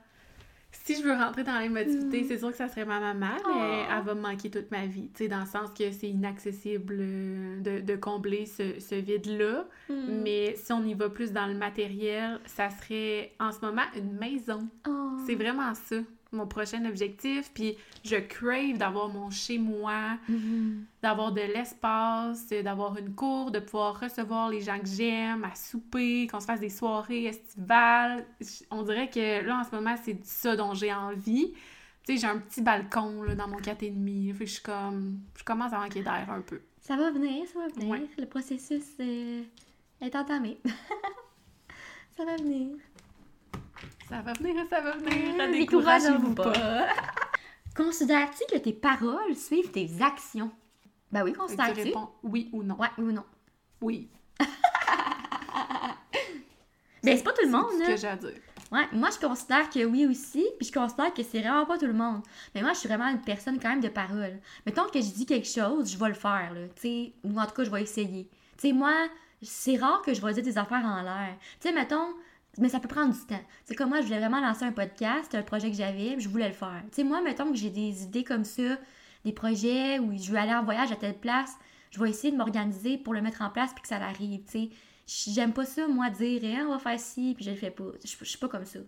Si 0.83 0.97
je 0.97 1.03
veux 1.03 1.13
rentrer 1.15 1.45
dans 1.45 1.59
l'émotivité, 1.59 2.25
c'est 2.25 2.39
sûr 2.39 2.51
que 2.51 2.57
ça 2.57 2.69
serait 2.69 2.85
ma 2.85 3.01
maman, 3.01 3.37
mais 3.47 3.85
Oh. 3.87 3.93
elle 3.99 4.05
va 4.05 4.15
me 4.15 4.21
manquer 4.21 4.51
toute 4.51 4.71
ma 4.71 4.87
vie. 4.87 5.09
Tu 5.15 5.25
sais, 5.25 5.29
dans 5.29 5.41
le 5.41 5.47
sens 5.47 5.71
que 5.71 5.91
c'est 5.93 6.09
inaccessible 6.09 6.97
euh, 7.01 7.61
de, 7.61 7.81
de 7.81 7.97
combler 7.97 8.45
ce, 8.47 8.79
ce 8.81 8.95
vide-là. 8.97 9.67
Hmm. 9.89 10.23
Mais 10.23 10.55
si 10.57 10.73
on 10.73 10.85
y 10.85 10.95
va 10.95 11.09
plus 11.09 11.33
dans 11.33 11.47
le 11.47 11.55
matériel, 11.55 12.39
ça 12.45 12.69
serait 12.71 13.33
en 13.41 13.51
ce 13.53 13.61
moment 13.65 13.83
une 13.97 14.13
maison. 14.19 14.69
Oh. 14.87 15.17
C'est 15.27 15.37
vraiment 15.37 15.73
ça, 15.75 15.97
mon 16.35 16.47
prochain 16.47 16.85
objectif. 16.85 17.51
Puis 17.55 17.77
je 18.05 18.16
crave 18.16 18.77
d'avoir 18.79 19.09
mon 19.09 19.31
chez-moi, 19.31 20.18
Mhm. 20.29 20.85
d'avoir 21.03 21.33
de 21.33 21.40
l'espace, 21.40 22.49
d'avoir 22.49 22.97
une 22.99 23.14
cour, 23.14 23.51
de 23.51 23.59
pouvoir 23.61 23.99
recevoir 24.01 24.49
les 24.51 24.61
gens 24.61 24.79
que 24.79 24.87
j'aime, 24.88 25.44
à 25.44 25.55
souper, 25.55 26.27
qu'on 26.27 26.40
se 26.40 26.47
fasse 26.47 26.61
des 26.61 26.70
soirées 26.70 27.25
estivales. 27.25 28.27
On 28.70 28.83
dirait 28.83 29.09
que 29.11 29.44
là, 29.44 29.61
en 29.61 29.64
ce 29.64 29.75
moment, 29.75 29.94
c'est 30.03 30.25
ça 30.25 30.57
dont 30.57 30.75
j'ai 30.75 30.92
envie. 30.92 31.53
Tu 32.07 32.14
sais, 32.14 32.20
j'ai 32.20 32.27
un 32.27 32.38
petit 32.38 32.61
balcon 32.61 33.23
là, 33.23 33.35
dans 33.35 33.49
mon 33.49 33.59
4,5. 33.59 34.33
Fait 34.35 34.44
que 34.44 34.51
je 34.51 34.55
suis 34.55 34.62
comme... 34.62 35.20
Je 35.38 35.44
commence 35.44 35.73
à 35.73 35.79
manquer 35.79 36.03
d'air 36.03 36.27
un 36.31 36.42
peu. 36.42 36.61
Ça 36.81 36.97
va 36.97 37.11
venir, 37.11 37.47
ça 37.49 37.59
va 37.61 37.68
venir. 37.68 37.88
Ouais. 37.90 38.07
Le 38.18 38.27
processus 38.27 38.85
euh, 39.01 39.42
est 40.03 40.14
entamé. 40.14 40.59
ça 42.16 42.25
va 42.27 42.37
venir. 42.37 42.77
Ça 44.14 44.22
va 44.22 44.33
venir, 44.33 44.55
ça 44.70 44.81
va 44.81 44.92
venir. 44.92 45.35
Ah, 45.40 45.48
Découragez-vous 45.48 46.35
découragez-vous 46.35 46.35
pas. 46.35 46.87
Considères-tu 47.77 48.44
que 48.55 48.61
tes 48.62 48.72
paroles 48.72 49.35
suivent 49.35 49.72
tes 49.72 49.90
actions? 50.00 50.53
Ben 51.11 51.24
oui, 51.24 51.33
considères-tu? 51.33 51.83
réponds 51.83 52.11
oui 52.22 52.48
ou 52.53 52.62
non. 52.62 52.77
Ouais, 52.77 52.87
oui 52.96 53.05
ou 53.07 53.12
non? 53.12 53.24
Oui. 53.81 54.09
Ben, 57.03 57.18
c'est 57.18 57.22
pas 57.22 57.33
tout 57.33 57.44
le 57.44 57.50
monde, 57.50 57.66
C'est 57.77 57.85
ce 57.85 57.90
que 57.90 57.96
j'ai 57.98 58.07
à 58.07 58.16
dire. 58.16 58.40
Ouais, 58.72 58.88
moi 58.92 59.11
je 59.11 59.18
considère 59.18 59.68
que 59.68 59.85
oui 59.85 60.07
aussi, 60.07 60.46
puis 60.59 60.68
je 60.68 60.72
considère 60.72 61.12
que 61.12 61.22
c'est 61.22 61.40
vraiment 61.40 61.66
pas 61.66 61.77
tout 61.77 61.85
le 61.85 61.92
monde. 61.92 62.22
Mais 62.55 62.62
moi 62.62 62.72
je 62.72 62.79
suis 62.79 62.88
vraiment 62.88 63.09
une 63.09 63.20
personne 63.20 63.61
quand 63.61 63.68
même 63.68 63.83
de 63.83 63.88
parole. 63.88 64.40
Mettons 64.64 64.87
que 64.88 65.03
je 65.03 65.11
dis 65.12 65.27
quelque 65.27 65.46
chose, 65.46 65.92
je 65.92 65.98
vais 65.98 66.09
le 66.09 66.14
faire, 66.14 66.55
là. 66.55 66.66
Tu 66.77 66.81
sais, 66.81 67.12
ou 67.24 67.38
en 67.38 67.44
tout 67.44 67.53
cas 67.53 67.64
je 67.64 67.70
vais 67.70 67.83
essayer. 67.83 68.27
Tu 68.57 68.68
sais, 68.68 68.72
moi, 68.72 68.94
c'est 69.42 69.77
rare 69.77 70.00
que 70.00 70.14
je 70.14 70.24
vais 70.24 70.33
dire 70.33 70.42
des 70.44 70.57
affaires 70.57 70.83
en 70.83 71.03
l'air. 71.03 71.37
Tu 71.61 71.68
sais, 71.68 71.74
mettons, 71.74 72.14
mais 72.59 72.69
ça 72.69 72.81
peut 72.81 72.88
prendre 72.88 73.12
du 73.12 73.21
temps. 73.27 73.40
C'est 73.64 73.75
comme 73.75 73.88
moi, 73.90 74.01
je 74.01 74.07
voulais 74.07 74.19
vraiment 74.21 74.40
lancer 74.40 74.64
un 74.64 74.73
podcast, 74.73 75.35
un 75.35 75.43
projet 75.43 75.71
que 75.71 75.77
j'avais, 75.77 76.19
je 76.19 76.29
voulais 76.29 76.49
le 76.49 76.55
faire. 76.55 76.83
Tu 76.90 76.97
sais, 76.97 77.05
moi, 77.05 77.21
mettons 77.23 77.51
que 77.51 77.57
j'ai 77.57 77.71
des 77.71 78.03
idées 78.05 78.25
comme 78.25 78.45
ça, 78.45 78.79
des 79.25 79.33
projets 79.33 79.99
où 79.99 80.17
je 80.17 80.31
veux 80.31 80.38
aller 80.38 80.55
en 80.55 80.64
voyage 80.64 80.93
à 80.93 80.97
telle 80.97 81.19
place, 81.19 81.53
je 81.90 82.01
vais 82.01 82.11
essayer 82.11 82.33
de 82.33 82.37
m'organiser 82.37 82.99
pour 82.99 83.14
le 83.14 83.23
mettre 83.23 83.43
en 83.43 83.51
place 83.51 83.73
puis 83.73 83.83
que 83.83 83.88
ça 83.88 83.97
arrive, 83.97 84.43
tu 84.45 84.71
sais. 85.07 85.31
J'aime 85.31 85.53
pas 85.53 85.64
ça, 85.67 85.87
moi, 85.87 86.09
dire, 86.11 86.40
Eh, 86.43 86.62
on 86.62 86.71
va 86.71 86.79
faire 86.79 86.99
ci, 86.99 87.35
puis 87.37 87.45
je 87.45 87.51
le 87.51 87.57
fais 87.57 87.71
pas. 87.71 87.85
Je 88.03 88.25
suis 88.25 88.38
pas 88.38 88.49
comme 88.49 88.64
ça. 88.64 88.79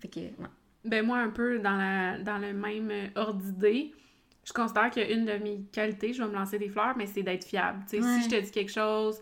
Fait 0.00 0.08
que, 0.08 0.20
ouais. 0.20 0.48
Ben 0.84 1.04
moi, 1.04 1.18
un 1.18 1.30
peu 1.30 1.58
dans, 1.58 1.76
la, 1.76 2.18
dans 2.18 2.38
le 2.38 2.52
même 2.52 2.90
euh, 2.90 3.06
ordre 3.16 3.40
d'idée, 3.42 3.92
je 4.44 4.52
considère 4.52 4.90
qu'une 4.90 5.24
de 5.24 5.32
mes 5.42 5.62
qualités, 5.72 6.12
je 6.12 6.22
vais 6.22 6.28
me 6.28 6.34
lancer 6.34 6.58
des 6.58 6.68
fleurs, 6.68 6.94
mais 6.96 7.06
c'est 7.06 7.22
d'être 7.22 7.44
fiable. 7.44 7.80
Tu 7.88 7.96
sais, 7.96 8.02
Ouais. 8.04 8.20
Si 8.20 8.30
je 8.30 8.36
te 8.36 8.40
dis 8.40 8.50
quelque 8.52 8.70
chose, 8.70 9.20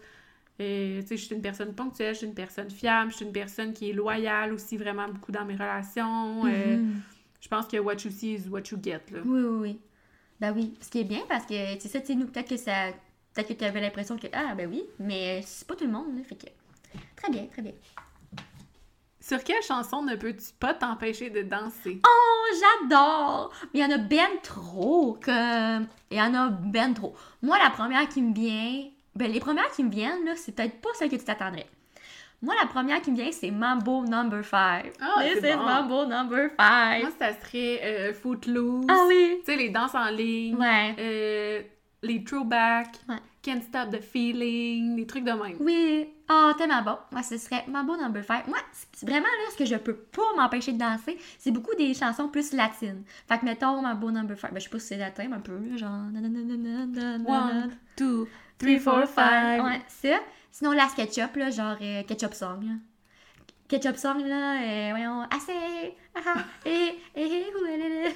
euh, 0.60 1.00
tu 1.02 1.06
sais, 1.08 1.16
je 1.16 1.24
suis 1.24 1.34
une 1.34 1.42
personne 1.42 1.74
ponctuelle, 1.74 2.14
je 2.14 2.18
suis 2.18 2.26
une 2.26 2.34
personne 2.34 2.70
fiable, 2.70 3.10
je 3.10 3.16
suis 3.16 3.24
une 3.26 3.32
personne 3.32 3.72
qui 3.72 3.90
est 3.90 3.92
loyale 3.92 4.52
aussi 4.52 4.76
vraiment 4.76 5.08
beaucoup 5.08 5.32
dans 5.32 5.44
mes 5.44 5.54
relations. 5.54 6.46
euh, 6.46 6.76
Mhm. 6.76 7.00
je 7.40 7.48
pense 7.48 7.66
que 7.66 7.76
what 7.78 7.94
you 8.04 8.10
see 8.10 8.34
is 8.34 8.48
what 8.48 8.62
you 8.70 8.78
get. 8.82 9.00
Là. 9.10 9.20
Oui, 9.24 9.40
oui, 9.42 9.58
oui. 9.60 9.80
Ben 10.40 10.52
oui, 10.54 10.74
ce 10.80 10.88
qui 10.90 11.00
est 11.00 11.04
bien 11.04 11.20
parce 11.28 11.46
que, 11.46 11.74
tu 11.74 11.80
sais, 11.82 11.88
ça, 11.88 12.00
tu 12.00 12.06
sais, 12.08 12.14
nous, 12.14 12.26
peut-être 12.26 12.48
que 12.48 12.56
ça. 12.56 12.88
Peut-être 13.32 13.48
que 13.48 13.52
tu 13.54 13.64
avais 13.64 13.80
l'impression 13.80 14.16
que, 14.16 14.26
ah, 14.32 14.54
ben 14.54 14.68
oui, 14.70 14.82
mais 15.00 15.42
c'est 15.44 15.66
pas 15.66 15.74
tout 15.74 15.84
le 15.86 15.90
monde, 15.92 16.16
là, 16.16 16.22
fait 16.24 16.36
que. 16.36 16.46
Très 17.16 17.30
bien, 17.32 17.46
très 17.46 17.62
bien. 17.62 17.72
Sur 19.20 19.42
quelle 19.42 19.62
chanson 19.62 20.02
ne 20.02 20.16
peux-tu 20.16 20.52
pas 20.60 20.74
t'empêcher 20.74 21.30
de 21.30 21.42
danser? 21.42 22.00
Oh, 22.06 22.56
j'adore! 22.60 23.52
Mais 23.72 23.80
il 23.80 23.82
y 23.82 23.84
en 23.86 23.90
a 23.90 23.98
ben 23.98 24.28
trop, 24.42 25.18
comme. 25.24 25.86
Il 26.10 26.18
y 26.18 26.20
en 26.20 26.34
a 26.34 26.48
ben 26.48 26.92
trop. 26.94 27.14
Moi, 27.42 27.58
la 27.58 27.70
première 27.70 28.08
qui 28.08 28.20
me 28.22 28.34
vient. 28.34 28.90
Ben, 29.16 29.30
les 29.30 29.40
premières 29.40 29.70
qui 29.70 29.84
me 29.84 29.90
viennent, 29.90 30.24
là, 30.24 30.32
c'est 30.36 30.52
peut-être 30.52 30.80
pas 30.80 30.88
celle 30.94 31.08
que 31.10 31.16
tu 31.16 31.24
t'attendrais. 31.24 31.66
Moi, 32.42 32.54
la 32.60 32.66
première 32.66 33.00
qui 33.00 33.10
me 33.10 33.16
vient, 33.16 33.30
c'est 33.32 33.50
Mambo 33.50 34.04
Number 34.04 34.44
5. 34.44 34.92
Ah, 35.00 35.22
This 35.22 35.38
c'est 35.40 35.52
is 35.52 35.56
bon. 35.56 35.62
Mambo 35.64 36.04
Number 36.04 36.50
5. 36.58 37.00
Moi, 37.02 37.10
ça 37.18 37.32
serait 37.40 37.80
euh, 37.82 38.12
Footloose. 38.12 38.84
Ah 38.88 39.04
oui! 39.08 39.36
Tu 39.44 39.52
sais, 39.52 39.56
les 39.56 39.70
danses 39.70 39.94
en 39.94 40.10
ligne. 40.10 40.56
Ouais. 40.56 40.94
euh, 40.98 41.62
les 42.02 42.22
throwbacks. 42.22 42.96
Ouais. 43.08 43.16
Can't 43.40 43.62
stop 43.62 43.90
the 43.90 44.00
feeling. 44.02 44.96
Des 44.96 45.06
trucs 45.06 45.24
de 45.24 45.30
même. 45.32 45.56
Oui. 45.60 46.08
Ah, 46.28 46.52
tellement 46.58 46.82
bon. 46.82 46.96
Moi, 47.12 47.22
ce 47.22 47.38
serait 47.38 47.64
Mambo 47.68 47.96
Number 47.96 48.22
5. 48.24 48.46
Moi, 48.48 48.58
c'est 48.92 49.06
vraiment 49.08 49.24
là 49.24 49.50
ce 49.52 49.56
que 49.56 49.64
je 49.64 49.76
peux 49.76 49.94
pas 49.96 50.22
m'empêcher 50.36 50.72
de 50.72 50.78
danser. 50.78 51.16
C'est 51.38 51.50
beaucoup 51.50 51.74
des 51.76 51.94
chansons 51.94 52.28
plus 52.28 52.52
latines. 52.52 53.04
Fait 53.26 53.38
que 53.38 53.44
mettons 53.46 53.80
Mambo 53.80 54.10
Number 54.10 54.38
5. 54.38 54.52
Ben, 54.52 54.58
je 54.58 54.64
sais 54.64 54.70
pas 54.70 54.78
si 54.78 54.86
c'est 54.88 54.96
latin, 54.98 55.26
mais 55.30 55.36
un 55.36 55.40
peu, 55.40 55.58
genre. 55.78 55.90
One, 57.26 57.70
two, 57.96 58.26
three, 58.58 58.78
four, 58.78 59.04
five. 59.06 59.62
Ouais, 59.64 59.80
ça. 59.88 60.20
Sinon, 60.50 60.72
la 60.72 60.86
ketchup, 60.94 61.36
là, 61.36 61.50
genre 61.50 61.76
euh, 61.80 62.02
ketchup 62.04 62.34
song. 62.34 62.62
Là. 62.62 62.72
Ketchup 63.68 63.96
song, 63.96 64.24
là, 64.26 64.60
euh, 64.62 64.90
voyons, 64.90 65.22
assez. 65.22 65.94
Ah, 66.14 66.20
ah, 66.26 66.44
et, 66.64 66.94
et, 67.16 67.46
où 67.60 67.66
elle 67.66 67.80
est 67.80 68.14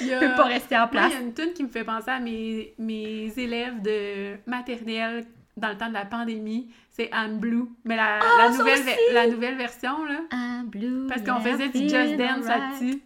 Il 0.00 0.06
y 0.08 0.10
Je 0.10 0.18
peux 0.18 0.34
pas 0.34 0.44
rester 0.44 0.76
en 0.76 0.88
place. 0.88 1.12
il 1.12 1.14
y 1.14 1.16
a 1.16 1.22
une 1.22 1.32
tune 1.32 1.52
qui 1.54 1.62
me 1.62 1.68
fait 1.68 1.84
penser 1.84 2.10
à 2.10 2.20
mes, 2.20 2.74
mes 2.78 3.32
élèves 3.38 3.80
de 3.80 4.36
maternelle 4.46 5.24
dans 5.56 5.68
le 5.70 5.76
temps 5.78 5.88
de 5.88 5.94
la 5.94 6.04
pandémie. 6.04 6.68
C'est 6.90 7.08
I'm 7.12 7.38
Blue. 7.38 7.68
Mais 7.84 7.96
la, 7.96 8.18
Ah, 8.20 8.38
la, 8.38 8.50
nouvelle, 8.50 8.80
la 9.12 9.26
nouvelle 9.26 9.56
version, 9.56 10.04
là. 10.04 10.20
I'm 10.32 10.66
blue. 10.66 11.06
Parce 11.08 11.22
qu'on 11.22 11.40
faisait 11.40 11.68
du 11.68 11.88
Just 11.88 12.16
Dance 12.16 12.46
là-dessus. 12.46 13.00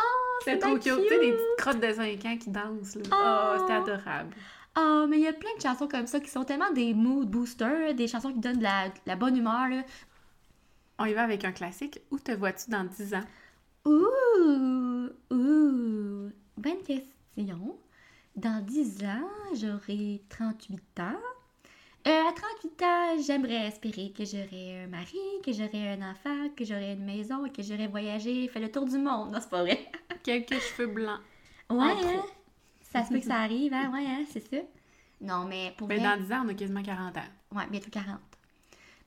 Oh, 0.00 0.38
c'est 0.44 0.58
trop 0.58 0.74
cute. 0.74 0.82
Tu 0.82 1.08
sais, 1.08 1.18
des 1.20 1.32
petites 1.32 1.56
crottes 1.58 1.80
de 1.80 1.92
5 1.92 2.24
ans 2.24 2.36
qui 2.38 2.50
dansent, 2.50 2.96
là. 2.96 3.02
Oh. 3.12 3.14
Oh, 3.14 3.60
c'était 3.60 3.74
adorable. 3.74 4.34
Oh, 4.78 5.06
mais 5.08 5.18
il 5.18 5.22
y 5.22 5.26
a 5.26 5.32
plein 5.32 5.54
de 5.56 5.62
chansons 5.62 5.88
comme 5.88 6.06
ça 6.06 6.20
qui 6.20 6.28
sont 6.28 6.44
tellement 6.44 6.70
des 6.72 6.92
mood 6.92 7.28
boosters, 7.28 7.94
des 7.94 8.08
chansons 8.08 8.32
qui 8.32 8.40
donnent 8.40 8.58
de 8.58 8.62
la, 8.62 8.88
de 8.88 8.94
la 9.06 9.16
bonne 9.16 9.36
humeur, 9.36 9.68
là. 9.68 9.82
On 10.98 11.04
y 11.06 11.14
va 11.14 11.22
avec 11.22 11.44
un 11.44 11.52
classique. 11.52 12.00
Où 12.10 12.18
te 12.18 12.32
vois-tu 12.32 12.70
dans 12.70 12.84
10 12.84 13.14
ans? 13.14 13.24
Ouh, 13.86 15.08
ouh, 15.30 16.30
bonne 16.56 16.82
question. 16.84 17.78
Dans 18.34 18.64
10 18.64 19.04
ans, 19.04 19.28
j'aurai 19.54 20.22
38 20.28 21.00
ans. 21.00 21.20
Euh, 22.06 22.28
à 22.28 22.32
38 22.32 22.82
ans, 22.82 23.22
j'aimerais 23.26 23.66
espérer 23.66 24.12
que 24.16 24.24
j'aurai 24.24 24.84
un 24.84 24.86
mari, 24.88 25.18
que 25.44 25.52
j'aurai 25.52 25.92
un 25.92 26.10
enfant, 26.10 26.48
que 26.56 26.64
j'aurai 26.64 26.92
une 26.92 27.04
maison 27.04 27.48
que 27.48 27.62
j'aurai 27.62 27.88
voyagé, 27.88 28.46
fait 28.48 28.60
le 28.60 28.70
tour 28.70 28.84
du 28.84 28.98
monde. 28.98 29.32
Non, 29.32 29.38
c'est 29.40 29.50
pas 29.50 29.62
vrai. 29.62 29.90
Quelques 30.22 30.60
cheveux 30.60 30.86
blancs. 30.86 31.20
Ouais, 31.70 31.78
hein? 31.78 32.22
Ça 32.92 33.04
se 33.04 33.10
peut 33.10 33.18
que 33.18 33.24
ça 33.26 33.36
arrive, 33.40 33.72
hein? 33.74 33.90
Ouais, 33.92 34.06
hein? 34.06 34.24
C'est 34.30 34.40
ça. 34.40 34.56
Non, 35.20 35.44
mais 35.46 35.72
pour 35.76 35.88
Mais 35.88 35.96
vrai... 35.98 36.16
dans 36.16 36.22
10 36.22 36.32
ans, 36.32 36.42
on 36.46 36.48
a 36.48 36.54
quasiment 36.54 36.82
40 36.82 37.16
ans. 37.16 37.20
Ouais, 37.54 37.64
bientôt 37.70 37.90
40. 37.90 38.18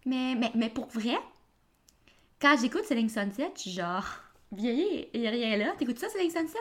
Mais, 0.05 0.35
mais, 0.35 0.51
mais 0.55 0.69
pour 0.69 0.87
vrai, 0.87 1.17
quand 2.41 2.55
j'écoute 2.59 2.83
Selling 2.85 3.09
Sunset, 3.09 3.51
je 3.55 3.61
suis 3.61 3.71
genre, 3.71 4.05
vieillir, 4.51 5.05
il 5.13 5.21
n'y 5.21 5.27
a 5.27 5.31
rien 5.31 5.57
là. 5.57 5.73
T'écoutes 5.77 5.99
ça, 5.99 6.09
Selling 6.09 6.31
Sunset? 6.31 6.57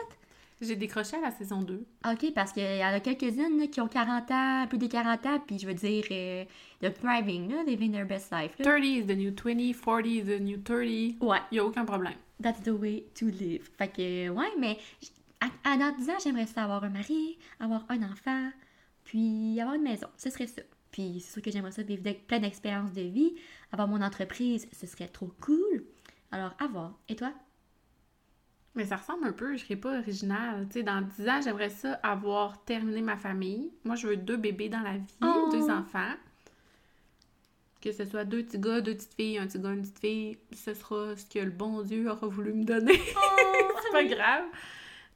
J'ai 0.61 0.75
décroché 0.75 1.15
à 1.15 1.21
la 1.21 1.31
saison 1.31 1.61
2. 1.61 1.85
Ok, 2.11 2.33
parce 2.35 2.51
qu'il 2.51 2.63
y 2.63 2.83
en 2.83 2.89
a 2.93 2.99
quelques-unes 2.99 3.69
qui 3.69 3.79
ont 3.79 3.87
40 3.87 4.29
ans, 4.31 4.65
plus 4.67 4.77
de 4.77 4.87
40 4.87 5.25
ans, 5.25 5.39
puis 5.47 5.57
je 5.57 5.65
veux 5.65 5.73
dire, 5.73 6.03
euh, 6.11 6.43
the 6.81 6.93
thriving, 6.93 7.49
là, 7.49 7.63
living 7.65 7.93
their 7.93 8.05
best 8.05 8.29
life. 8.33 8.51
Là. 8.59 8.65
30 8.65 8.83
is 8.83 9.05
the 9.05 9.15
new 9.15 9.31
20, 9.31 9.73
40 9.73 10.05
is 10.05 10.23
the 10.25 10.41
new 10.41 10.57
30. 10.57 11.15
Ouais, 11.21 11.37
Il 11.53 11.59
a 11.59 11.65
aucun 11.65 11.85
problème. 11.85 12.15
that's 12.43 12.61
the 12.61 12.69
way 12.77 13.05
to 13.17 13.27
live. 13.27 13.69
Fait 13.77 13.87
que, 13.87 14.27
ouais, 14.29 14.51
mais 14.59 14.77
à, 15.41 15.71
à 15.73 15.77
dans 15.77 15.95
10 15.97 16.09
ans, 16.09 16.17
j'aimerais 16.23 16.45
ça 16.47 16.63
avoir 16.63 16.83
un 16.83 16.89
mari, 16.89 17.37
avoir 17.59 17.85
un 17.89 18.03
enfant, 18.03 18.51
puis 19.05 19.59
avoir 19.59 19.75
une 19.75 19.83
maison. 19.83 20.07
Ce 20.17 20.29
serait 20.29 20.47
ça. 20.47 20.61
Puis 20.91 21.19
c'est 21.21 21.33
sûr 21.33 21.41
que 21.41 21.51
j'aimerais 21.51 21.71
ça 21.71 21.83
vivre 21.83 22.03
de- 22.03 22.11
plein 22.13 22.39
d'expériences 22.39 22.93
de 22.93 23.01
vie, 23.01 23.35
avoir 23.71 23.87
mon 23.87 24.01
entreprise, 24.01 24.67
ce 24.71 24.87
serait 24.87 25.07
trop 25.07 25.31
cool. 25.41 25.83
Alors, 26.31 26.53
à 26.59 26.67
voir. 26.67 26.97
Et 27.07 27.15
toi? 27.15 27.31
Mais 28.75 28.85
ça 28.85 28.97
ressemble 28.97 29.25
un 29.27 29.31
peu, 29.33 29.55
je 29.57 29.63
serais 29.63 29.75
pas 29.75 29.97
originale. 29.99 30.65
Tu 30.67 30.73
sais, 30.79 30.83
dans 30.83 31.01
10 31.01 31.27
ans, 31.29 31.41
j'aimerais 31.43 31.69
ça 31.69 31.93
avoir 32.03 32.63
terminé 32.65 33.01
ma 33.01 33.17
famille. 33.17 33.71
Moi, 33.83 33.95
je 33.95 34.07
veux 34.07 34.17
deux 34.17 34.37
bébés 34.37 34.69
dans 34.69 34.79
la 34.81 34.97
vie, 34.97 35.15
Oh. 35.23 35.49
deux 35.51 35.69
enfants. 35.69 36.13
Que 37.81 37.91
ce 37.93 38.03
soit 38.05 38.25
deux 38.25 38.43
petits 38.43 38.59
gars, 38.59 38.81
deux 38.81 38.93
petites 38.95 39.13
filles, 39.13 39.37
un 39.37 39.47
petit 39.47 39.57
gars, 39.59 39.69
une 39.71 39.81
petite 39.81 39.99
fille, 39.99 40.37
ce 40.53 40.73
sera 40.73 41.15
ce 41.15 41.25
que 41.25 41.39
le 41.39 41.49
bon 41.49 41.81
Dieu 41.81 42.09
aura 42.09 42.27
voulu 42.27 42.53
me 42.53 42.63
donner. 42.65 42.97
C'est 43.83 43.91
pas 43.91 44.03
grave. 44.03 44.43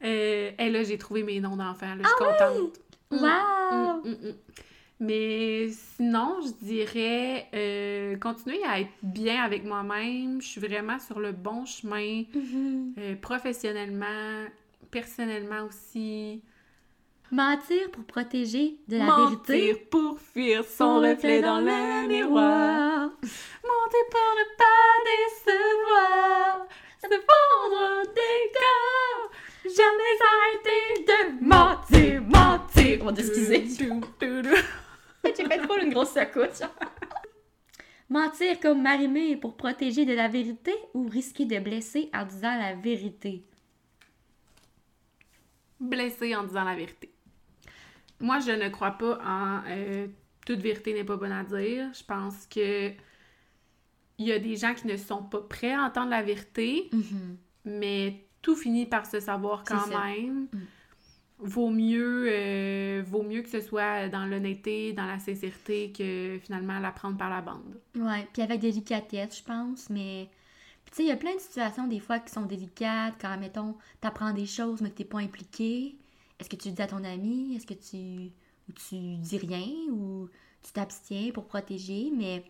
Euh, 0.04 0.52
et 0.58 0.70
là, 0.70 0.84
j'ai 0.84 0.98
trouvé 0.98 1.24
mes 1.24 1.40
noms 1.40 1.56
d'enfants, 1.56 1.96
je 1.98 2.06
suis 2.08 2.16
contente. 2.18 2.80
Wow! 3.12 3.20
mm, 3.20 4.10
mm, 4.10 4.28
mm. 4.30 4.34
Mais 5.00 5.68
sinon, 5.70 6.40
je 6.46 6.66
dirais 6.66 7.48
euh, 7.54 8.16
continuer 8.18 8.64
à 8.64 8.80
être 8.80 8.92
bien 9.02 9.44
avec 9.44 9.66
moi-même. 9.66 10.42
Je 10.42 10.48
suis 10.48 10.62
vraiment 10.62 11.00
sur 11.00 11.20
le 11.20 11.32
bon 11.32 11.66
chemin. 11.66 12.24
Mhm. 12.34 12.94
Euh, 12.98 13.16
professionnellement, 13.16 14.46
personnellement 14.92 15.64
aussi. 15.68 16.42
Mentir 17.32 17.90
pour 17.92 18.04
protéger 18.06 18.78
de 18.88 18.98
la 18.98 19.06
Mentir 19.06 19.46
vérité. 19.48 19.76
pour 19.90 20.20
fuir 20.20 20.64
son 20.64 21.00
reflet 21.00 21.42
dans 21.42 21.60
le 21.60 22.08
miroir. 22.08 23.10
Mentir 23.10 24.06
pour 24.12 24.30
ne 24.38 24.46
pas 24.58 24.94
décevoir. 25.10 26.68
Se 27.02 27.08
fondre 27.10 28.04
des 28.14 28.52
corps. 28.54 29.32
Jamais 29.76 30.18
arrêter 30.34 31.06
de 31.08 31.46
mentir, 31.46 32.22
mentir. 32.24 33.00
Dou, 33.00 34.02
dou, 34.20 34.42
dou. 34.42 34.56
J'ai 35.24 35.46
fait 35.46 35.62
trop 35.62 35.78
une 35.78 35.94
grosse 35.94 36.14
secousse. 36.14 36.62
Mentir 38.10 38.60
comme 38.60 38.84
Marimé 38.84 39.38
pour 39.38 39.56
protéger 39.56 40.06
de 40.06 40.14
la 40.14 40.28
vérité 40.28 40.74
ou 40.94 41.08
risquer 41.08 41.46
de 41.46 41.58
blesser 41.60 42.10
en 42.14 42.26
disant 42.26 42.56
la 42.58 42.76
vérité? 42.76 43.46
Blessé 45.80 46.36
en 46.36 46.44
disant 46.44 46.66
la 46.66 46.76
vérité. 46.76 47.12
Moi, 48.20 48.40
je 48.40 48.52
ne 48.52 48.70
crois 48.70 48.92
pas 48.92 49.20
en 49.26 49.64
euh, 49.68 50.08
toute 50.46 50.60
vérité 50.60 50.94
n'est 50.94 51.04
pas 51.04 51.18
bonne 51.18 51.32
à 51.32 51.44
dire. 51.44 51.90
Je 51.94 52.04
pense 52.04 52.46
que 52.48 52.92
il 54.20 54.28
y 54.28 54.32
a 54.32 54.40
des 54.40 54.56
gens 54.56 54.76
qui 54.76 54.86
ne 54.88 54.98
sont 54.98 55.24
pas 55.24 55.42
prêts 55.42 55.74
à 55.74 55.82
entendre 55.82 56.12
la 56.12 56.22
vérité, 56.22 56.92
mais 57.66 58.28
tout 58.44 58.56
finit 58.56 58.86
par 58.86 59.08
se 59.08 59.20
savoir 59.20 59.64
quand 59.64 59.88
même. 59.88 60.48
Mm. 60.52 60.60
Vaut 61.40 61.72
mieux, 61.72 62.28
euh, 62.30 63.04
vaut 63.06 63.24
mieux 63.24 63.42
que 63.42 63.50
ce 63.50 63.60
soit 63.60 64.08
dans 64.10 64.26
l'honnêteté, 64.26 64.94
dans 64.94 65.08
la 65.08 65.18
sincérité, 65.18 65.92
que 65.92 66.38
finalement 66.44 66.80
la 66.80 66.92
prendre 66.92 67.18
par 67.18 67.30
la 67.30 67.42
bande. 67.42 67.82
Ouais, 67.96 68.28
puis 68.32 68.44
avec 68.44 68.60
délicatesse, 68.60 69.40
je 69.40 69.44
pense, 69.44 69.90
mais... 69.90 70.30
Tu 70.86 70.98
sais, 70.98 71.04
il 71.04 71.10
y 71.10 71.12
a 71.12 71.18
plein 71.18 71.34
de 71.34 71.40
situations 71.40 71.88
des 71.88 72.00
fois 72.00 72.20
qui 72.20 72.32
sont 72.32 72.46
délicates, 72.46 73.16
quand, 73.20 73.36
mettons, 73.40 73.76
t'apprends 74.00 74.32
des 74.32 74.46
choses 74.46 74.80
mais 74.82 74.92
que 74.92 74.98
t'es 74.98 75.06
pas 75.06 75.20
impliqué. 75.20 75.98
Est-ce 76.40 76.50
que 76.50 76.56
tu 76.56 76.70
le 76.70 76.76
dis 76.76 76.82
à 76.82 76.88
ton 76.88 77.04
ami? 77.04 77.56
Est-ce 77.56 77.66
que 77.66 77.74
tu... 77.74 78.32
Ou 78.70 78.72
tu 78.74 79.18
dis 79.18 79.38
rien? 79.38 79.68
Ou 79.92 80.30
tu 80.62 80.72
t'abstiens 80.72 81.32
pour 81.34 81.46
protéger? 81.48 82.12
Mais 82.16 82.46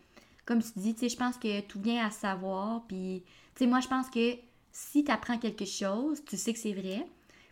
comme 0.46 0.62
tu 0.62 0.72
dis, 0.76 0.94
tu 0.94 1.02
sais, 1.02 1.10
je 1.10 1.18
pense 1.18 1.38
que 1.38 1.62
tout 1.62 1.80
vient 1.80 2.06
à 2.06 2.12
savoir, 2.12 2.84
puis... 2.88 3.24
Tu 3.56 3.64
sais, 3.64 3.68
moi, 3.68 3.80
je 3.80 3.88
pense 3.88 4.10
que 4.10 4.36
si 4.74 5.04
t'apprends 5.04 5.38
quelque 5.38 5.66
chose, 5.66 6.26
tu 6.26 6.36
sais 6.36 6.52
que 6.52 6.60
c'est 6.60 6.74
vrai, 6.74 7.06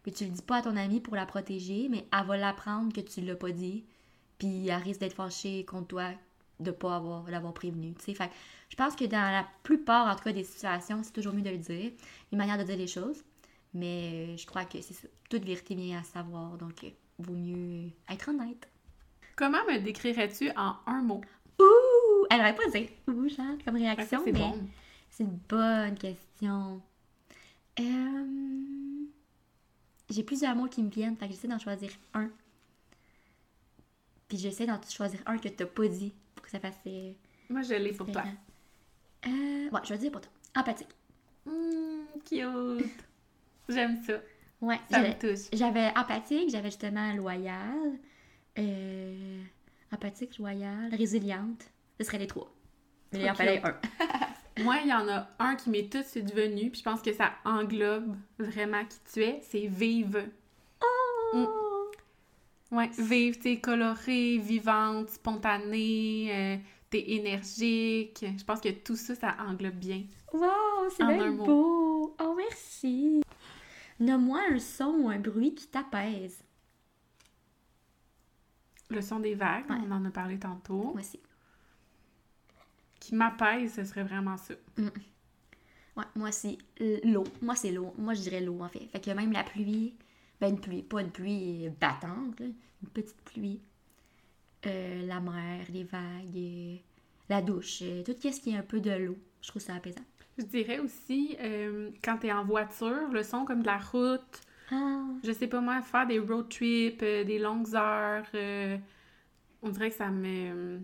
puis 0.03 0.11
tu 0.11 0.25
le 0.25 0.31
dis 0.31 0.41
pas 0.41 0.57
à 0.57 0.61
ton 0.63 0.75
ami 0.75 0.99
pour 0.99 1.15
la 1.15 1.27
protéger, 1.27 1.87
mais 1.87 2.05
elle 2.11 2.25
va 2.25 2.35
l'apprendre 2.35 2.91
que 2.91 2.99
tu 2.99 3.21
l'as 3.21 3.35
pas 3.35 3.51
dit, 3.51 3.85
puis 4.39 4.67
elle 4.67 4.81
risque 4.81 4.99
d'être 4.99 5.15
fâchée 5.15 5.63
contre 5.63 5.87
toi 5.87 6.09
de 6.59 6.71
pas 6.71 6.95
avoir 6.95 7.29
l'avoir 7.29 7.53
prévenu, 7.53 7.93
tu 7.93 8.05
sais. 8.05 8.13
Fait 8.13 8.27
que 8.27 8.33
je 8.69 8.75
pense 8.75 8.95
que 8.95 9.05
dans 9.05 9.31
la 9.31 9.47
plupart, 9.63 10.07
en 10.11 10.15
tout 10.15 10.23
cas, 10.23 10.31
des 10.31 10.43
situations, 10.43 11.01
c'est 11.03 11.13
toujours 11.13 11.33
mieux 11.33 11.41
de 11.41 11.49
le 11.49 11.57
dire, 11.57 11.91
une 12.31 12.37
manière 12.37 12.57
de 12.57 12.63
dire 12.63 12.77
les 12.77 12.87
choses, 12.87 13.23
mais 13.73 14.27
euh, 14.29 14.37
je 14.37 14.45
crois 14.45 14.65
que 14.65 14.81
c'est. 14.81 15.09
Toute 15.29 15.45
vérité 15.45 15.75
vient 15.75 15.99
à 15.99 16.03
savoir, 16.03 16.57
donc 16.57 16.83
euh, 16.83 16.89
vaut 17.19 17.33
mieux 17.33 17.89
être 18.09 18.29
honnête. 18.29 18.67
Comment 19.35 19.63
me 19.65 19.79
décrirais-tu 19.79 20.51
en 20.55 20.75
un 20.87 21.01
mot? 21.01 21.21
Ouh! 21.59 22.25
Elle 22.29 22.39
aurait 22.41 22.55
pas 22.55 22.69
dit 22.73 22.89
ouh, 23.07 23.29
genre, 23.29 23.57
comme 23.63 23.75
réaction, 23.75 24.21
mais 24.25 24.33
bon. 24.33 24.67
c'est 25.09 25.23
une 25.23 25.39
bonne 25.47 25.97
question. 25.97 26.81
Euh, 27.79 29.05
J'ai 30.09 30.23
plusieurs 30.23 30.55
mots 30.55 30.67
qui 30.67 30.83
me 30.83 30.89
viennent, 30.89 31.15
fait 31.15 31.27
que 31.27 31.33
j'essaie 31.33 31.47
d'en 31.47 31.59
choisir 31.59 31.89
un. 32.13 32.29
Puis 34.27 34.37
j'essaie 34.37 34.65
d'en 34.65 34.79
choisir 34.89 35.19
un 35.25 35.37
que 35.37 35.47
t'as 35.49 35.65
pas 35.65 35.87
dit 35.87 36.13
pour 36.35 36.43
que 36.45 36.51
ça 36.51 36.59
fasse 36.59 36.75
euh, 36.87 37.11
Moi, 37.49 37.61
je 37.61 37.73
l'ai 37.75 37.93
pour 37.93 38.11
toi. 38.11 38.23
Euh, 39.27 39.69
ouais, 39.69 39.79
je 39.83 39.89
vais 39.93 39.99
dire 39.99 40.11
pour 40.11 40.21
toi. 40.21 40.31
Empathique. 40.55 40.89
Hum, 41.45 42.05
cute. 42.25 43.05
J'aime 43.69 44.01
ça. 44.03 44.13
Ouais, 44.61 44.79
Ça 44.89 44.99
me 44.99 45.05
j'avais- 45.05 45.17
touche. 45.17 45.45
j'avais 45.53 45.87
empathique, 45.97 46.49
j'avais 46.49 46.69
justement 46.69 47.13
loyal, 47.13 47.97
euh, 48.59 49.43
empathique, 49.91 50.37
loyale, 50.37 50.93
résiliente. 50.93 51.69
Ce 51.99 52.05
serait 52.05 52.19
les 52.19 52.27
trois. 52.27 52.53
Mais 53.13 53.21
il 53.21 53.29
en 53.29 53.35
fallait 53.35 53.61
un. 53.65 53.75
Moi, 54.59 54.77
il 54.83 54.89
y 54.89 54.93
en 54.93 55.07
a 55.07 55.27
un 55.39 55.55
qui 55.55 55.69
m'est 55.69 55.89
tout 55.91 55.99
de 55.99 56.03
suite 56.03 56.33
venu, 56.33 56.69
puis 56.69 56.79
je 56.79 56.83
pense 56.83 57.01
que 57.01 57.13
ça 57.13 57.31
englobe 57.45 58.15
vraiment 58.37 58.83
qui 58.85 58.97
tu 59.13 59.23
es, 59.23 59.39
c'est 59.43 59.67
vive. 59.67 60.29
Oh! 61.33 61.89
Ouais, 62.71 62.89
vive, 62.97 63.39
t'es 63.39 63.59
colorée, 63.59 64.37
vivante, 64.37 65.09
spontanée, 65.09 66.29
euh, 66.31 66.57
t'es 66.89 67.11
énergique. 67.11 68.25
Je 68.37 68.43
pense 68.43 68.61
que 68.61 68.69
tout 68.69 68.95
ça, 68.95 69.15
ça 69.15 69.35
englobe 69.39 69.75
bien. 69.75 70.03
Wow, 70.33 70.49
c'est 70.95 71.03
En 71.03 71.07
bien 71.07 71.31
mot. 71.31 71.45
beau! 71.45 72.15
Oh, 72.21 72.33
merci! 72.37 73.21
Nomme-moi 73.99 74.39
un 74.51 74.59
son 74.59 74.93
ou 75.01 75.09
un 75.09 75.19
bruit 75.19 75.53
qui 75.53 75.67
t'apaise. 75.67 76.43
Le 78.89 79.01
son 79.01 79.19
des 79.19 79.35
vagues, 79.35 79.69
Ouais. 79.69 79.77
on 79.87 79.91
en 79.91 80.03
a 80.05 80.09
parlé 80.11 80.37
tantôt. 80.39 80.83
Moi 80.91 80.99
aussi. 80.99 81.19
Qui 83.01 83.15
m'apaise, 83.15 83.73
ce 83.75 83.83
serait 83.83 84.03
vraiment 84.03 84.37
ça. 84.37 84.53
Ouais, 85.97 86.03
moi. 86.15 86.29
L- 86.79 87.01
L'eau. 87.03 87.23
Moi, 87.41 87.55
c'est 87.55 87.71
l'eau. 87.71 87.93
Moi, 87.97 88.13
je 88.13 88.21
dirais 88.21 88.41
l'eau, 88.41 88.61
en 88.61 88.69
fait. 88.69 88.87
Fait 88.91 88.99
que 89.03 89.11
même 89.11 89.31
la 89.33 89.43
pluie, 89.43 89.95
ben 90.39 90.49
une 90.49 90.59
pluie, 90.59 90.83
pas 90.83 91.01
une 91.01 91.11
pluie 91.11 91.69
battante, 91.79 92.39
là, 92.39 92.45
une 92.47 92.89
petite 92.93 93.21
pluie. 93.23 93.61
euh, 94.65 95.05
la 95.07 95.19
mer, 95.19 95.65
les 95.73 95.83
vagues, 95.83 96.35
euh, 96.37 96.75
la 97.29 97.41
douche, 97.41 97.79
euh, 97.81 98.03
tout 98.03 98.13
ce 98.21 98.39
qui 98.39 98.51
est 98.51 98.57
un 98.57 98.61
peu 98.63 98.79
de 98.79 98.91
l'eau. 98.91 99.17
Je 99.41 99.47
trouve 99.47 99.61
ça 99.61 99.75
apaisant. 99.75 100.01
Je 100.37 100.43
dirais 100.45 100.79
aussi, 100.79 101.35
quand 102.03 102.17
t'es 102.19 102.31
en 102.31 102.45
voiture, 102.45 103.09
le 103.11 103.23
son 103.23 103.43
comme 103.45 103.61
de 103.61 103.67
la 103.67 103.77
route, 103.77 104.41
Ah, 104.71 105.03
je 105.23 105.31
sais 105.31 105.47
pas 105.47 105.61
moi, 105.61 105.81
faire 105.81 106.07
des 106.07 106.19
road 106.19 106.47
trips, 106.49 106.99
des 107.03 107.39
longues 107.39 107.75
heures, 107.75 108.25
on 109.63 109.69
dirait 109.69 109.89
que 109.89 109.95
ça 109.95 110.09
me... 110.09 110.79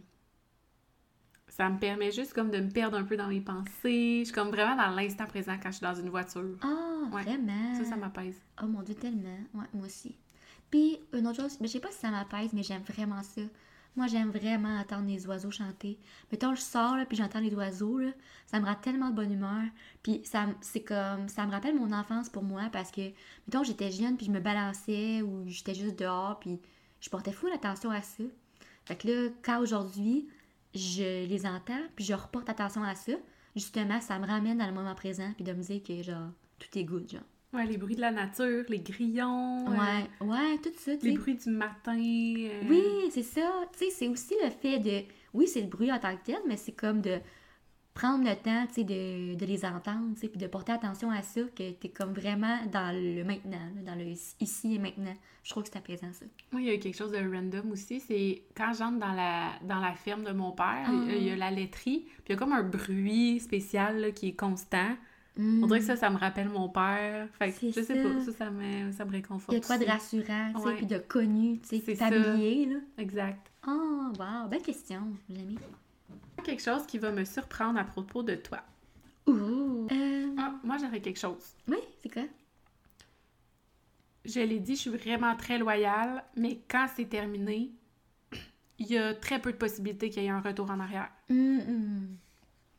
Ça 1.58 1.70
me 1.72 1.80
permet 1.80 2.12
juste 2.12 2.34
comme 2.34 2.52
de 2.52 2.60
me 2.60 2.70
perdre 2.70 2.98
un 2.98 3.04
peu 3.04 3.18
dans 3.18 3.30
mes 3.30 3.42
pensées. 3.42 4.20
Je 4.20 4.26
suis 4.26 4.34
comme 4.34 4.50
vraiment 4.50 4.76
dans 4.76 4.92
l'instant 4.92 5.26
présent 5.26 5.56
quand 5.62 5.70
je 5.72 5.78
suis 5.78 5.84
dans 5.84 5.96
une 5.96 6.10
voiture. 6.10 6.56
ah 6.62 7.10
Ouais. 7.12 7.24
vraiment? 7.24 7.74
Ça, 7.76 7.84
ça 7.86 7.96
m'apaise. 7.96 8.40
Oh 8.62 8.68
mon 8.68 8.84
dieu, 8.84 8.94
tellement. 8.94 9.40
Ouais, 9.56 9.66
moi 9.74 9.88
aussi. 9.88 10.16
Puis, 10.70 11.00
une 11.14 11.26
autre 11.26 11.42
chose, 11.42 11.58
mais 11.60 11.68
je 11.68 11.74
sais 11.74 11.80
pas 11.80 11.90
si 11.90 11.98
ça 11.98 12.12
m'apaise, 12.12 12.52
mais 12.54 12.62
j'aime 12.62 12.84
vraiment 12.84 13.24
ça. 13.24 13.42
Moi, 13.96 14.06
j'aime 14.06 14.30
vraiment 14.30 14.78
entendre 14.78 15.08
les 15.08 15.26
oiseaux 15.26 15.50
chanter. 15.50 15.98
Mettons, 16.32 16.54
je 16.54 16.62
sors, 16.62 16.96
là, 16.96 17.06
puis 17.08 17.18
j'entends 17.18 17.40
les 17.40 17.56
oiseaux, 17.56 17.98
là, 17.98 18.12
ça 18.46 18.60
me 18.60 18.66
rend 18.66 18.76
tellement 18.76 19.10
de 19.10 19.16
bonne 19.16 19.32
humeur. 19.32 19.64
Puis, 20.04 20.22
ça, 20.26 20.46
me- 20.46 20.54
c'est 20.62 20.84
comme, 20.84 21.28
ça 21.28 21.48
me 21.48 21.52
rappelle 21.52 21.76
mon 21.76 21.92
enfance 21.92 22.30
pour 22.30 22.44
moi, 22.44 22.64
parce 22.72 22.92
que, 22.92 23.02
mettons, 23.48 23.64
j'étais 23.64 23.90
jeune, 23.90 24.16
puis 24.16 24.28
je 24.28 24.32
me 24.32 24.40
balançais, 24.42 25.24
ou 25.24 25.46
j'étais 25.48 25.74
juste 25.74 25.98
dehors, 25.98 26.38
puis 26.40 26.60
je 27.02 27.10
portais 27.10 27.32
fou 27.32 27.48
attention 27.52 27.90
à 27.90 28.04
ça. 28.04 28.24
Fait 28.86 28.96
que 28.96 29.08
là, 29.08 29.30
quand 29.44 29.60
aujourd'hui, 29.60 30.28
je 30.78 31.26
les 31.28 31.46
entends, 31.46 31.82
puis 31.96 32.06
je 32.06 32.14
reporte 32.14 32.50
attention 32.50 32.84
à 32.84 32.96
ça, 32.96 33.14
justement, 33.56 34.00
ça 34.02 34.18
me 34.20 34.26
ramène 34.28 34.58
dans 34.60 34.68
le 34.68 34.74
moment 34.74 34.96
présent, 34.96 35.32
puis 35.36 35.44
de 35.44 35.54
me 35.54 35.62
dire 35.62 35.82
que, 35.84 36.02
genre, 36.04 36.30
tout 36.60 36.78
est 36.78 36.84
good, 36.84 37.10
genre. 37.10 37.22
Ouais, 37.54 37.66
les 37.66 37.78
bruits 37.78 37.96
de 37.96 38.02
la 38.02 38.12
nature, 38.12 38.66
les 38.68 38.80
grillons, 38.80 39.66
euh, 39.72 39.72
Ouais, 39.72 40.28
ouais, 40.28 40.58
tout 40.62 40.70
ça, 40.78 40.92
les 41.02 41.14
bruits 41.18 41.36
du 41.36 41.50
matin. 41.50 41.98
euh, 41.98 42.62
Oui, 42.70 42.84
c'est 43.10 43.24
ça. 43.24 43.50
Tu 43.72 43.86
sais, 43.86 43.90
c'est 43.92 44.08
aussi 44.10 44.34
le 44.44 44.50
fait 44.50 44.80
de. 44.80 45.02
Oui, 45.34 45.48
c'est 45.48 45.62
le 45.62 45.68
bruit 45.68 45.92
en 45.92 45.98
tant 46.00 46.16
que 46.18 46.24
tel, 46.26 46.40
mais 46.48 46.58
c'est 46.58 46.74
comme 46.74 47.02
de 47.02 47.20
prendre 47.98 48.24
le 48.30 48.36
temps, 48.36 48.68
tu 48.68 48.76
sais, 48.76 48.84
de, 48.84 49.34
de 49.36 49.46
les 49.46 49.66
entendre, 49.66 50.14
tu 50.14 50.22
sais, 50.22 50.28
puis 50.28 50.38
de 50.38 50.46
porter 50.46 50.72
attention 50.72 51.10
à 51.10 51.24
ça, 51.24 51.42
que 51.56 51.72
t'es 51.72 51.90
comme 51.90 52.14
vraiment 52.14 52.58
dans 52.72 52.94
le 52.96 53.24
maintenant, 53.24 53.58
là, 53.76 53.82
dans 53.92 53.96
le 53.96 54.06
ici 54.40 54.76
et 54.76 54.78
maintenant. 54.80 55.14
Je 55.44 55.50
trouve 55.50 55.64
que 55.64 55.70
c'est 55.72 55.80
apaisant, 55.80 56.14
ça. 56.14 56.26
Moi, 56.52 56.62
il 56.62 56.68
y 56.68 56.72
a 56.72 56.78
quelque 56.78 56.96
chose 56.96 57.12
de 57.12 57.18
random 57.18 57.72
aussi, 57.72 58.00
c'est 58.00 58.44
quand 58.56 58.72
j'entre 58.78 59.00
dans 59.00 59.14
la, 59.14 59.54
dans 59.64 59.80
la 59.80 59.94
ferme 59.94 60.24
de 60.24 60.32
mon 60.32 60.52
père, 60.52 60.86
Ah. 60.88 60.92
il 61.10 61.24
y 61.24 61.32
a 61.32 61.36
la 61.36 61.50
laiterie, 61.50 62.06
puis 62.06 62.24
il 62.28 62.32
y 62.34 62.36
a 62.36 62.38
comme 62.38 62.54
un 62.54 62.64
bruit 62.64 63.40
spécial 63.40 64.00
là, 64.00 64.12
qui 64.12 64.28
est 64.30 64.36
constant. 64.36 64.96
On 65.40 65.66
dirait 65.68 65.80
que 65.80 65.86
ça, 65.86 65.96
ça 65.96 66.10
me 66.10 66.18
rappelle 66.18 66.50
mon 66.50 66.68
père. 66.70 67.28
Fait 67.40 67.52
que 67.52 67.68
je 67.68 67.72
sais 67.72 67.84
ça. 67.84 67.94
pas, 67.94 68.22
ça, 68.22 68.32
ça 68.32 68.52
me, 68.52 68.92
ça 68.92 69.06
me 69.06 69.12
réconforte. 69.12 69.52
Il 69.56 69.60
y 69.60 69.64
a 69.64 69.66
quoi 69.66 69.78
de 69.78 69.86
rassurant, 69.86 70.52
tu 70.56 70.62
sais, 70.62 70.76
puis 70.76 70.86
de 70.88 70.98
connu, 71.00 71.60
tu 71.60 71.80
sais, 71.80 71.96
ça. 71.96 72.10
familier, 72.10 72.66
là. 72.66 72.78
Exact. 72.98 73.52
Oh, 73.68 74.12
wow, 74.20 74.48
belle 74.50 74.62
question, 74.62 75.02
j'aime. 75.30 75.58
Quelque 76.48 76.64
chose 76.64 76.86
qui 76.88 76.98
va 76.98 77.12
me 77.12 77.26
surprendre 77.26 77.78
à 77.78 77.84
propos 77.84 78.24
de 78.24 78.36
toi. 78.36 78.64
Ouh. 79.28 79.88
Euh, 79.92 80.28
Ah, 80.38 80.54
moi, 80.64 80.78
j'aurais 80.80 81.02
quelque 81.02 81.20
chose. 81.20 81.44
oui, 81.68 81.78
c'est 82.02 82.08
quoi? 82.12 82.24
Je 84.24 84.40
l'ai 84.40 84.60
dit, 84.60 84.76
je 84.76 84.82
suis 84.82 84.90
vraiment 84.90 85.36
très 85.36 85.58
loyale, 85.58 86.24
mais 86.38 86.60
quand 86.70 86.88
c'est 86.96 87.06
terminé, 87.10 87.72
il 88.80 88.88
y 88.88 88.98
a 88.98 89.14
très 89.14 89.42
peu 89.42 89.52
de 89.52 89.58
possibilités 89.58 90.10
qu'il 90.10 90.24
y 90.24 90.28
ait 90.28 90.30
un 90.30 90.40
retour 90.42 90.72
en 90.72 90.80
arrière. 90.80 91.10
Hum, 91.30 91.60
hum. 91.68 92.18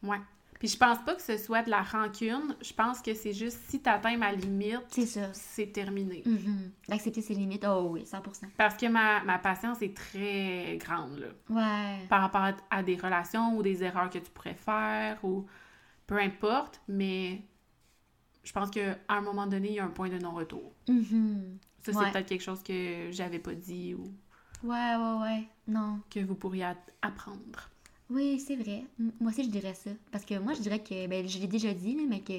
Ouais. 0.03 0.21
Puis 0.59 0.69
je 0.69 0.77
pense 0.77 0.99
pas 1.05 1.15
que 1.15 1.23
ce 1.23 1.37
soit 1.37 1.63
de 1.63 1.71
la 1.71 1.83
rancune, 1.83 2.57
je 2.61 2.73
pense 2.73 3.01
que 3.01 3.15
c'est 3.15 3.33
juste 3.33 3.59
si 3.69 3.81
t'atteins 3.81 4.17
ma 4.17 4.33
limite, 4.33 4.83
C'est 5.33 5.73
terminé. 5.73 6.23
Mhm. 6.27 6.73
D'accepter 6.89 7.23
ses 7.23 7.35
limites, 7.35 7.65
oh 7.69 7.91
oui, 7.93 8.05
100%. 8.05 8.49
Parce 8.57 8.77
que 8.77 8.87
ma, 8.87 9.23
ma 9.23 9.39
patience 9.39 9.81
est 9.83 9.97
très 9.97 10.77
grande, 10.81 11.19
là. 11.21 11.29
Ouais. 11.49 12.07
Par 12.09 12.23
rapport 12.23 12.41
à, 12.43 12.53
à 12.71 12.83
des 12.83 12.97
relations 12.97 13.57
ou 13.57 13.63
des 13.63 13.85
erreurs 13.85 14.11
que 14.11 14.19
tu 14.19 14.31
pourrais 14.33 14.55
faire 14.57 15.25
ou 15.25 15.47
peu 16.09 16.19
importe, 16.19 16.81
mais 16.89 17.43
je 18.43 18.53
pense 18.53 18.71
qu'à 18.71 18.97
un 19.09 19.21
moment 19.21 19.47
donné, 19.47 19.69
il 19.69 19.75
y 19.75 19.79
a 19.81 19.85
un 19.85 19.89
point 19.91 20.09
de 20.09 20.19
non-retour. 20.19 20.73
Mhm. 20.89 21.59
Ça, 21.83 21.93
c'est 21.93 21.99
Ouais. 21.99 22.11
peut-être 22.11 22.27
quelque 22.29 22.43
chose 22.43 22.63
que 22.65 23.09
j'avais 23.13 23.39
pas 23.39 23.55
dit 23.55 23.95
ou 23.95 24.13
Ouais, 24.65 24.97
ouais, 24.97 25.23
ouais. 25.23 25.49
Non. 25.69 26.01
que 26.11 26.19
vous 26.21 26.35
pourriez 26.35 26.67
apprendre. 27.01 27.71
Oui, 28.11 28.41
c'est 28.41 28.57
vrai. 28.57 28.85
Moi 29.21 29.31
aussi, 29.31 29.45
je 29.45 29.51
dirais 29.51 29.75
ça. 29.75 29.91
Parce 30.11 30.25
que 30.25 30.39
moi, 30.39 30.55
je 30.55 30.61
dirais 30.63 30.83
que, 30.83 31.07
ben, 31.07 31.29
je 31.29 31.39
l'ai 31.39 31.47
déjà 31.47 31.75
dit, 31.75 31.95
là, 31.95 32.03
mais 32.09 32.21
que 32.23 32.33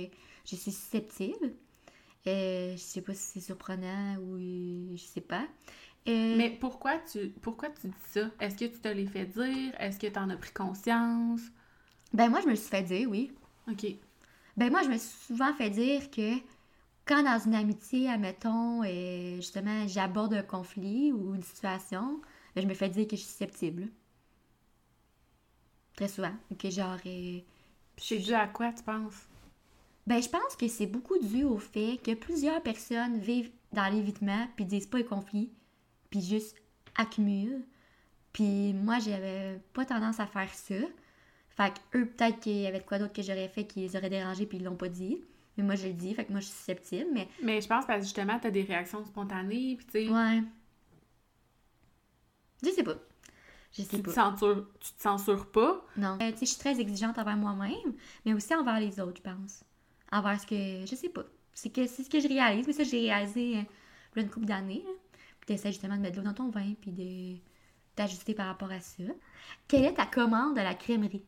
je 0.45 0.55
suis 0.55 0.71
susceptible. 0.71 1.53
Euh, 2.27 2.73
je 2.73 2.77
sais 2.77 3.01
pas 3.01 3.13
si 3.13 3.21
c'est 3.23 3.41
surprenant 3.41 4.17
ou 4.17 4.35
euh, 4.37 4.97
je 4.97 5.03
sais 5.03 5.21
pas. 5.21 5.47
Euh, 6.07 6.37
Mais 6.37 6.49
pourquoi 6.51 6.99
tu, 6.99 7.29
pourquoi 7.41 7.69
tu 7.69 7.87
dis 7.87 7.93
ça? 8.09 8.29
Est-ce 8.39 8.55
que 8.57 8.65
tu 8.65 8.79
te 8.79 8.87
l'es 8.87 9.07
fait 9.07 9.25
dire? 9.25 9.73
Est-ce 9.79 9.99
que 9.99 10.07
tu 10.07 10.19
en 10.19 10.29
as 10.29 10.37
pris 10.37 10.51
conscience? 10.53 11.41
Ben, 12.13 12.29
moi, 12.29 12.41
je 12.41 12.47
me 12.47 12.55
suis 12.55 12.69
fait 12.69 12.83
dire, 12.83 13.09
oui. 13.09 13.31
OK. 13.67 13.99
Ben, 14.57 14.69
moi, 14.71 14.83
je 14.83 14.89
me 14.89 14.97
suis 14.97 15.09
souvent 15.27 15.53
fait 15.53 15.69
dire 15.69 16.09
que 16.11 16.35
quand 17.05 17.23
dans 17.23 17.39
une 17.39 17.55
amitié, 17.55 18.09
admettons, 18.09 18.83
euh, 18.83 19.37
justement, 19.37 19.87
j'aborde 19.87 20.33
un 20.33 20.43
conflit 20.43 21.11
ou 21.13 21.35
une 21.35 21.43
situation, 21.43 22.21
ben, 22.55 22.63
je 22.63 22.67
me 22.67 22.73
fais 22.75 22.89
dire 22.89 23.07
que 23.07 23.15
je 23.15 23.21
suis 23.21 23.31
susceptible. 23.31 23.89
Très 25.99 26.07
souvent. 26.07 26.31
Ou 26.49 26.55
que 26.55 26.69
genre. 26.69 26.95
euh, 27.05 27.39
Puis 27.97 28.05
c'est 28.07 28.19
dû 28.19 28.33
à 28.33 28.47
quoi, 28.47 28.71
tu 28.71 28.83
penses? 28.83 29.27
Ben, 30.07 30.21
je 30.23 30.29
pense 30.29 30.55
que 30.57 30.69
c'est 30.69 30.87
beaucoup 30.87 31.19
dû 31.19 31.43
au 31.43 31.57
fait 31.57 31.97
que 32.01 32.13
plusieurs 32.13 32.63
personnes 32.63 33.19
vivent 33.19 33.51
dans 33.73 33.91
l'évitement 33.93 34.47
puis 34.55 34.63
disent 34.63 34.87
pas 34.87 34.99
les 34.99 35.03
conflits, 35.03 35.51
puis 36.09 36.21
juste 36.21 36.55
accumulent. 36.95 37.65
Puis 38.31 38.73
moi, 38.73 38.99
j'avais 38.99 39.59
pas 39.73 39.83
tendance 39.85 40.21
à 40.21 40.25
faire 40.25 40.53
ça. 40.53 40.75
Fait 41.49 41.73
que 41.91 41.97
eux, 41.97 42.05
peut-être 42.05 42.39
qu'il 42.39 42.55
y 42.61 42.65
avait 42.67 42.79
de 42.79 42.85
quoi 42.85 42.97
d'autre 42.97 43.11
que 43.11 43.21
j'aurais 43.21 43.49
fait 43.49 43.65
qui 43.65 43.81
les 43.81 43.97
aurait 43.97 44.09
dérangés 44.09 44.45
puis 44.45 44.57
ils 44.59 44.63
l'ont 44.63 44.77
pas 44.77 44.87
dit. 44.87 45.21
Mais 45.57 45.63
moi, 45.65 45.75
je 45.75 45.87
le 45.87 45.93
dis, 45.93 46.13
fait 46.13 46.23
que 46.23 46.31
moi, 46.31 46.39
je 46.39 46.45
suis 46.45 46.55
susceptible. 46.55 47.09
Mais 47.13 47.27
Mais 47.43 47.59
je 47.59 47.67
pense 47.67 47.85
parce 47.85 47.99
que 47.99 48.05
justement, 48.05 48.39
t'as 48.39 48.51
des 48.51 48.63
réactions 48.63 49.03
spontanées, 49.03 49.75
puis 49.75 49.85
tu 49.85 49.91
sais, 49.91 50.09
ouais. 50.09 50.43
Je 52.63 52.69
sais 52.71 52.83
pas. 52.83 52.95
Je 53.71 53.83
sais 53.83 53.97
tu, 53.97 54.03
te 54.03 54.09
censures, 54.09 54.67
tu 54.79 54.93
te 54.93 55.01
censures 55.01 55.45
pas. 55.51 55.85
Non. 55.95 56.17
Euh, 56.21 56.31
tu 56.31 56.39
sais, 56.39 56.45
je 56.45 56.51
suis 56.51 56.59
très 56.59 56.79
exigeante 56.79 57.17
envers 57.19 57.37
moi-même, 57.37 57.93
mais 58.25 58.33
aussi 58.33 58.53
envers 58.55 58.79
les 58.79 58.99
autres, 58.99 59.17
je 59.17 59.29
pense. 59.29 59.63
Envers 60.11 60.39
ce 60.41 60.47
que. 60.47 60.85
Je 60.85 60.95
sais 60.95 61.09
pas. 61.09 61.23
C'est 61.53 61.69
que 61.69 61.85
c'est 61.85 62.03
ce 62.03 62.09
que 62.09 62.19
je 62.19 62.27
réalise, 62.27 62.65
mais 62.65 62.73
ça, 62.73 62.83
j'ai 62.83 63.01
réalisé 63.01 63.57
euh, 63.57 64.21
une 64.21 64.29
couple 64.29 64.47
d'années. 64.47 64.83
là. 64.85 64.91
Puis 65.39 65.47
t'essaies 65.47 65.71
justement 65.71 65.97
de 65.97 66.01
mettre 66.01 66.15
de 66.15 66.21
l'eau 66.21 66.27
dans 66.27 66.33
ton 66.33 66.49
vin, 66.49 66.73
puis 66.81 66.91
de 66.91 67.37
t'ajuster 67.95 68.33
par 68.33 68.47
rapport 68.47 68.71
à 68.71 68.79
ça. 68.79 69.03
Quelle 69.67 69.85
est 69.85 69.93
ta 69.93 70.05
commande 70.05 70.55
de 70.55 70.61
la 70.61 70.73
crèmerie? 70.73 71.23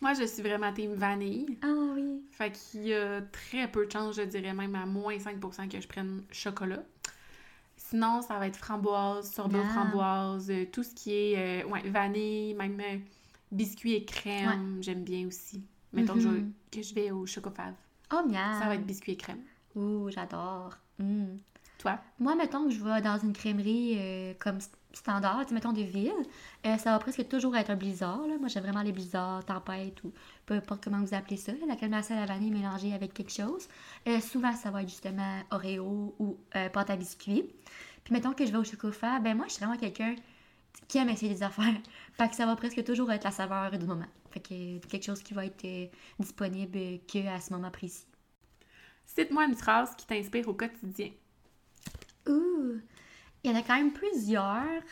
Moi, 0.00 0.14
je 0.14 0.24
suis 0.24 0.42
vraiment 0.42 0.72
team 0.72 0.94
vanille. 0.94 1.58
Ah 1.62 1.92
oui. 1.94 2.22
Fait 2.30 2.50
qu'il 2.52 2.86
y 2.86 2.94
a 2.94 3.20
très 3.20 3.70
peu 3.70 3.84
de 3.84 3.92
chances, 3.92 4.16
je 4.16 4.22
dirais 4.22 4.54
même 4.54 4.74
à 4.74 4.86
moins 4.86 5.16
5% 5.16 5.68
que 5.68 5.80
je 5.80 5.86
prenne 5.86 6.22
chocolat. 6.30 6.82
Sinon, 7.90 8.22
ça 8.22 8.38
va 8.38 8.46
être 8.46 8.56
framboise, 8.56 9.30
sorbet 9.32 9.58
aux 9.58 9.62
Ah. 9.66 9.72
framboise, 9.72 10.50
euh, 10.50 10.64
tout 10.72 10.82
ce 10.84 10.94
qui 10.94 11.12
est 11.12 11.64
euh, 11.64 11.68
ouais, 11.68 11.82
vanille, 11.90 12.54
même 12.54 12.80
euh, 12.80 12.98
biscuits 13.50 13.94
et 13.94 14.04
crème, 14.04 14.78
j'aime 14.80 15.02
bien 15.02 15.26
aussi. 15.26 15.64
Mettons 15.92 16.14
que, 16.14 16.20
je, 16.20 16.28
Mhm. 16.28 16.52
que 16.70 16.82
je 16.82 16.94
vais 16.94 17.10
au 17.10 17.26
Chocofave. 17.26 17.74
Oh, 18.12 18.22
miam. 18.28 18.58
Ça 18.60 18.66
va 18.66 18.76
être 18.76 18.86
biscuits 18.86 19.12
et 19.12 19.16
crème. 19.16 19.40
Ouh, 19.74 20.08
j'adore. 20.10 20.76
Mm. 20.98 21.36
Toi? 21.78 21.98
Moi, 22.20 22.34
mettons 22.36 22.64
que 22.66 22.70
je 22.70 22.82
vais 22.84 23.00
dans 23.02 23.18
une 23.18 23.32
crèmerie 23.32 23.96
euh, 23.98 24.34
comme 24.38 24.58
standard, 24.92 25.44
mettons 25.52 25.72
de 25.72 25.82
ville, 25.82 26.12
euh, 26.66 26.76
ça 26.76 26.92
va 26.92 26.98
presque 26.98 27.26
toujours 27.28 27.56
être 27.56 27.70
un 27.70 27.76
blizzard. 27.76 28.26
Là. 28.26 28.36
Moi, 28.38 28.48
j'aime 28.48 28.64
vraiment 28.64 28.82
les 28.82 28.92
blizzards, 28.92 29.44
tempête 29.44 30.02
ou 30.04 30.12
peu 30.46 30.54
importe 30.54 30.84
comment 30.84 31.00
vous 31.00 31.14
appelez 31.14 31.36
ça. 31.36 31.52
la 31.66 31.76
glacée 31.76 32.14
à 32.14 32.20
la 32.20 32.26
vanille 32.26 32.50
mélangée 32.50 32.92
avec 32.92 33.14
quelque 33.14 33.32
chose. 33.32 33.68
Euh, 34.08 34.20
souvent, 34.20 34.52
ça 34.54 34.70
va 34.70 34.82
être 34.82 34.88
justement 34.88 35.40
Oreo 35.50 36.14
ou 36.18 36.38
euh, 36.56 36.68
pâte 36.68 36.90
à 36.90 36.96
biscuits. 36.96 37.44
Puis 38.04 38.14
mettons 38.14 38.32
que 38.32 38.44
je 38.44 38.52
vais 38.52 38.58
au 38.58 38.64
Chocofa, 38.64 39.20
ben 39.20 39.36
moi, 39.36 39.46
je 39.48 39.54
suis 39.54 39.64
vraiment 39.64 39.78
quelqu'un 39.78 40.14
qui 40.88 40.98
aime 40.98 41.08
essayer 41.08 41.32
des 41.32 41.42
affaires. 41.42 41.74
Fait 42.14 42.28
que 42.28 42.34
ça 42.34 42.46
va 42.46 42.56
presque 42.56 42.82
toujours 42.84 43.10
être 43.12 43.24
la 43.24 43.30
saveur 43.30 43.70
du 43.78 43.86
moment. 43.86 44.08
Fait 44.30 44.40
que 44.40 44.54
euh, 44.54 44.78
quelque 44.88 45.04
chose 45.04 45.22
qui 45.22 45.34
va 45.34 45.46
être 45.46 45.90
disponible 46.18 47.00
que 47.06 47.26
à 47.28 47.40
ce 47.40 47.52
moment 47.52 47.70
précis. 47.70 48.06
Cite-moi 49.06 49.46
une 49.46 49.56
phrase 49.56 49.94
qui 49.96 50.06
t'inspire 50.06 50.48
au 50.48 50.54
quotidien. 50.54 51.10
Ouh! 52.28 52.80
Il 53.42 53.50
y 53.50 53.54
en 53.54 53.58
a 53.58 53.62
quand 53.62 53.76
même 53.76 53.92
plusieurs. 53.92 54.82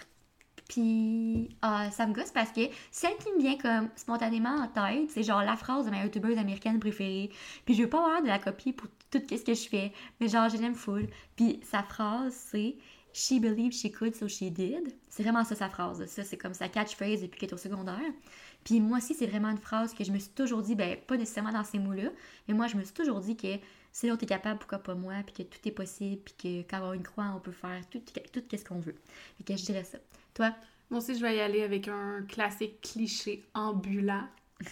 Puis 0.68 1.49
ah, 1.62 1.90
ça 1.90 2.07
me 2.07 2.12
gosse 2.12 2.30
parce 2.30 2.53
que 2.53 2.61
celle 2.90 3.16
qui 3.16 3.32
me 3.32 3.40
vient 3.40 3.57
comme 3.57 3.88
spontanément 3.96 4.55
en 4.55 4.68
tête, 4.68 5.11
c'est 5.11 5.22
genre 5.22 5.42
la 5.42 5.57
phrase 5.57 5.86
de 5.86 5.90
ma 5.90 6.05
youtubeuse 6.05 6.36
américaine 6.36 6.78
préférée. 6.78 7.30
Puis 7.64 7.74
je 7.74 7.82
veux 7.82 7.88
pas 7.88 8.05
avoir 8.05 8.22
de 8.22 8.26
la 8.26 8.38
copie 8.38 8.72
pour 8.72 8.88
tout 9.11 9.22
ce 9.30 9.42
que 9.42 9.55
je 9.55 9.68
fais, 9.68 9.92
mais 10.20 10.28
genre 10.28 10.51
je 10.51 10.59
l'aime 10.59 10.74
full. 10.74 11.09
Puis 11.36 11.61
sa 11.62 11.82
phrase 11.82 12.34
c'est 12.34 12.76
She 13.14 13.40
believed 13.40 13.72
she 13.72 13.90
could, 13.90 14.14
so 14.14 14.28
she 14.28 14.44
did. 14.44 14.94
C'est 15.09 15.22
vraiment 15.22 15.42
ça 15.42 15.57
sa 15.57 15.68
phrase. 15.68 16.05
Ça 16.07 16.22
c'est 16.22 16.36
comme 16.36 16.55
sa 16.55 16.68
catchphrase 16.68 17.22
depuis 17.22 17.40
qu'elle 17.40 17.49
est 17.49 17.55
au 17.55 17.59
secondaire. 17.59 18.12
Puis 18.62 18.80
moi 18.80 18.99
aussi 18.99 19.14
c'est 19.14 19.26
vraiment 19.26 19.49
une 19.49 19.59
phrase 19.59 19.94
que 19.94 20.05
je 20.05 20.12
me 20.12 20.18
suis 20.18 20.30
toujours 20.30 20.62
dit, 20.62 20.74
ben 20.74 20.96
pas 21.07 21.16
nécessairement 21.16 21.53
dans 21.53 21.64
ces 21.64 21.78
mots-là, 21.78 22.11
mais 22.46 22.55
moi 22.55 22.66
je 22.66 22.76
me 22.76 22.84
suis 22.84 22.92
toujours 22.92 23.20
dit 23.20 23.36
que 23.36 23.57
si 23.93 24.09
l'autre 24.09 24.22
est 24.24 24.26
capable, 24.26 24.59
pourquoi 24.59 24.78
pas 24.78 24.95
moi, 24.95 25.14
puis 25.26 25.34
que 25.34 25.43
tout 25.43 25.59
est 25.66 25.72
possible, 25.72 26.20
puis 26.24 26.34
que 26.64 26.70
quand 26.70 26.80
on 26.89 26.95
y 26.95 27.03
croit, 27.03 27.32
on 27.36 27.41
peut 27.41 27.53
faire 27.53 27.80
tout, 27.91 28.01
tout 28.32 28.43
ce 28.57 28.64
qu'on 28.64 28.78
veut. 28.80 28.95
Fait 29.39 29.45
que 29.45 29.57
je 29.59 29.64
dirais 29.64 29.84
ça. 29.84 29.99
Toi? 30.34 30.55
Moi 30.91 31.01
aussi, 31.01 31.14
je 31.16 31.20
vais 31.20 31.36
y 31.36 31.41
aller 31.41 31.62
avec 31.62 31.89
un 31.89 32.22
classique 32.28 32.80
cliché 32.80 33.45
ambulant. 33.55 34.24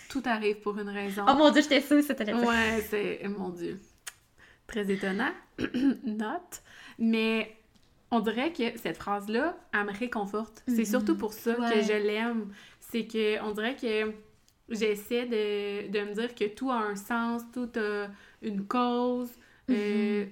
Tout 0.08 0.22
arrive 0.24 0.56
pour 0.60 0.78
une 0.78 0.88
raison. 0.88 1.24
Oh 1.28 1.34
mon 1.34 1.50
dieu, 1.50 1.62
j'étais 1.62 1.80
sûre 1.80 1.98
que 1.98 2.02
c'était. 2.02 2.32
Ouais, 2.32 2.84
c'est. 2.88 3.20
Mon 3.28 3.50
Dieu. 3.50 3.78
Très 4.66 4.90
étonnant. 4.90 5.30
Note. 6.04 6.62
Mais 6.98 7.56
on 8.10 8.20
dirait 8.20 8.52
que 8.52 8.76
cette 8.78 8.96
phrase-là, 8.96 9.56
elle 9.74 9.84
me 9.84 9.92
réconforte. 9.92 10.62
C'est 10.66 10.78
Mhm. 10.78 10.84
surtout 10.86 11.16
pour 11.16 11.32
ça 11.32 11.58
Ouais. 11.58 11.70
que 11.72 11.82
je 11.82 11.92
l'aime. 11.92 12.52
C'est 12.80 13.06
que 13.06 13.40
on 13.42 13.52
dirait 13.52 13.76
que 13.76 14.12
j'essaie 14.68 15.26
de, 15.26 15.88
de 15.90 16.00
me 16.08 16.14
dire 16.14 16.34
que 16.34 16.44
tout 16.46 16.70
a 16.70 16.76
un 16.78 16.96
sens, 16.96 17.42
tout 17.52 17.70
a 17.78 18.08
une 18.42 18.64
cause. 18.66 19.30
euh, 19.70 20.24
Mhm. 20.24 20.30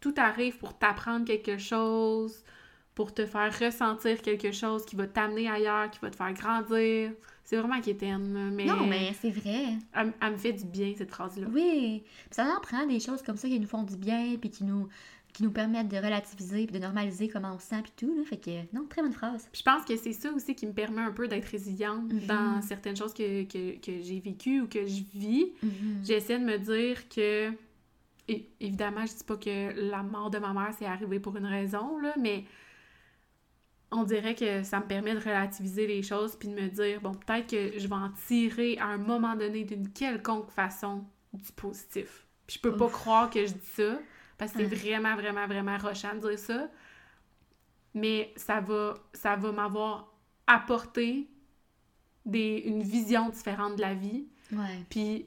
tout 0.00 0.14
arrive 0.16 0.58
pour 0.58 0.76
t'apprendre 0.78 1.24
quelque 1.24 1.56
chose, 1.58 2.44
pour 2.94 3.12
te 3.14 3.24
faire 3.26 3.56
ressentir 3.58 4.20
quelque 4.22 4.52
chose 4.52 4.84
qui 4.84 4.96
va 4.96 5.06
t'amener 5.06 5.48
ailleurs, 5.48 5.90
qui 5.90 5.98
va 6.00 6.10
te 6.10 6.16
faire 6.16 6.32
grandir. 6.34 7.12
C'est 7.44 7.56
vraiment 7.56 7.80
quétaine, 7.80 8.50
mais, 8.54 8.64
Non, 8.64 8.86
mais 8.86 9.12
c'est 9.20 9.30
vrai. 9.30 9.76
elle, 9.94 10.12
elle 10.22 10.32
me 10.32 10.36
fait 10.38 10.52
du 10.52 10.64
bien, 10.64 10.94
cette 10.96 11.10
phrase-là. 11.10 11.46
Oui. 11.52 12.02
Puis 12.04 12.28
ça 12.30 12.44
en 12.56 12.60
prend 12.60 12.86
des 12.86 13.00
choses 13.00 13.22
comme 13.22 13.36
ça 13.36 13.48
qui 13.48 13.60
nous 13.60 13.66
font 13.66 13.82
du 13.82 13.96
bien, 13.96 14.36
puis 14.40 14.50
qui 14.50 14.64
nous, 14.64 14.88
qui 15.34 15.42
nous 15.42 15.50
permettent 15.50 15.88
de 15.88 15.96
relativiser, 15.96 16.64
puis 16.66 16.74
de 16.76 16.78
normaliser 16.78 17.28
comment 17.28 17.54
on 17.54 17.58
se 17.58 17.66
sent, 17.66 17.82
puis 17.82 17.92
tout. 17.96 18.16
Là. 18.16 18.24
Fait 18.24 18.36
que, 18.38 18.50
non, 18.74 18.86
très 18.88 19.02
bonne 19.02 19.12
phrase. 19.12 19.48
Puis 19.52 19.62
je 19.66 19.70
pense 19.70 19.84
que 19.84 19.96
c'est 19.96 20.12
ça 20.12 20.30
aussi 20.32 20.54
qui 20.54 20.66
me 20.66 20.72
permet 20.72 21.02
un 21.02 21.10
peu 21.12 21.28
d'être 21.28 21.46
résiliente 21.48 22.10
Mhm. 22.12 22.26
dans 22.26 22.62
certaines 22.62 22.96
choses 22.96 23.12
que, 23.12 23.42
que, 23.42 23.78
que 23.84 24.00
j'ai 24.00 24.20
vécues 24.20 24.60
ou 24.62 24.68
que 24.68 24.86
je 24.86 25.02
vis. 25.14 25.52
Mhm. 25.62 26.02
J'essaie 26.04 26.38
de 26.38 26.44
me 26.44 26.56
dire 26.58 27.08
que... 27.08 27.50
et- 28.28 28.48
évidemment, 28.60 29.04
je 29.04 29.12
dis 29.12 29.24
pas 29.24 29.36
que 29.36 29.90
la 29.90 30.02
mort 30.02 30.30
de 30.30 30.38
ma 30.38 30.52
mère, 30.52 30.72
c'est 30.78 30.86
arrivé 30.86 31.18
pour 31.20 31.36
une 31.36 31.46
raison, 31.46 31.98
là, 31.98 32.14
mais 32.18 32.44
on 33.90 34.02
dirait 34.04 34.34
que 34.34 34.62
ça 34.62 34.80
me 34.80 34.86
permet 34.86 35.14
de 35.14 35.20
relativiser 35.20 35.86
les 35.86 36.02
choses 36.02 36.36
puis 36.36 36.48
de 36.48 36.54
me 36.54 36.68
dire, 36.68 37.00
bon, 37.00 37.12
peut-être 37.14 37.48
que 37.48 37.78
je 37.78 37.86
vais 37.86 37.94
en 37.94 38.10
tirer 38.26 38.76
à 38.78 38.86
un 38.86 38.98
moment 38.98 39.36
donné 39.36 39.64
d'une 39.64 39.88
quelconque 39.90 40.50
façon 40.50 41.04
du 41.32 41.52
positif. 41.52 42.24
Puis 42.46 42.56
je 42.56 42.60
peux 42.60 42.76
pas 42.76 42.88
croire 42.88 43.30
que 43.30 43.44
je 43.46 43.52
dis 43.52 43.66
ça, 43.74 43.98
parce 44.38 44.52
que 44.52 44.58
c'est 44.58 44.64
Ouais. 44.66 44.74
vraiment, 44.74 45.14
vraiment, 45.16 45.46
vraiment 45.46 45.78
rochant 45.78 46.14
de 46.14 46.28
dire 46.28 46.38
ça. 46.38 46.68
Mais 47.94 48.32
ça 48.36 48.60
va, 48.60 48.94
ça 49.12 49.36
va 49.36 49.52
m'avoir 49.52 50.12
apporté 50.46 51.28
des, 52.26 52.62
une 52.66 52.82
vision 52.82 53.28
différente 53.28 53.76
de 53.76 53.80
la 53.82 53.94
vie 53.94 54.26
Ouais. 54.52 54.84
puis 54.90 55.26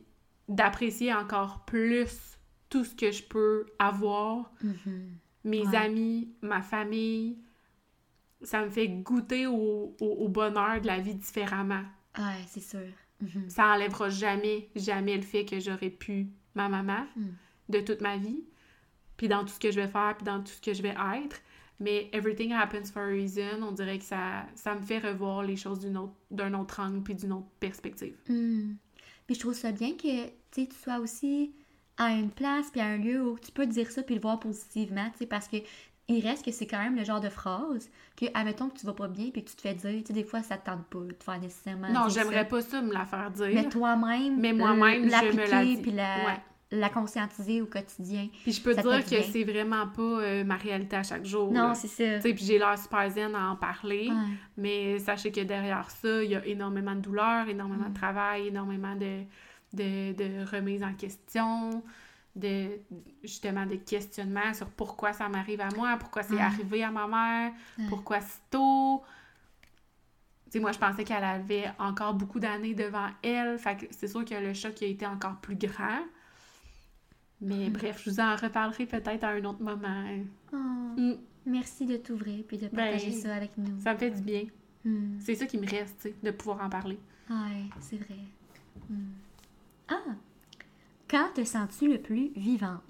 d'apprécier 0.49 1.13
encore 1.13 1.65
plus 1.65 2.37
tout 2.69 2.83
ce 2.83 2.93
que 2.95 3.11
je 3.11 3.23
peux 3.23 3.65
avoir, 3.79 4.51
Mhm. 4.61 5.09
mes 5.45 5.65
Ouais. 5.67 5.75
amis, 5.77 6.29
ma 6.41 6.61
famille. 6.61 7.37
Ça 8.43 8.63
me 8.63 8.69
fait 8.69 8.87
goûter 8.89 9.47
au, 9.47 9.95
au- 9.99 10.05
au 10.05 10.27
bonheur 10.27 10.79
de 10.81 10.87
la 10.87 10.99
vie 10.99 11.15
différemment. 11.15 11.83
Ouais, 12.17 12.43
c'est 12.47 12.59
sûr. 12.61 12.87
Mhm. 13.21 13.49
Ça 13.49 13.67
enlèvera 13.73 14.09
jamais, 14.09 14.69
jamais 14.75 15.15
le 15.15 15.23
fait 15.23 15.45
que 15.45 15.59
j'aurais 15.59 15.89
pu 15.89 16.27
ma 16.53 16.67
maman 16.69 17.05
Mm. 17.15 17.25
de 17.69 17.79
toute 17.81 18.01
ma 18.01 18.17
vie, 18.17 18.43
puis 19.17 19.27
dans 19.27 19.41
tout 19.41 19.49
ce 19.53 19.59
que 19.59 19.71
je 19.71 19.79
vais 19.79 19.87
faire, 19.87 20.15
puis 20.15 20.25
dans 20.25 20.39
tout 20.39 20.51
ce 20.51 20.61
que 20.61 20.73
je 20.73 20.81
vais 20.81 20.95
être. 21.23 21.41
Mais 21.79 22.09
everything 22.11 22.53
happens 22.53 22.85
for 22.91 23.03
a 23.03 23.07
reason. 23.07 23.61
On 23.61 23.71
dirait 23.71 23.99
que 23.99 24.03
ça, 24.05 24.45
ça 24.55 24.73
me 24.73 24.81
fait 24.81 24.97
revoir 24.99 25.43
les 25.43 25.55
choses 25.55 25.79
d'une 25.79 25.97
autre- 25.97 26.15
d'un 26.31 26.53
autre 26.55 26.79
angle 26.79 27.03
puis 27.03 27.13
d'une 27.15 27.33
autre 27.33 27.47
perspective. 27.59 28.15
Hmm. 28.29 28.73
Puis 29.27 29.35
je 29.35 29.39
trouve 29.41 29.53
ça 29.53 29.71
bien 29.71 29.91
que 29.91 30.25
tu 30.25 30.31
sais, 30.51 30.67
tu 30.67 30.75
sois 30.75 30.97
aussi 30.99 31.51
à 31.97 32.11
une 32.13 32.29
place 32.31 32.71
puis 32.71 32.79
à 32.81 32.85
un 32.85 32.97
lieu 32.97 33.21
où 33.23 33.37
tu 33.37 33.51
peux 33.51 33.65
dire 33.67 33.91
ça 33.91 34.01
puis 34.01 34.15
le 34.15 34.21
voir 34.21 34.39
positivement, 34.39 35.07
tu 35.11 35.19
sais, 35.19 35.25
parce 35.27 35.47
que 35.47 35.57
il 36.09 36.25
reste 36.25 36.45
que 36.45 36.51
c'est 36.51 36.65
quand 36.67 36.79
même 36.81 36.95
le 36.95 37.03
genre 37.03 37.19
de 37.19 37.27
phrase 37.29 37.89
que, 38.15 38.25
admettons 38.33 38.69
que 38.69 38.79
tu 38.79 38.85
vas 38.85 38.93
pas 38.93 39.09
bien 39.09 39.29
puis 39.29 39.43
que 39.43 39.49
tu 39.49 39.55
te 39.57 39.61
fais 39.61 39.73
dire, 39.73 39.99
tu 40.01 40.07
sais, 40.07 40.13
des 40.13 40.23
fois 40.23 40.41
ça 40.41 40.57
te 40.57 40.65
tente 40.65 40.85
pas 40.85 40.99
de 40.99 41.11
te 41.11 41.23
faire 41.23 41.39
nécessairement 41.39 41.89
Non, 41.89 42.07
j'aimerais 42.09 42.47
pas 42.47 42.61
ça 42.61 42.81
me 42.81 42.93
la 42.93 43.05
faire 43.05 43.29
dire. 43.31 43.49
Mais 43.53 43.67
toi-même, 43.69 44.39
Mais 44.39 44.53
moi-même, 44.53 45.03
je 45.03 45.07
me 45.07 45.11
la 45.11 45.21
l'appliquer 45.21 45.75
dis. 45.75 45.81
puis 45.81 45.91
la, 45.91 46.25
Ouais. 46.25 46.39
La 46.71 46.89
conscientiser 46.89 47.61
au 47.61 47.65
quotidien. 47.65 48.27
Puis 48.43 48.51
je 48.51 48.61
peux 48.61 48.75
te 48.75 48.81
dire 48.81 49.05
que 49.05 49.21
c'est 49.31 49.43
vraiment 49.45 49.87
pas 49.87 50.01
euh, 50.01 50.43
ma 50.43 50.55
réalité 50.57 50.97
à 50.97 51.03
chaque 51.03 51.23
jour. 51.25 51.51
Non, 51.51 51.73
c'est 51.73 51.87
ça. 51.87 52.15
Tu 52.17 52.21
sais, 52.29 52.33
puis 52.33 52.43
j'ai 52.45 52.57
l'air 52.59 52.77
super 52.77 53.09
zen 53.09 53.33
à 53.35 53.49
en 53.51 53.55
parler, 53.55 54.09
Ouais. 54.09 54.15
mais 54.57 54.99
sachez 54.99 55.31
que 55.31 55.39
derrière 55.41 55.89
ça, 55.89 56.21
il 56.23 56.31
y 56.31 56.35
a 56.35 56.45
énormément 56.45 56.93
de 56.95 56.99
douleur, 56.99 57.47
énormément 57.47 57.87
de 57.87 57.93
travail, 57.93 58.47
énormément 58.47 58.95
de, 58.95 59.21
de, 59.73 60.11
de 60.13 60.45
remise 60.55 60.83
en 60.83 60.93
question, 60.93 61.81
de 62.35 62.67
justement 63.23 63.65
de 63.65 63.75
questionnement 63.77 64.53
sur 64.53 64.67
pourquoi 64.69 65.13
ça 65.13 65.29
m'arrive 65.29 65.61
à 65.61 65.69
moi, 65.75 65.95
pourquoi 65.97 66.21
c'est 66.23 66.39
arrivé 66.39 66.83
à 66.83 66.91
ma 66.91 67.07
mère, 67.07 67.51
pourquoi 67.89 68.19
si 68.19 68.39
tôt. 68.51 69.03
Tu 70.47 70.51
sais, 70.51 70.59
moi, 70.59 70.71
je 70.71 70.79
pensais 70.79 71.03
qu'elle 71.03 71.23
avait 71.23 71.65
encore 71.79 72.13
beaucoup 72.13 72.39
d'années 72.39 72.73
devant 72.73 73.07
elle. 73.23 73.57
Fait 73.57 73.75
que 73.77 73.85
c'est 73.91 74.07
sûr 74.07 74.23
que 74.23 74.35
le 74.35 74.53
choc 74.53 74.81
a 74.81 74.85
été 74.85 75.05
encore 75.05 75.37
plus 75.41 75.55
grand. 75.55 75.99
Mais 77.41 77.69
Mm. 77.69 77.73
bref, 77.73 78.01
je 78.03 78.09
vous 78.09 78.19
en 78.19 78.35
reparlerai 78.35 78.85
peut-être 78.85 79.23
à 79.23 79.29
un 79.29 79.43
autre 79.45 79.61
moment. 79.61 80.05
Oh, 80.53 80.55
Mm, 80.97 81.13
Merci 81.45 81.85
de 81.85 81.95
t'ouvrir 81.97 82.43
puis 82.45 82.57
de 82.57 82.67
partager 82.67 83.11
Ben, 83.11 83.15
ça 83.21 83.35
avec 83.35 83.57
nous. 83.57 83.79
Ça 83.81 83.93
me 83.93 83.97
fait 83.99 84.11
du 84.11 84.21
bien. 84.21 84.43
Hmm. 84.83 85.17
C'est 85.19 85.35
ça 85.35 85.45
qui 85.45 85.57
me 85.57 85.65
reste, 85.69 85.95
tu 86.01 86.09
sais, 86.09 86.15
de 86.21 86.31
pouvoir 86.31 86.61
en 86.65 86.69
parler. 86.69 86.99
Ouais, 87.29 87.63
c'est 87.79 87.95
vrai. 87.97 88.17
Hmm. 88.89 89.11
Ah! 89.87 90.15
Quand 91.09 91.29
te 91.33 91.43
sens-tu 91.45 91.89
le 91.89 91.99
plus 92.01 92.31
vivante? 92.35 92.81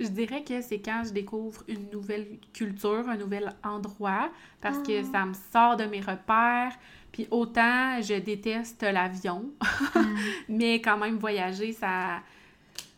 Je 0.00 0.08
dirais 0.08 0.42
que 0.42 0.60
c'est 0.62 0.80
quand 0.80 1.02
je 1.06 1.12
découvre 1.12 1.62
une 1.68 1.90
nouvelle 1.90 2.38
culture, 2.52 3.08
un 3.08 3.16
nouvel 3.16 3.52
endroit, 3.64 4.30
parce 4.60 4.78
que 4.78 5.00
Ah. 5.00 5.04
ça 5.12 5.24
me 5.26 5.34
sort 5.34 5.76
de 5.76 5.84
mes 5.84 6.00
repères. 6.00 6.72
Puis 7.12 7.28
autant 7.30 8.00
je 8.02 8.18
déteste 8.18 8.82
l'avion, 8.82 9.50
mais 10.48 10.80
quand 10.80 10.98
même 10.98 11.18
voyager, 11.18 11.72
ça, 11.72 12.20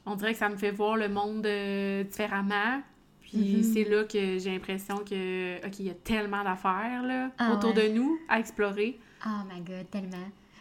on 0.07 0.15
dirait 0.15 0.33
que 0.33 0.39
ça 0.39 0.49
me 0.49 0.57
fait 0.57 0.71
voir 0.71 0.97
le 0.97 1.09
monde 1.09 1.45
euh, 1.47 2.03
différemment. 2.05 2.83
Puis 3.21 3.57
Mhm. 3.57 3.63
c'est 3.63 3.85
là 3.85 4.05
que 4.05 4.39
j'ai 4.39 4.51
l'impression 4.51 4.97
que, 4.99 5.65
ok, 5.65 5.79
il 5.79 5.87
y 5.87 5.91
a 5.91 5.95
tellement 5.95 6.43
d'affaires 6.43 7.03
là 7.05 7.31
Ah 7.39 7.53
autour 7.55 7.75
ouais. 7.77 7.89
de 7.89 7.95
nous 7.95 8.19
à 8.29 8.41
explorer. 8.41 8.99
Oh 9.25 9.29
my 9.53 9.61
god, 9.61 9.89
tellement. 9.91 10.17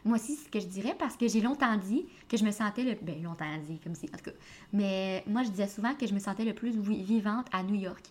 Moi 0.06 0.18
aussi, 0.18 0.36
c'est 0.36 0.46
ce 0.46 0.50
que 0.50 0.60
je 0.60 0.68
dirais 0.68 0.96
parce 0.98 1.18
que 1.18 1.28
j'ai 1.28 1.42
longtemps 1.42 1.76
dit 1.78 2.06
que 2.30 2.38
je 2.38 2.46
me 2.46 2.52
sentais 2.52 2.84
le. 2.84 2.96
Ben, 3.02 3.22
longtemps 3.24 3.46
dit, 3.68 3.80
comme 3.80 3.96
si. 3.96 4.06
En 4.14 4.18
tout 4.18 4.26
cas. 4.26 4.38
Mais 4.72 5.24
moi, 5.28 5.44
je 5.44 5.50
disais 5.50 5.68
souvent 5.68 5.94
que 5.96 6.06
je 6.08 6.14
me 6.14 6.20
sentais 6.20 6.46
le 6.46 6.54
plus 6.54 6.78
vi- 6.78 7.04
vivante 7.04 7.48
à 7.52 7.64
New 7.64 7.76
York. 7.76 8.06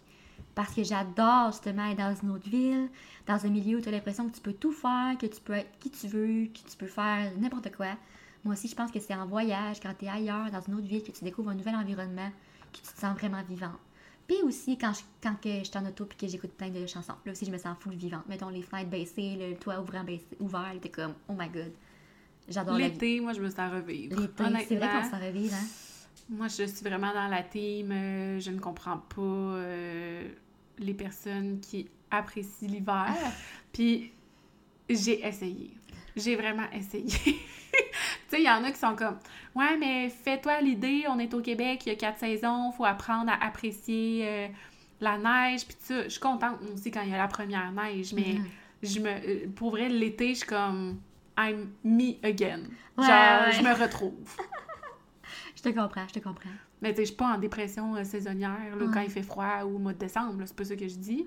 Parce 0.55 0.75
que 0.75 0.83
j'adore 0.83 1.53
justement 1.53 1.87
être 1.87 1.99
dans 1.99 2.15
une 2.23 2.31
autre 2.31 2.49
ville, 2.49 2.89
dans 3.27 3.47
un 3.47 3.49
milieu 3.49 3.79
où 3.79 3.81
tu 3.81 3.89
as 3.89 3.93
l'impression 3.93 4.29
que 4.29 4.35
tu 4.35 4.41
peux 4.41 4.53
tout 4.53 4.73
faire, 4.73 5.17
que 5.19 5.27
tu 5.27 5.41
peux 5.41 5.53
être 5.55 5.71
qui 5.79 5.89
tu 5.91 6.09
veux, 6.09 6.47
que 6.47 6.69
tu 6.69 6.77
peux 6.77 6.87
faire 6.89 7.31
n'importe 7.39 7.75
quoi. 7.77 7.95
Moi 8.45 8.55
aussi, 8.55 8.69
je 8.69 8.75
pense 8.75 8.91
que 8.91 9.01
c'est 9.01 9.15
en 9.15 9.27
voyage, 9.27 9.81
quand 9.81 9.93
tu 9.99 10.05
es 10.05 10.09
ailleurs, 10.09 10.51
dans 10.51 10.61
une 10.61 10.75
autre 10.75 10.87
ville, 10.87 11.03
que 11.03 11.13
tu 11.13 11.25
découvres 11.25 11.51
un 11.51 11.55
nouvel 11.55 11.75
environnement, 11.75 12.31
que 12.73 12.79
tu 12.79 12.83
te 12.83 12.99
sens 12.99 13.17
vraiment 13.17 13.43
vivante. 13.43 13.79
Puis 14.27 14.37
aussi, 14.45 14.77
quand 14.77 14.93
je, 14.93 15.01
quand 15.23 15.35
que 15.41 15.49
je 15.61 15.65
suis 15.65 15.79
en 15.79 15.87
auto 15.87 16.05
puis 16.05 16.19
que 16.19 16.27
j'écoute 16.27 16.53
plein 16.53 16.69
de 16.69 16.87
chansons, 16.87 17.15
là 17.25 17.33
aussi, 17.33 17.47
je 17.47 17.51
me 17.51 17.57
sens 17.59 17.77
full 17.81 17.95
vivante. 17.95 18.25
Mettons 18.29 18.51
les 18.51 18.63
fenêtres 18.63 18.91
baissées, 18.91 19.37
le 19.41 19.57
toit 19.57 19.81
ouvrant 19.81 20.05
baissé, 20.05 20.27
ouvert, 20.39 20.73
t'es 20.81 20.91
comme, 20.91 21.15
oh 21.29 21.33
my 21.37 21.49
god, 21.49 21.73
j'adore. 22.47 22.77
L'été, 22.77 23.21
moi, 23.21 23.33
je 23.33 23.41
me 23.41 23.49
sens 23.49 23.73
revivre. 23.73 24.21
L'été, 24.21 24.45
c'est 24.69 24.77
vrai 24.77 24.89
qu'on 24.89 25.11
s'en 25.11 25.19
revive, 25.25 25.55
hein? 25.55 25.67
Moi, 26.31 26.49
je 26.49 26.65
suis 26.65 26.83
vraiment 26.83 27.13
dans 27.15 27.29
la 27.29 27.43
team. 27.43 27.91
euh, 27.91 28.39
je 28.39 28.51
ne 28.51 28.59
comprends 28.59 28.99
pas 28.99 29.23
euh, 29.23 30.29
les 30.79 30.93
personnes 30.93 31.59
qui 31.61 31.89
apprécient 32.11 32.69
l'hiver. 32.69 33.15
Puis, 33.73 34.13
j'ai 34.91 35.27
essayé. 35.27 35.71
J'ai 36.15 36.37
vraiment 36.37 36.71
essayé. 36.71 37.09
tu 38.29 38.37
sais, 38.37 38.43
il 38.43 38.47
y 38.47 38.51
en 38.51 38.63
a 38.65 38.71
qui 38.71 38.79
sont 38.79 38.95
comme 38.97 39.19
Ouais, 39.55 39.77
mais 39.79 40.09
fais-toi 40.11 40.61
l'idée, 40.61 41.05
on 41.09 41.19
est 41.19 41.33
au 41.35 41.41
Québec, 41.41 41.83
il 41.87 41.89
y 41.91 41.93
a 41.93 41.97
quatre 41.97 42.19
saisons, 42.19 42.71
faut 42.73 42.85
apprendre 42.85 43.31
à 43.33 43.45
apprécier 43.45 44.23
euh, 44.27 44.49
la 45.01 45.17
neige. 45.19 45.67
Puis, 45.67 45.77
ça, 45.81 46.05
je 46.05 46.09
suis 46.09 46.21
contente 46.21 46.59
aussi 46.75 46.91
quand 46.91 47.03
il 47.03 47.11
y 47.11 47.15
a 47.15 47.19
la 47.19 47.29
première 47.29 47.73
neige, 47.73 48.13
mais 48.13 48.35
Mhm. 48.35 48.47
je 48.83 49.01
me, 49.01 49.09
euh, 49.09 49.49
pour 49.57 49.71
vrai, 49.71 49.89
l'été, 49.89 50.29
je 50.31 50.39
suis 50.41 50.47
comme 50.47 51.01
I'm 51.39 51.71
me 51.85 52.15
again. 52.27 52.61
Ouais, 52.97 53.07
Genre, 53.07 53.41
ouais. 53.47 53.53
je 53.53 53.63
me 53.63 53.73
retrouve. 53.81 54.37
Je 55.57 55.63
te 55.63 55.69
comprends, 55.71 56.07
je 56.07 56.15
te 56.15 56.19
comprends. 56.21 56.51
Mais 56.81 56.91
tu 56.91 56.97
sais, 56.99 57.03
je 57.03 57.07
suis 57.09 57.17
pas 57.17 57.35
en 57.35 57.39
dépression 57.39 57.97
euh, 57.97 58.05
saisonnière 58.05 58.77
là, 58.79 58.85
Ouais. 58.85 58.91
quand 58.95 59.01
il 59.01 59.11
fait 59.11 59.25
froid 59.25 59.63
ou 59.65 59.75
au 59.75 59.79
mois 59.79 59.93
de 59.93 59.99
décembre, 59.99 60.41
c'est 60.47 60.55
pas 60.55 60.65
ça 60.65 60.77
que 60.77 60.87
je 60.87 60.95
dis. 60.95 61.27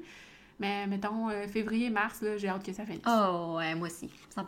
Mais 0.57 0.87
mettons, 0.87 1.29
euh, 1.29 1.47
février-mars, 1.47 2.21
là, 2.21 2.37
j'ai 2.37 2.47
hâte 2.47 2.65
que 2.65 2.71
ça 2.71 2.85
finisse. 2.85 3.01
Oh, 3.05 3.55
ouais, 3.57 3.75
moi 3.75 3.87
aussi, 3.89 4.09
100%. 4.33 4.45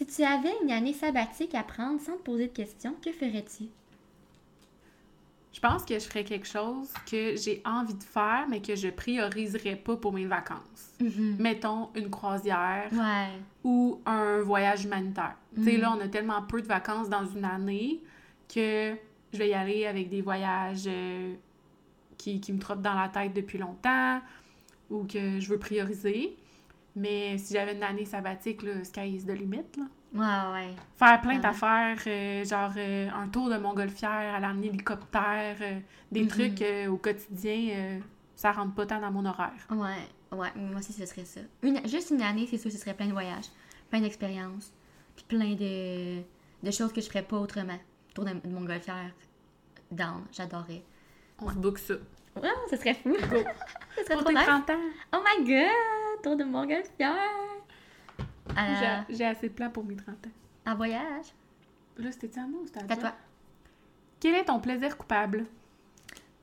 Si 0.00 0.06
tu 0.06 0.22
avais 0.22 0.54
une 0.62 0.70
année 0.70 0.94
sabbatique 0.94 1.54
à 1.54 1.62
prendre 1.62 2.00
sans 2.00 2.16
te 2.16 2.22
poser 2.22 2.46
de 2.46 2.52
questions, 2.54 2.94
que 3.04 3.12
ferais-tu? 3.12 3.64
Je 5.52 5.60
pense 5.60 5.84
que 5.84 5.92
je 5.98 6.04
ferais 6.06 6.24
quelque 6.24 6.46
chose 6.46 6.88
que 7.10 7.36
j'ai 7.36 7.60
envie 7.66 7.92
de 7.92 8.02
faire, 8.02 8.46
mais 8.48 8.62
que 8.62 8.74
je 8.76 8.88
prioriserais 8.88 9.76
pas 9.76 9.96
pour 9.96 10.14
mes 10.14 10.24
vacances. 10.24 10.94
Mhm. 11.00 11.36
Mettons, 11.38 11.90
une 11.94 12.08
croisière 12.08 12.88
Ouais. 12.92 13.28
ou 13.62 14.00
un 14.06 14.40
voyage 14.40 14.86
humanitaire. 14.86 15.36
Tu 15.54 15.64
sais, 15.64 15.76
là, 15.76 15.92
on 15.94 16.00
a 16.00 16.08
tellement 16.08 16.40
peu 16.44 16.62
de 16.62 16.66
vacances 16.66 17.10
dans 17.10 17.26
une 17.26 17.44
année 17.44 18.00
que 18.48 18.94
je 19.34 19.38
vais 19.38 19.50
y 19.50 19.54
aller 19.54 19.84
avec 19.84 20.08
des 20.08 20.22
voyages 20.22 20.84
euh, 20.86 21.34
qui, 22.16 22.40
qui 22.40 22.54
me 22.54 22.58
trottent 22.58 22.80
dans 22.80 22.94
la 22.94 23.10
tête 23.10 23.34
depuis 23.34 23.58
longtemps. 23.58 24.20
ou 24.88 25.04
que 25.04 25.38
je 25.40 25.48
veux 25.50 25.58
prioriser. 25.58 26.36
Mais 26.96 27.38
si 27.38 27.54
j'avais 27.54 27.74
une 27.74 27.82
année 27.82 28.04
sabbatique, 28.04 28.62
là, 28.62 28.82
sky 28.84 29.14
is 29.16 29.24
the 29.24 29.30
limit, 29.30 29.64
là. 29.76 29.84
Ouais, 30.12 30.52
ouais. 30.52 30.74
Faire 30.96 31.20
plein 31.20 31.36
Ouais. 31.36 31.40
d'affaires, 31.40 31.96
euh, 32.06 32.44
genre 32.44 32.72
euh, 32.76 33.08
un 33.10 33.28
tour 33.28 33.48
de 33.48 33.56
montgolfière, 33.58 34.34
aller 34.34 34.46
en 34.46 34.60
hélicoptère, 34.60 35.56
euh, 35.60 35.78
des 36.10 36.22
Mhm. 36.22 36.28
trucs 36.28 36.64
au 36.88 36.96
quotidien, 36.96 38.00
ça 38.34 38.50
rentre 38.50 38.74
pas 38.74 38.86
tant 38.86 39.00
dans 39.00 39.12
mon 39.12 39.24
horaire. 39.24 39.52
Ouais, 39.70 40.36
ouais, 40.36 40.48
moi 40.56 40.78
aussi 40.80 40.92
ce 40.92 41.06
serait 41.06 41.24
ça. 41.24 41.40
Une, 41.62 41.86
juste 41.86 42.10
une 42.10 42.22
année, 42.22 42.48
c'est 42.50 42.58
sûr, 42.58 42.72
ce 42.72 42.78
serait 42.78 42.94
plein 42.94 43.06
de 43.06 43.12
voyages, 43.12 43.46
plein 43.88 44.00
d'expériences, 44.00 44.72
puis 45.14 45.24
plein 45.28 45.54
de, 45.54 46.22
de 46.62 46.70
choses 46.72 46.92
que 46.92 47.00
je 47.00 47.06
ferais 47.06 47.22
pas 47.22 47.36
autrement. 47.38 47.78
Tour 48.12 48.24
de, 48.24 48.30
de 48.32 48.52
montgolfière, 48.52 49.12
down, 49.92 50.24
j'adorais. 50.32 50.82
On 51.38 51.48
se 51.50 51.54
book 51.54 51.78
ça. 51.78 51.94
Ouais, 52.42 52.48
ce 52.68 52.76
serait 52.76 52.94
fou. 52.94 53.10
Go! 53.12 53.16
ce 53.96 54.02
serait 54.04 54.14
Pour 54.14 54.24
trop 54.24 54.28
tes 54.32 54.34
nice. 54.34 54.44
30 54.44 54.70
ans, 54.70 54.80
Oh 55.14 55.18
my 55.24 55.44
god, 55.46 55.70
tour 56.22 56.36
de 56.36 56.44
montgolfière. 56.44 57.16
À, 58.56 59.04
j'ai- 59.08 59.16
j'ai 59.16 59.24
assez 59.26 59.48
de 59.48 59.54
plans 59.54 59.70
pour 59.70 59.84
mes 59.84 59.96
30 59.96 60.26
ans. 60.26 60.30
à 60.66 60.74
voyage? 60.74 61.26
Là, 61.96 62.10
c'était 62.12 62.38
à 62.38 62.46
moi 62.46 62.60
ou 62.62 62.66
c'était 62.66 62.78
à 62.80 62.82
C'est 62.82 62.92
à 62.92 62.96
toi? 62.96 63.08
toi. 63.10 63.18
Quel 64.20 64.34
est 64.34 64.44
ton 64.44 64.60
plaisir 64.60 64.96
coupable? 64.96 65.46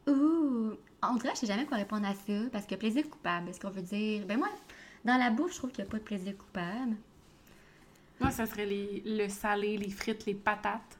Ouh, 0.07 0.71
on 1.03 1.15
dirait 1.15 1.29
que 1.29 1.35
je 1.35 1.39
sais 1.41 1.47
jamais 1.47 1.65
quoi 1.65 1.77
répondre 1.77 2.07
à 2.07 2.13
ça, 2.13 2.33
parce 2.51 2.65
que 2.65 2.75
plaisir 2.75 3.09
coupable, 3.09 3.49
est-ce 3.49 3.59
qu'on 3.59 3.69
veut 3.69 3.81
dire... 3.81 4.25
Ben 4.25 4.37
moi, 4.37 4.49
dans 5.05 5.17
la 5.17 5.29
bouffe, 5.29 5.53
je 5.53 5.57
trouve 5.57 5.71
qu'il 5.71 5.83
n'y 5.83 5.89
a 5.89 5.91
pas 5.91 5.97
de 5.99 6.03
plaisir 6.03 6.35
coupable. 6.37 6.95
Moi, 8.19 8.31
ça 8.31 8.45
serait 8.45 8.65
les, 8.65 9.03
le 9.05 9.27
salé, 9.29 9.77
les 9.77 9.89
frites, 9.91 10.25
les 10.25 10.33
patates, 10.33 10.97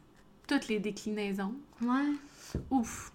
toutes 0.48 0.68
les 0.68 0.80
déclinaisons. 0.80 1.56
Ouais. 1.82 2.14
Ouf! 2.70 3.12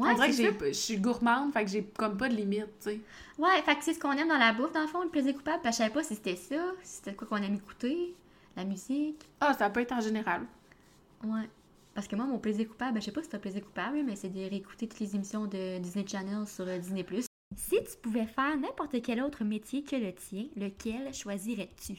Ouais, 0.00 0.08
On 0.10 0.14
dirait 0.14 0.28
que 0.30 0.32
j'ai- 0.36 0.68
je 0.68 0.72
suis 0.78 0.96
gourmande, 0.98 1.52
fait 1.52 1.64
que 1.64 1.70
j'ai 1.70 1.84
comme 1.84 2.16
pas 2.16 2.28
de 2.28 2.34
limite, 2.34 2.66
tu 2.80 2.90
sais. 2.90 3.00
Ouais, 3.38 3.60
fait 3.64 3.76
que 3.76 3.84
c'est 3.84 3.94
ce 3.94 4.00
qu'on 4.00 4.12
aime 4.12 4.28
dans 4.28 4.38
la 4.38 4.52
bouffe, 4.52 4.72
dans 4.72 4.80
le 4.80 4.86
fond, 4.86 5.02
le 5.02 5.10
plaisir 5.10 5.34
coupable. 5.34 5.60
Parce 5.62 5.76
que 5.76 5.82
je 5.84 5.88
savais 5.88 5.94
pas 5.94 6.02
si 6.02 6.14
c'était 6.14 6.36
ça, 6.36 6.72
si 6.82 6.96
c'était 6.96 7.14
quoi 7.14 7.26
qu'on 7.28 7.36
aime 7.42 7.54
écouter, 7.56 8.14
la 8.56 8.64
musique. 8.64 9.28
Ah, 9.40 9.52
ça 9.54 9.68
peut 9.68 9.80
être 9.80 9.92
en 9.92 10.00
général. 10.00 10.42
Ouais. 11.24 11.48
Parce 11.94 12.08
que 12.08 12.16
moi, 12.16 12.24
mon 12.24 12.38
plaisir 12.38 12.66
coupable, 12.68 12.94
ben, 12.94 13.00
je 13.00 13.06
sais 13.06 13.12
pas 13.12 13.22
si 13.22 13.28
c'est 13.30 13.36
un 13.36 13.40
plaisir 13.40 13.62
coupable, 13.62 14.02
mais 14.04 14.16
c'est 14.16 14.30
de 14.30 14.38
réécouter 14.40 14.88
toutes 14.88 15.00
les 15.00 15.14
émissions 15.14 15.44
de 15.46 15.78
Disney 15.78 16.06
Channel 16.06 16.46
sur 16.46 16.66
euh, 16.66 16.78
Disney+. 16.78 17.04
Si 17.56 17.76
tu 17.84 17.96
pouvais 18.00 18.26
faire 18.26 18.56
n'importe 18.56 19.02
quel 19.02 19.20
autre 19.20 19.44
métier 19.44 19.82
que 19.82 19.96
le 19.96 20.14
tien, 20.14 20.46
lequel 20.56 21.12
choisirais-tu? 21.12 21.94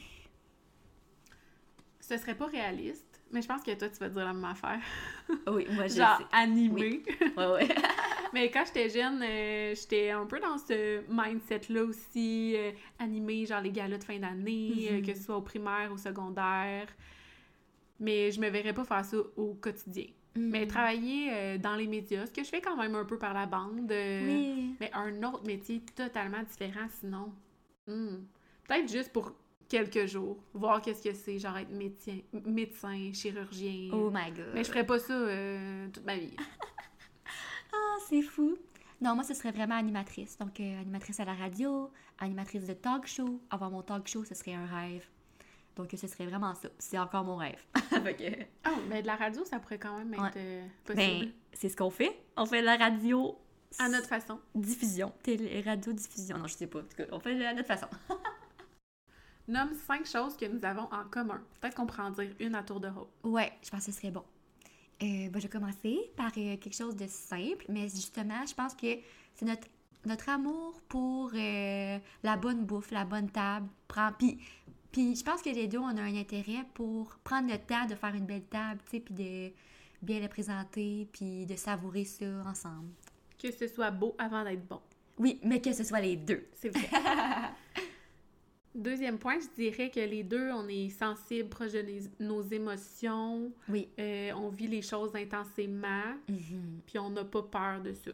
Ce 2.00 2.16
serait 2.16 2.34
pas 2.34 2.46
réaliste, 2.46 3.11
mais 3.32 3.42
je 3.42 3.48
pense 3.48 3.62
que 3.62 3.72
toi, 3.74 3.88
tu 3.88 3.96
vas 3.98 4.08
dire 4.08 4.24
la 4.24 4.32
même 4.32 4.44
affaire. 4.44 4.80
Oui, 5.46 5.66
moi, 5.70 5.86
Genre 5.86 6.20
animé. 6.32 7.02
Ouais, 7.36 7.46
ouais. 7.46 7.68
mais 8.32 8.50
quand 8.50 8.64
j'étais 8.66 8.88
jeune, 8.90 9.22
euh, 9.22 9.74
j'étais 9.74 10.10
un 10.10 10.26
peu 10.26 10.38
dans 10.40 10.58
ce 10.58 11.00
mindset-là 11.08 11.82
aussi, 11.84 12.54
euh, 12.56 12.70
animé, 12.98 13.46
genre 13.46 13.60
les 13.62 13.70
galas 13.72 13.98
de 13.98 14.04
fin 14.04 14.18
d'année, 14.18 14.88
euh, 14.90 14.98
Mhm. 14.98 15.06
que 15.06 15.14
ce 15.14 15.22
soit 15.22 15.36
au 15.36 15.42
primaire, 15.42 15.90
au 15.92 15.96
secondaire. 15.96 16.86
Mais 18.00 18.30
je 18.32 18.40
me 18.40 18.48
verrais 18.48 18.72
pas 18.72 18.84
faire 18.84 19.04
ça 19.04 19.16
au 19.36 19.54
quotidien. 19.54 20.06
Mais 20.34 20.64
Mm. 20.64 20.68
travailler 20.68 21.58
dans 21.58 21.76
les 21.76 21.86
médias, 21.86 22.24
ce 22.26 22.32
que 22.32 22.42
je 22.42 22.48
fais 22.48 22.60
quand 22.62 22.74
même 22.76 22.94
un 22.94 23.04
peu 23.04 23.18
par 23.18 23.34
la 23.34 23.44
bande, 23.46 23.90
Oui. 23.90 24.74
mais 24.80 24.90
un 24.94 25.22
autre 25.24 25.44
métier 25.44 25.82
totalement 25.94 26.42
différent 26.42 26.86
sinon. 27.00 27.32
Hmm. 27.86 28.24
Peut-être 28.66 28.90
juste 28.90 29.12
pour 29.12 29.32
quelques 29.72 30.06
jours, 30.06 30.36
voir 30.52 30.82
qu'est-ce 30.82 31.02
que 31.02 31.14
c'est, 31.14 31.38
genre 31.38 31.56
être 31.56 31.70
médecin, 31.70 32.18
médecin 32.44 33.10
chirurgien. 33.14 33.88
Oh 33.92 34.10
my 34.12 34.30
god. 34.30 34.50
Mais 34.54 34.62
je 34.64 34.68
ferais 34.68 34.84
pas 34.86 34.98
ça 34.98 35.14
euh, 35.14 35.88
toute 35.88 36.04
ma 36.04 36.16
vie. 36.16 36.36
Ah, 37.74 37.96
c'est 38.06 38.20
fou. 38.20 38.54
Non, 39.00 39.14
moi, 39.14 39.24
ce 39.24 39.32
serait 39.32 39.50
vraiment 39.50 39.76
animatrice. 39.76 40.36
Donc, 40.38 40.60
euh, 40.60 40.80
animatrice 40.80 41.18
à 41.20 41.24
la 41.24 41.32
radio, 41.32 41.90
animatrice 42.18 42.66
de 42.66 42.74
talk 42.74 43.06
show. 43.06 43.40
Avoir 43.50 43.70
mon 43.70 43.80
talk 43.82 44.06
show, 44.06 44.24
ce 44.24 44.34
serait 44.34 44.52
un 44.52 44.66
rêve. 44.66 45.06
Donc, 45.74 45.88
ce 45.98 46.06
serait 46.06 46.26
vraiment 46.26 46.54
ça. 46.54 46.68
C'est 46.78 46.98
encore 46.98 47.24
mon 47.24 47.36
rêve. 47.36 47.64
Que, 47.92 48.44
Oh, 48.68 48.78
mais 48.90 49.00
de 49.00 49.06
la 49.06 49.16
radio, 49.16 49.42
ça 49.46 49.58
pourrait 49.58 49.78
quand 49.78 49.96
même 49.96 50.12
être 50.12 50.22
Ouais. 50.22 50.30
euh, 50.36 50.66
ben, 50.88 50.94
possible. 50.96 51.32
c'est 51.54 51.68
ce 51.70 51.76
qu'on 51.76 51.88
fait. 51.90 52.14
On 52.36 52.44
fait 52.46 52.60
de 52.60 52.66
la 52.66 52.76
radio. 52.76 53.38
À 53.78 53.88
notre 53.88 54.06
façon. 54.06 54.38
Diffusion. 54.54 55.12
Télé, 55.22 55.62
radio, 55.62 55.92
diffusion. 55.94 56.36
Non, 56.36 56.46
je 56.46 56.54
sais 56.54 56.66
pas. 56.66 56.80
En 56.80 56.82
tout 56.82 56.96
cas, 56.96 57.04
on 57.10 57.20
fait 57.20 57.34
de 57.34 57.56
notre 57.56 57.66
façon. 57.66 57.86
Nomme 59.48 59.74
cinq 59.74 60.06
choses 60.06 60.36
que 60.36 60.46
nous 60.46 60.64
avons 60.64 60.88
en 60.92 61.04
commun. 61.10 61.42
Peut-être 61.60 61.74
qu'on 61.74 61.86
pourrait 61.86 62.02
en 62.02 62.10
dire 62.10 62.30
une 62.38 62.54
à 62.54 62.62
tour 62.62 62.80
de 62.80 62.88
rôle. 62.88 63.08
Ouais, 63.24 63.52
je 63.62 63.70
pense 63.70 63.86
que 63.86 63.92
ce 63.92 63.98
serait 63.98 64.10
bon. 64.10 64.24
Euh, 65.02 65.28
ben, 65.30 65.34
je 65.34 65.42
vais 65.42 65.48
commencer 65.48 65.98
par 66.16 66.28
euh, 66.28 66.56
quelque 66.56 66.74
chose 66.74 66.94
de 66.94 67.06
simple, 67.08 67.64
mais 67.68 67.88
justement, 67.88 68.46
je 68.46 68.54
pense 68.54 68.74
que 68.74 68.98
c'est 69.34 69.44
notre, 69.44 69.66
notre 70.06 70.28
amour 70.28 70.80
pour 70.88 71.32
euh, 71.34 71.98
la 72.22 72.36
bonne 72.36 72.64
bouffe, 72.64 72.92
la 72.92 73.04
bonne 73.04 73.28
table. 73.28 73.66
Puis, 74.18 74.38
puis 74.92 75.16
je 75.16 75.24
pense 75.24 75.42
que 75.42 75.50
les 75.50 75.66
deux, 75.66 75.78
on 75.78 75.96
a 75.96 76.02
un 76.02 76.14
intérêt 76.14 76.64
pour 76.74 77.16
prendre 77.24 77.50
le 77.50 77.58
temps 77.58 77.86
de 77.86 77.96
faire 77.96 78.14
une 78.14 78.26
belle 78.26 78.44
table, 78.44 78.80
tu 78.84 78.90
sais, 78.92 79.00
puis 79.00 79.14
de 79.14 79.52
bien 80.02 80.20
la 80.20 80.28
présenter, 80.28 81.08
puis 81.12 81.46
de 81.46 81.56
savourer 81.56 82.04
ça 82.04 82.26
ensemble. 82.46 82.92
Que 83.40 83.50
ce 83.50 83.66
soit 83.66 83.90
beau 83.90 84.14
avant 84.18 84.44
d'être 84.44 84.66
bon. 84.68 84.80
Oui, 85.18 85.40
mais 85.42 85.60
que 85.60 85.72
ce 85.72 85.82
soit 85.82 86.00
les 86.00 86.16
deux. 86.16 86.46
C'est 86.54 86.68
vrai. 86.68 86.88
Deuxième 88.74 89.18
point, 89.18 89.38
je 89.38 89.48
dirais 89.62 89.90
que 89.90 90.00
les 90.00 90.22
deux, 90.22 90.50
on 90.50 90.66
est 90.66 90.88
sensibles, 90.88 91.48
proches 91.50 91.72
de 91.72 91.84
nos 92.20 92.40
émotions, 92.42 93.52
Oui. 93.68 93.88
euh, 93.98 94.32
on 94.34 94.48
vit 94.48 94.66
les 94.66 94.80
choses 94.80 95.14
intensément, 95.14 96.14
Mhm. 96.28 96.80
puis 96.86 96.98
on 96.98 97.10
n'a 97.10 97.24
pas 97.24 97.42
peur 97.42 97.82
de 97.82 97.92
ça. 97.92 98.10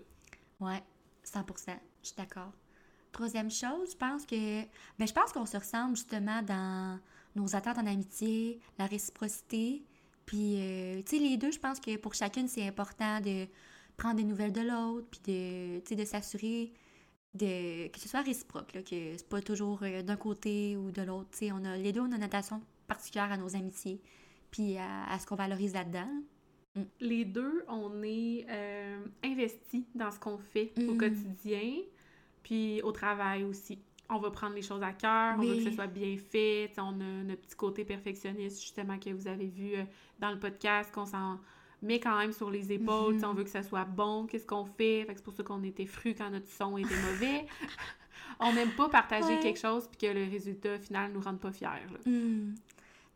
Ouais, 0.58 0.82
100%, 1.22 1.78
je 2.02 2.08
suis 2.08 2.16
d'accord. 2.16 2.52
Troisième 3.12 3.50
chose, 3.52 3.92
je 3.92 3.96
pense 3.96 4.26
que 4.26 4.62
ben, 4.98 5.06
je 5.06 5.12
pense 5.12 5.32
qu'on 5.32 5.46
se 5.46 5.56
ressemble 5.56 5.96
justement 5.96 6.42
dans 6.42 6.98
nos 7.36 7.54
attentes 7.54 7.78
en 7.78 7.86
amitié, 7.86 8.58
la 8.78 8.86
réciprocité. 8.86 9.84
Puis, 10.26 10.56
euh, 10.60 11.02
tu 11.06 11.16
sais, 11.16 11.22
les 11.22 11.36
deux, 11.36 11.52
je 11.52 11.58
pense 11.60 11.78
que 11.78 11.96
pour 11.96 12.14
chacune, 12.14 12.48
c'est 12.48 12.66
important 12.66 13.20
de 13.20 13.46
prendre 13.96 14.16
des 14.16 14.24
nouvelles 14.24 14.52
de 14.52 14.60
l'autre, 14.60 15.06
puis 15.10 15.96
de 15.96 16.04
s'assurer 16.04 16.72
de, 17.34 17.88
que 17.88 17.98
ce 17.98 18.08
soit 18.08 18.22
réciproque, 18.22 18.72
là, 18.74 18.82
que 18.82 19.16
c'est 19.16 19.28
pas 19.28 19.40
toujours 19.42 19.80
euh, 19.82 20.02
d'un 20.02 20.16
côté 20.16 20.76
ou 20.76 20.90
de 20.90 21.02
l'autre. 21.02 21.28
On 21.52 21.64
a, 21.64 21.76
les 21.76 21.92
deux, 21.92 22.00
on 22.00 22.12
a 22.12 22.16
une 22.16 22.22
attention 22.22 22.60
particulière 22.86 23.30
à 23.30 23.36
nos 23.36 23.54
amitiés, 23.54 24.00
puis 24.50 24.78
à, 24.78 25.04
à 25.10 25.18
ce 25.18 25.26
qu'on 25.26 25.36
valorise 25.36 25.74
là-dedans. 25.74 26.08
Les 27.00 27.24
deux, 27.24 27.64
on 27.68 28.02
est 28.02 28.46
euh, 28.48 29.04
investis 29.24 29.84
dans 29.94 30.10
ce 30.10 30.18
qu'on 30.18 30.38
fait 30.38 30.72
au 30.78 30.92
Mhm. 30.92 30.98
quotidien, 30.98 31.72
puis 32.42 32.80
au 32.82 32.92
travail 32.92 33.44
aussi. 33.44 33.78
On 34.10 34.18
va 34.18 34.30
prendre 34.30 34.54
les 34.54 34.62
choses 34.62 34.82
à 34.82 34.92
cœur, 34.92 35.34
on 35.38 35.42
veut 35.42 35.56
que 35.56 35.64
ce 35.64 35.70
soit 35.72 35.86
bien 35.86 36.16
fait. 36.16 36.72
On 36.78 36.98
a 37.00 37.22
notre 37.24 37.42
petit 37.42 37.56
côté 37.56 37.84
perfectionniste, 37.84 38.60
justement, 38.62 38.98
que 38.98 39.10
vous 39.10 39.26
avez 39.28 39.48
vu 39.48 39.74
euh, 39.74 39.84
dans 40.18 40.30
le 40.30 40.38
podcast, 40.38 40.90
qu'on 40.94 41.04
s'en 41.04 41.38
met 41.82 42.00
quand 42.00 42.16
même 42.18 42.32
sur 42.32 42.50
les 42.50 42.72
épaules. 42.72 43.12
Mhm. 43.14 43.18
T'sais, 43.18 43.26
On 43.26 43.34
veut 43.34 43.44
que 43.44 43.50
ça 43.50 43.62
soit 43.62 43.84
bon, 43.84 44.26
qu'est-ce 44.26 44.46
qu'on 44.46 44.64
fait? 44.64 45.04
Fait 45.06 45.14
c'est 45.16 45.24
pour 45.24 45.34
ça 45.34 45.42
qu'on 45.42 45.62
était 45.62 45.86
fru 45.86 46.14
quand 46.16 46.30
notre 46.30 46.48
son 46.48 46.76
était 46.76 46.88
mauvais. 47.10 47.46
on 48.40 48.52
n'aime 48.52 48.70
pas 48.72 48.88
partager 48.88 49.26
Ouais. 49.34 49.40
quelque 49.40 49.58
chose 49.60 49.88
puis 49.88 50.08
que 50.08 50.12
le 50.12 50.24
résultat 50.30 50.78
final 50.78 51.12
nous 51.12 51.20
rende 51.20 51.38
pas 51.40 51.52
fiers. 51.52 51.66
là. 51.66 51.98
Hmm. 52.10 52.54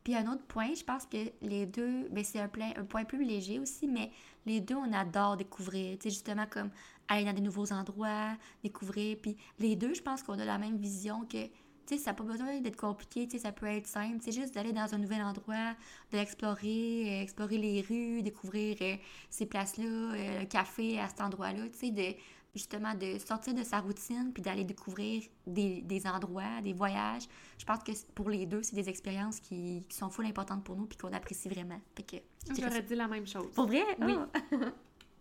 Puis 0.05 0.17
un 0.17 0.27
autre 0.33 0.43
point, 0.47 0.75
je 0.75 0.83
pense 0.83 1.07
que 1.07 1.19
les 1.43 1.65
deux, 1.65 2.09
ben 2.11 2.25
c'est 2.25 2.41
un, 2.41 2.49
plein- 2.49 2.73
un 2.77 2.85
point 2.85 3.05
plus 3.05 3.25
léger 3.25 3.61
aussi, 3.61 3.87
mais 3.87 4.11
les 4.47 4.61
deux, 4.61 4.75
on 4.75 4.93
adore 4.93 5.37
découvrir. 5.37 5.97
Tu 5.99 6.05
sais, 6.05 6.11
justement, 6.11 6.45
comme 6.51 6.71
aller 7.07 7.25
dans 7.25 7.33
des 7.33 7.41
nouveaux 7.41 7.73
endroits, 7.73 8.33
découvrir. 8.65 9.17
Puis 9.23 9.37
les 9.61 9.77
deux, 9.77 9.95
je 9.95 10.03
pense 10.03 10.25
qu'on 10.25 10.39
a 10.41 10.45
la 10.45 10.59
même 10.59 10.77
vision 10.77 11.25
que, 11.27 11.47
sais, 11.87 11.99
ça 11.99 12.11
n'a 12.11 12.15
pas 12.15 12.25
besoin 12.25 12.61
d'être 12.61 12.77
compliqué, 12.77 13.27
tu 13.27 13.33
sais, 13.33 13.39
ça 13.39 13.53
peut 13.53 13.67
être 13.67 13.87
simple. 13.87 14.19
C'est 14.21 14.33
juste 14.33 14.55
d'aller 14.55 14.73
dans 14.73 14.95
un 14.95 14.99
nouvel 14.99 15.23
endroit, 15.23 15.75
de 16.11 16.17
l'explorer, 16.17 17.05
euh, 17.07 17.23
explorer 17.23 17.59
les 17.59 17.81
rues, 17.83 18.23
découvrir 18.23 18.77
euh, 18.81 18.97
ces 19.31 19.47
places-là, 19.47 19.85
euh, 19.85 20.41
le 20.41 20.47
café 20.47 20.99
à 20.99 21.09
cet 21.09 21.21
endroit-là, 21.21 21.69
tu 21.71 21.79
sais, 21.79 21.91
de 21.91 22.17
justement 22.55 22.95
de 22.95 23.19
sortir 23.19 23.55
de 23.55 23.63
sa 23.63 23.81
routine 23.81 24.31
puis 24.33 24.43
d'aller 24.43 24.65
découvrir 24.65 25.23
des, 25.47 25.81
des 25.83 26.07
endroits, 26.07 26.61
des 26.63 26.75
voyages. 26.75 27.23
Je 27.59 27.65
pense 27.65 27.83
que 27.83 27.93
pour 28.15 28.29
les 28.29 28.45
deux, 28.45 28.63
c'est 28.63 28.77
des 28.77 28.89
expériences 28.89 29.41
qui, 29.41 29.87
qui 29.89 29.97
sont 29.97 30.11
full 30.11 30.27
importantes 30.27 30.63
pour 30.63 30.77
nous 30.77 30.85
puis 30.85 30.99
qu'on 30.99 31.13
apprécie 31.13 31.49
vraiment. 31.49 31.81
Fait 31.97 32.03
que. 32.03 32.17
J'aurais 32.55 32.83
dit 32.83 32.95
la 32.95 33.09
même 33.09 33.27
chose. 33.27 33.51
Pour 33.55 33.67
vrai? 33.67 33.85
Oui. 34.01 34.17
Ah. 34.35 34.57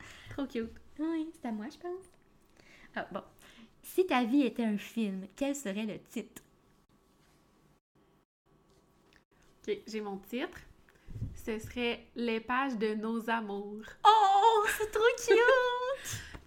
Trop 0.32 0.46
cute. 0.46 0.72
oui, 1.00 1.30
c'est 1.34 1.48
à 1.48 1.52
moi, 1.52 1.68
je 1.72 1.78
pense. 1.78 2.06
Ah, 2.96 3.08
bon. 3.12 3.22
Si 3.84 4.06
ta 4.06 4.24
vie 4.24 4.44
était 4.44 4.64
un 4.64 4.78
film, 4.78 5.28
quel 5.36 5.56
serait 5.56 5.86
le 5.86 6.00
titre? 6.00 6.42
Ok, 9.68 9.78
j'ai 9.88 10.02
mon 10.02 10.18
titre. 10.18 10.60
Ce 11.36 11.58
serait 11.60 12.06
les 12.16 12.40
pages 12.40 12.78
de 12.78 12.94
nos 12.96 13.30
amours. 13.30 13.84
Oh, 14.06 14.66
c'est 14.78 14.92
trop 14.92 15.04
cute! 15.18 15.38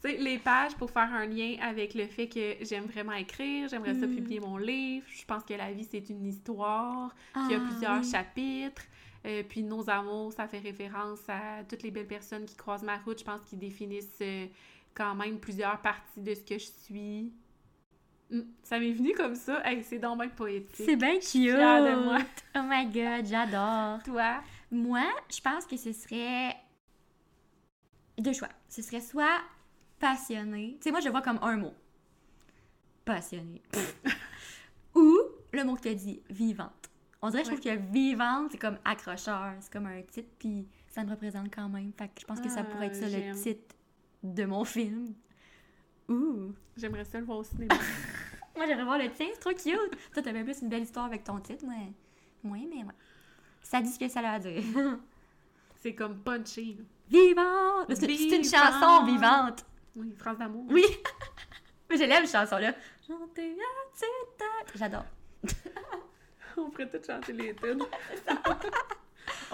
Tu 0.03 0.11
sais, 0.11 0.17
les 0.19 0.39
pages 0.39 0.75
pour 0.77 0.91
faire 0.91 1.13
un 1.13 1.27
lien 1.27 1.57
avec 1.63 1.95
le 1.95 2.07
fait 2.07 2.29
que 2.29 2.57
j'aime 2.63 2.85
vraiment 2.87 3.13
écrire, 3.13 3.69
j'aimerais 3.69 3.95
ça 3.95 4.07
Mm. 4.07 4.15
publier 4.15 4.41
mon 4.41 4.57
livre. 4.57 5.07
Je 5.09 5.25
pense 5.25 5.43
que 5.45 5.55
la 5.55 5.73
vie, 5.73 5.85
c'est 5.91 6.09
une 6.11 6.27
histoire, 6.27 7.15
qu'il 7.35 7.53
y 7.53 7.55
a 7.55 7.61
Ah, 7.63 7.69
plusieurs 7.71 8.01
oui. 8.03 8.11
chapitres. 8.11 8.83
Euh, 9.27 9.43
puis 9.49 9.63
nos 9.63 9.89
amours, 9.89 10.33
ça 10.35 10.47
fait 10.47 10.59
référence 10.59 11.21
à 11.29 11.65
toutes 11.69 11.83
les 11.83 11.91
belles 11.91 12.07
personnes 12.07 12.45
qui 12.45 12.55
croisent 12.57 12.85
ma 12.85 12.99
route. 12.99 13.19
Je 13.19 13.25
pense 13.25 13.41
qu'ils 13.49 13.59
définissent 13.59 14.19
euh, 14.21 14.47
quand 14.95 15.15
même 15.15 15.39
plusieurs 15.41 15.81
parties 15.81 16.21
de 16.21 16.35
ce 16.35 16.41
que 16.43 16.59
je 16.59 16.67
suis. 16.85 17.33
Ça 18.63 18.79
m'est 18.79 18.93
venu 18.93 19.13
comme 19.15 19.35
ça. 19.35 19.61
Hey, 19.65 19.83
c'est 19.83 19.99
donc 19.99 20.19
bien 20.21 20.29
poétique. 20.29 20.87
C'est 20.87 20.97
bien 20.97 21.15
cute! 21.19 21.55
de 21.55 22.05
moi. 22.05 22.19
Oh 22.57 22.61
my 22.65 22.87
god, 22.87 23.27
j'adore! 23.27 24.03
Toi? 24.05 24.43
Moi, 24.71 25.05
je 25.31 25.41
pense 25.41 25.67
que 25.67 25.77
ce 25.77 25.93
serait 25.93 26.57
deux 28.19 28.33
choix. 28.33 28.49
Ce 28.69 28.83
serait 28.83 29.01
soit 29.01 29.41
passionné. 29.99 30.77
Tu 30.81 30.85
sais, 30.85 30.91
moi, 30.91 31.01
je 31.01 31.09
vois 31.09 31.23
comme 31.23 31.39
un 31.43 31.57
mot. 31.57 31.75
Passionné. 33.05 33.63
Ou 34.95 35.17
le 35.53 35.65
mot 35.65 35.75
que 35.77 35.83
tu 35.83 35.89
as 35.89 35.95
dit, 35.95 36.23
vivante. 36.31 36.91
On 37.23 37.31
dirait, 37.31 37.45
je 37.45 37.49
trouve 37.51 37.61
que 37.61 37.77
vivante, 37.93 38.51
c'est 38.53 38.59
comme 38.59 38.79
accrocheur. 38.85 39.55
C'est 39.61 39.73
comme 39.73 39.87
un 39.87 40.03
titre, 40.03 40.29
puis 40.39 40.67
ça 40.89 41.05
me 41.05 41.11
représente 41.11 41.55
quand 41.55 41.69
même. 41.69 41.93
Fait 41.97 42.09
que 42.09 42.21
je 42.21 42.25
pense 42.27 42.41
que 42.41 42.49
ça 42.49 42.61
Ah, 42.61 42.65
pourrait 42.65 42.87
être 42.87 42.97
ça, 42.97 43.07
le 43.07 43.11
j'aime. 43.11 43.37
titre 43.37 43.75
de 44.23 44.45
mon 44.45 44.65
film. 44.65 45.15
Ouh! 46.09 46.53
J'aimerais 46.77 47.05
ça 47.05 47.19
le 47.21 47.25
voir 47.25 47.39
au 47.39 47.45
cinéma. 47.45 47.75
Moi, 48.57 48.67
j'aimerais 48.67 48.85
voir 48.85 48.99
le 48.99 49.11
tien, 49.11 49.27
c'est 49.33 49.41
trop 49.41 49.51
cute! 49.51 50.13
Toi, 50.13 50.23
t'avais 50.23 50.45
plus 50.45 50.61
une 50.63 50.69
belle 50.69 50.83
histoire 50.83 51.07
avec 51.07 51.25
ton 51.25 51.39
titre, 51.41 51.65
mais... 51.67 51.93
Moi, 52.43 52.59
mais 52.69 52.85
ouais. 52.85 52.95
Ça 53.63 53.81
dit 53.81 53.91
ce 53.91 53.99
que 53.99 54.09
ça 54.09 54.21
a 54.21 54.35
à 54.35 54.39
dire. 54.39 54.63
c'est 55.77 55.95
comme 55.95 56.19
punché. 56.19 56.77
là. 56.79 56.85
Vivante! 57.09 57.95
C'est 57.95 58.37
une 58.37 58.45
chanson 58.45 59.05
vivante! 59.05 59.65
Oui, 59.97 60.15
phrase 60.19 60.39
d'amour. 60.39 60.67
Oui! 60.71 60.85
Mais 61.91 61.97
je 61.99 62.05
l'aime, 62.05 62.27
cette 62.27 62.41
chanson-là. 62.41 62.75
Chanter 63.07 63.53
à. 63.53 64.77
J'adore. 64.77 65.05
On 66.57 66.71
pourrait 66.71 66.89
tous 66.89 67.07
chanter 67.07 67.33
les 67.33 67.55
tunes. 67.55 67.85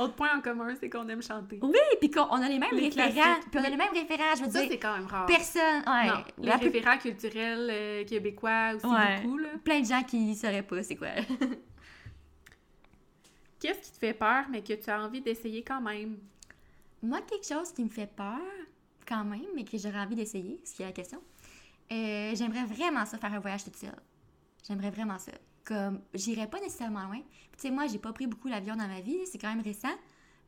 Autre 0.02 0.14
point 0.14 0.36
en 0.36 0.40
commun, 0.40 0.74
c'est 0.80 0.88
qu'on 0.88 1.06
aime 1.08 1.22
chanter. 1.22 1.58
Oui, 1.62 1.74
puis 2.00 2.10
qu'on 2.10 2.22
on 2.30 2.40
a 2.42 2.48
les 2.48 2.58
mêmes 2.58 2.70
Les 2.72 2.88
référents. 2.88 3.40
Puis 3.50 3.60
on 3.60 3.64
a 3.64 3.68
les 3.68 3.76
mêmes 3.76 3.92
référents, 3.92 4.34
je 4.36 4.44
veux 4.44 4.50
Ça, 4.50 4.60
dire. 4.60 4.68
c'est 4.70 4.78
quand 4.78 4.96
même 4.96 5.06
rare. 5.06 5.26
Personne. 5.26 5.82
Ouais. 5.86 6.06
Non, 6.06 6.24
les 6.38 6.50
plus- 6.52 6.60
référents 6.68 6.98
culturels 6.98 7.68
euh, 7.70 8.04
québécois 8.04 8.72
aussi 8.76 8.86
Ouais. 8.86 9.20
beaucoup, 9.20 9.38
là. 9.38 9.48
Plein 9.62 9.80
de 9.80 9.86
gens 9.86 10.02
qui 10.02 10.34
sauraient 10.34 10.62
pas 10.62 10.82
c'est 10.82 10.96
quoi. 10.96 11.08
Qu'est-ce 13.60 13.80
qui 13.80 13.92
te 13.92 13.98
fait 13.98 14.14
peur, 14.14 14.44
mais 14.50 14.62
que 14.62 14.72
tu 14.72 14.88
as 14.90 15.02
envie 15.04 15.20
d'essayer 15.20 15.62
quand 15.62 15.80
même? 15.82 16.16
Moi, 17.02 17.20
quelque 17.22 17.46
chose 17.46 17.72
qui 17.72 17.84
me 17.84 17.90
fait 17.90 18.10
peur, 18.14 18.38
quand 19.06 19.24
même, 19.24 19.44
mais 19.54 19.64
que 19.64 19.76
j'aurais 19.76 20.00
envie 20.00 20.16
d'essayer, 20.16 20.60
ce 20.64 20.74
qui 20.74 20.82
est 20.82 20.86
la 20.86 20.92
question. 20.92 21.20
euh, 21.92 22.32
J'aimerais 22.34 22.64
vraiment 22.64 23.04
ça 23.04 23.18
faire 23.18 23.34
un 23.34 23.38
voyage 23.40 23.64
toute 23.64 23.76
seule. 23.76 23.90
J'aimerais 24.66 24.90
vraiment 24.90 25.18
ça. 25.18 25.32
Comme, 25.70 26.00
j'irais 26.14 26.48
pas 26.48 26.58
nécessairement 26.58 27.04
loin. 27.04 27.20
Tu 27.20 27.58
sais, 27.58 27.70
moi, 27.70 27.86
j'ai 27.86 28.00
pas 28.00 28.12
pris 28.12 28.26
beaucoup 28.26 28.48
l'avion 28.48 28.74
dans 28.74 28.88
ma 28.88 29.00
vie, 29.00 29.24
c'est 29.26 29.38
quand 29.38 29.54
même 29.54 29.62
récent. 29.62 29.96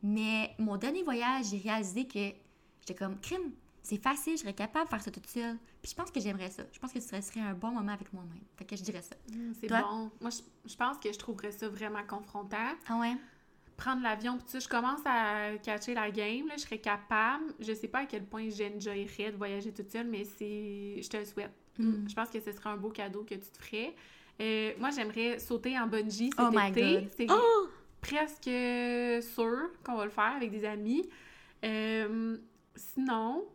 Mais 0.01 0.53
mon 0.59 0.75
dernier 0.75 1.01
voyage, 1.01 1.45
j'ai 1.45 1.59
réalisé 1.59 2.05
que 2.05 2.19
j'étais 2.81 2.93
comme, 2.93 3.17
crime, 3.21 3.53
c'est 3.81 4.03
facile, 4.03 4.33
je 4.33 4.41
serais 4.41 4.53
capable 4.53 4.83
de 4.83 4.89
faire 4.89 5.01
ça 5.01 5.11
toute 5.11 5.27
seule. 5.27 5.57
Puis, 5.81 5.91
je 5.91 5.95
pense 5.95 6.11
que 6.11 6.19
j'aimerais 6.19 6.49
ça. 6.49 6.63
Je 6.73 6.77
pense 6.77 6.91
que 6.91 6.99
ce 6.99 7.07
serait, 7.07 7.21
serait 7.21 7.39
un 7.39 7.53
bon 7.53 7.71
moment 7.71 7.93
avec 7.93 8.11
moi-même. 8.11 8.43
Fait 8.57 8.65
que 8.65 8.75
je 8.75 8.83
dirais 8.83 9.01
ça. 9.01 9.15
Hum, 9.33 9.53
c'est 9.57 9.67
bon. 9.67 10.11
Moi, 10.19 10.29
je, 10.29 10.69
je 10.69 10.75
pense 10.75 10.97
que 10.97 11.13
je 11.13 11.17
trouverais 11.17 11.53
ça 11.53 11.69
vraiment 11.69 12.03
confrontant. 12.05 12.73
Ah 12.89 12.99
ouais? 12.99 13.15
Prendre 13.77 14.03
l'avion, 14.03 14.35
puis 14.35 14.43
tu 14.43 14.51
sais, 14.51 14.59
je 14.59 14.67
commence 14.67 14.99
à 15.05 15.57
catcher 15.63 15.93
la 15.93 16.11
game, 16.11 16.47
là, 16.47 16.55
je 16.57 16.63
serais 16.63 16.79
capable. 16.79 17.53
Je 17.61 17.71
sais 17.71 17.87
pas 17.87 17.99
à 17.99 18.05
quel 18.07 18.25
point 18.25 18.49
j'enjoyerais 18.49 19.31
de 19.31 19.37
voyager 19.37 19.71
toute 19.71 19.89
seule, 19.89 20.07
mais 20.07 20.25
c'est... 20.25 21.01
Je 21.01 21.09
te 21.09 21.15
le 21.15 21.23
souhaite. 21.23 21.53
Mm. 21.79 22.09
Je 22.09 22.13
pense 22.13 22.29
que 22.29 22.41
ce 22.41 22.51
serait 22.51 22.71
un 22.71 22.77
beau 22.77 22.89
cadeau 22.89 23.23
que 23.23 23.35
tu 23.35 23.49
te 23.49 23.57
ferais. 23.57 23.95
Euh, 24.41 24.71
moi, 24.79 24.89
j'aimerais 24.89 25.39
sauter 25.39 25.77
en 25.79 25.87
bungee 25.87 26.31
cet 26.35 26.45
Oh 26.53 26.59
été. 26.69 27.07
C'est 27.15 27.27
Oh! 27.29 27.67
presque 28.01 28.49
sûr 29.33 29.69
qu'on 29.83 29.95
va 29.95 30.05
le 30.05 30.11
faire 30.11 30.33
avec 30.35 30.51
des 30.51 30.65
amis. 30.65 31.07
Euh, 31.63 32.37
sinon, 32.75 33.45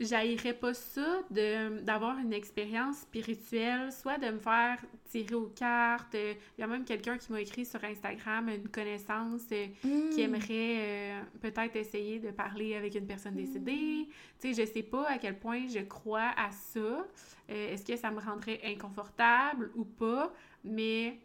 j'haïrais 0.00 0.54
pas 0.54 0.74
ça 0.74 1.20
de- 1.30 1.80
d'avoir 1.82 2.18
une 2.18 2.32
expérience 2.32 2.98
spirituelle, 2.98 3.92
soit 3.92 4.18
de 4.18 4.30
me 4.30 4.38
faire 4.38 4.78
tirer 5.10 5.34
aux 5.34 5.46
cartes. 5.54 6.14
Il 6.14 6.60
y 6.60 6.64
a 6.64 6.66
même 6.66 6.84
quelqu'un 6.84 7.16
qui 7.16 7.30
m'a 7.32 7.40
écrit 7.40 7.64
sur 7.64 7.82
Instagram, 7.84 8.48
une 8.48 8.68
connaissance 8.68 9.42
euh, 9.52 9.66
qui 10.10 10.20
Mm. 10.20 10.34
aimerait 10.34 10.48
euh, 10.50 11.20
peut-être 11.40 11.76
essayer 11.76 12.18
de 12.18 12.30
parler 12.32 12.74
avec 12.74 12.94
une 12.96 13.06
personne 13.06 13.36
décédée. 13.36 14.08
Tu 14.40 14.52
sais, 14.54 14.66
je 14.66 14.70
sais 14.72 14.82
pas 14.82 15.08
à 15.08 15.18
quel 15.18 15.38
point 15.38 15.66
je 15.68 15.80
crois 15.80 16.30
à 16.36 16.50
ça. 16.50 16.78
Euh, 16.80 17.72
Est-ce 17.72 17.84
que 17.84 17.96
ça 17.96 18.10
me 18.10 18.20
rendrait 18.20 18.60
inconfortable 18.64 19.70
ou 19.76 19.84
pas? 19.84 20.32
Mais 20.64 21.18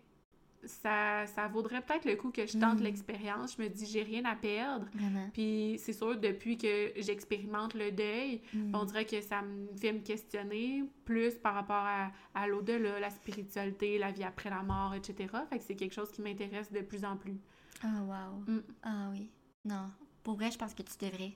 ça, 0.66 1.26
ça 1.28 1.47
vaudrait 1.47 1.82
peut-être 1.82 2.05
le 2.05 2.16
coup 2.16 2.32
que 2.32 2.45
je 2.45 2.57
tente 2.57 2.80
Mm. 2.80 2.84
l'expérience. 2.84 3.55
Je 3.57 3.62
me 3.64 3.70
dis, 3.70 3.86
j'ai 3.86 4.03
rien 4.03 4.26
à 4.26 4.36
perdre. 4.36 4.88
Puis 5.34 5.78
c'est 5.80 5.93
sûr, 5.93 6.18
depuis 6.20 6.57
que 6.57 6.91
j'expérimente 6.97 7.74
le 7.74 7.91
deuil, 7.91 8.41
Mm. 8.53 8.76
on 8.76 8.86
dirait 8.86 9.05
que 9.05 9.22
ça 9.22 9.41
me 9.41 9.68
fait 9.78 9.93
me 9.93 9.99
questionner 9.99 10.84
plus 11.05 11.36
par 11.36 11.53
rapport 11.53 11.76
à, 11.86 12.12
à 12.36 12.47
l'au-delà, 12.47 12.99
la 12.99 13.10
spiritualité, 13.10 13.97
la 13.97 14.12
vie 14.12 14.24
après 14.24 14.49
la 14.49 14.64
mort, 14.64 14.93
etc. 14.95 15.28
Fait 15.49 15.57
que 15.60 15.64
c'est 15.64 15.76
quelque 15.76 15.93
chose 15.95 16.12
qui 16.12 16.22
m'intéresse 16.22 16.72
de 16.72 16.82
plus 16.82 17.05
en 17.05 17.16
plus. 17.18 17.38
Ah, 17.84 18.01
wow. 18.03 18.53
Mm. 18.53 18.64
Ah 18.84 19.07
oui. 19.12 19.30
Non. 19.66 19.89
Pour 20.24 20.36
vrai, 20.36 20.51
je 20.51 20.57
pense 20.57 20.74
que 20.74 20.84
tu 20.84 20.93
devrais. 21.05 21.34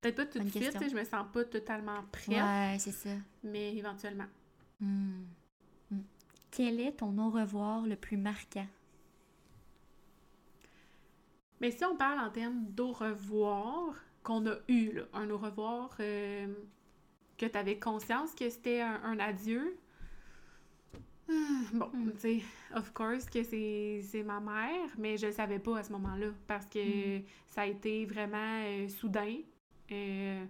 Peut-être 0.00 0.16
pas 0.16 0.26
tout 0.26 0.38
de 0.40 0.48
suite, 0.48 0.90
je 0.90 0.96
me 0.96 1.04
sens 1.04 1.26
pas 1.32 1.44
totalement 1.44 2.02
prête, 2.10 2.28
Ouais, 2.36 2.76
c'est 2.80 2.90
ça. 2.90 3.10
mais 3.44 3.74
éventuellement. 3.76 4.26
Hmm. 6.52 6.58
Hmm. 6.58 6.66
Quel 6.68 6.80
est 6.80 6.92
ton 6.98 7.18
au 7.18 7.30
revoir 7.30 7.82
le 7.86 7.96
plus 7.96 8.16
marquant? 8.16 8.66
Mais 11.60 11.70
si 11.70 11.84
on 11.84 11.96
parle 11.96 12.18
en 12.20 12.30
termes 12.30 12.64
d'au 12.70 12.92
revoir 12.92 13.94
qu'on 14.22 14.46
a 14.46 14.56
eu, 14.68 14.92
là, 14.92 15.02
un 15.12 15.30
au 15.30 15.38
revoir 15.38 15.96
euh, 16.00 16.46
que 17.38 17.46
tu 17.46 17.58
avais 17.58 17.78
conscience 17.78 18.34
que 18.34 18.48
c'était 18.50 18.80
un, 18.80 19.00
un 19.04 19.18
adieu, 19.18 19.76
bon, 21.72 21.90
Mm. 21.92 22.12
tu 22.14 22.18
sais, 22.18 22.42
of 22.74 22.92
course 22.92 23.26
que 23.30 23.42
c'est 23.42 24.22
ma 24.24 24.40
mère, 24.40 24.88
mais 24.98 25.16
je 25.16 25.26
le 25.26 25.32
savais 25.32 25.58
pas 25.58 25.78
à 25.78 25.82
ce 25.84 25.92
moment-là 25.92 26.28
parce 26.46 26.66
que 26.66 27.20
ça 27.46 27.62
a 27.62 27.66
été 27.66 28.06
vraiment 28.06 28.62
euh, 28.64 28.88
soudain. 28.88 29.38
Euh, 29.92 30.44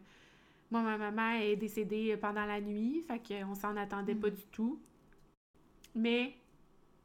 moi, 0.71 0.83
ma 0.83 0.97
maman 0.99 1.33
est 1.41 1.57
décédée 1.57 2.17
pendant 2.17 2.47
la 2.47 2.61
nuit, 2.61 3.03
fait 3.07 3.21
qu'on 3.21 3.55
s'en 3.55 3.77
attendait 3.77 4.15
pas 4.15 4.31
Mm. 4.31 4.35
du 4.35 4.47
tout. 4.53 4.81
Mais 5.95 6.35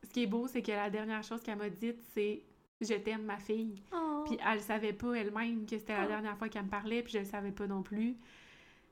ce 0.03 0.09
qui 0.09 0.23
est 0.23 0.27
beau, 0.27 0.47
c'est 0.47 0.61
que 0.61 0.71
la 0.71 0.89
dernière 0.89 1.23
chose 1.23 1.41
qu'elle 1.41 1.57
m'a 1.57 1.69
dite, 1.69 2.01
c'est 2.13 2.43
Je 2.79 2.93
t'aime, 2.93 3.23
ma 3.23 3.39
fille. 3.39 3.81
Oh. 3.91 4.23
Puis 4.27 4.37
elle 4.45 4.61
savait 4.61 4.93
pas 4.93 5.13
elle-même 5.15 5.65
que 5.65 5.77
c'était 5.79 5.93
la 5.97 6.05
Oh. 6.05 6.07
dernière 6.07 6.37
fois 6.37 6.47
qu'elle 6.47 6.65
me 6.65 6.69
parlait, 6.69 7.01
puis 7.01 7.13
je 7.13 7.19
le 7.19 7.25
savais 7.25 7.51
pas 7.51 7.65
non 7.67 7.81
plus. 7.81 8.15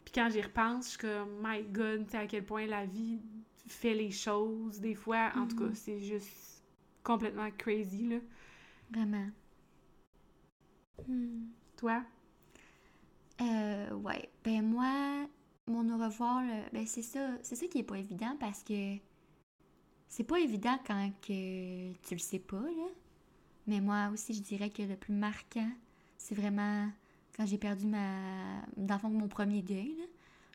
Puis 0.04 0.12
quand 0.14 0.30
j'y 0.32 0.42
repense, 0.42 0.86
je 0.86 0.90
suis 0.92 0.98
comme, 1.00 1.30
my 1.44 1.64
God, 1.64 2.06
tu 2.06 2.12
sais 2.12 2.18
à 2.18 2.26
quel 2.28 2.44
point 2.46 2.66
la 2.66 2.86
vie 2.88 3.22
fait 3.68 3.94
les 3.94 4.10
choses. 4.12 4.80
Des 4.80 4.96
fois, 4.96 5.32
en 5.36 5.48
tout 5.48 5.56
cas, 5.58 5.74
c'est 5.76 6.00
juste 6.00 6.64
complètement 7.04 7.50
crazy, 7.58 8.08
là. 8.08 8.18
Vraiment. 8.92 9.28
Hmm. 11.08 11.52
Toi? 11.78 12.04
Euh, 13.42 13.92
ouais. 13.96 14.30
Ben 14.44 14.62
moi, 14.62 15.28
mon 15.68 15.90
au 15.90 15.98
revoir, 16.04 16.44
là, 16.44 16.64
ben 16.72 16.86
c'est 16.88 17.02
ça, 17.02 17.38
c'est 17.44 17.56
ça 17.56 17.68
qui 17.68 17.80
est 17.80 17.84
pas 17.84 17.98
évident 17.98 18.36
parce 18.40 18.64
que 18.64 18.98
c'est 20.16 20.24
pas 20.24 20.40
évident 20.40 20.80
quand 20.88 21.12
que 21.22 21.92
tu 21.92 22.14
le 22.14 22.20
sais 22.20 22.40
pas, 22.40 22.62
là. 22.62 22.88
Mais 23.68 23.82
moi 23.82 24.08
aussi, 24.14 24.34
je 24.34 24.42
dirais 24.42 24.70
que 24.70 24.82
le 24.82 24.96
plus 24.96 25.14
marquant, 25.14 25.70
c'est 26.18 26.36
vraiment 26.36 26.90
quand 27.36 27.46
j'ai 27.46 27.58
perdu 27.58 27.86
ma... 27.86 28.62
Dans 28.78 28.94
le 28.94 29.00
fond, 29.02 29.10
mon 29.10 29.28
premier 29.28 29.62
deuil, 29.62 29.94
là. 30.00 30.06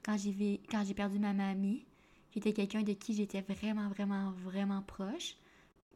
Quand 0.02 0.16
j'ai 0.16 0.62
quand 0.70 0.82
j'ai 0.86 0.94
perdu 0.94 1.18
ma 1.18 1.34
mamie, 1.34 1.84
qui 2.30 2.38
était 2.38 2.54
quelqu'un 2.54 2.82
de 2.82 2.94
qui 2.94 3.12
j'étais 3.12 3.42
vraiment, 3.42 3.90
vraiment, 3.90 4.30
vraiment 4.30 4.80
proche, 4.80 5.36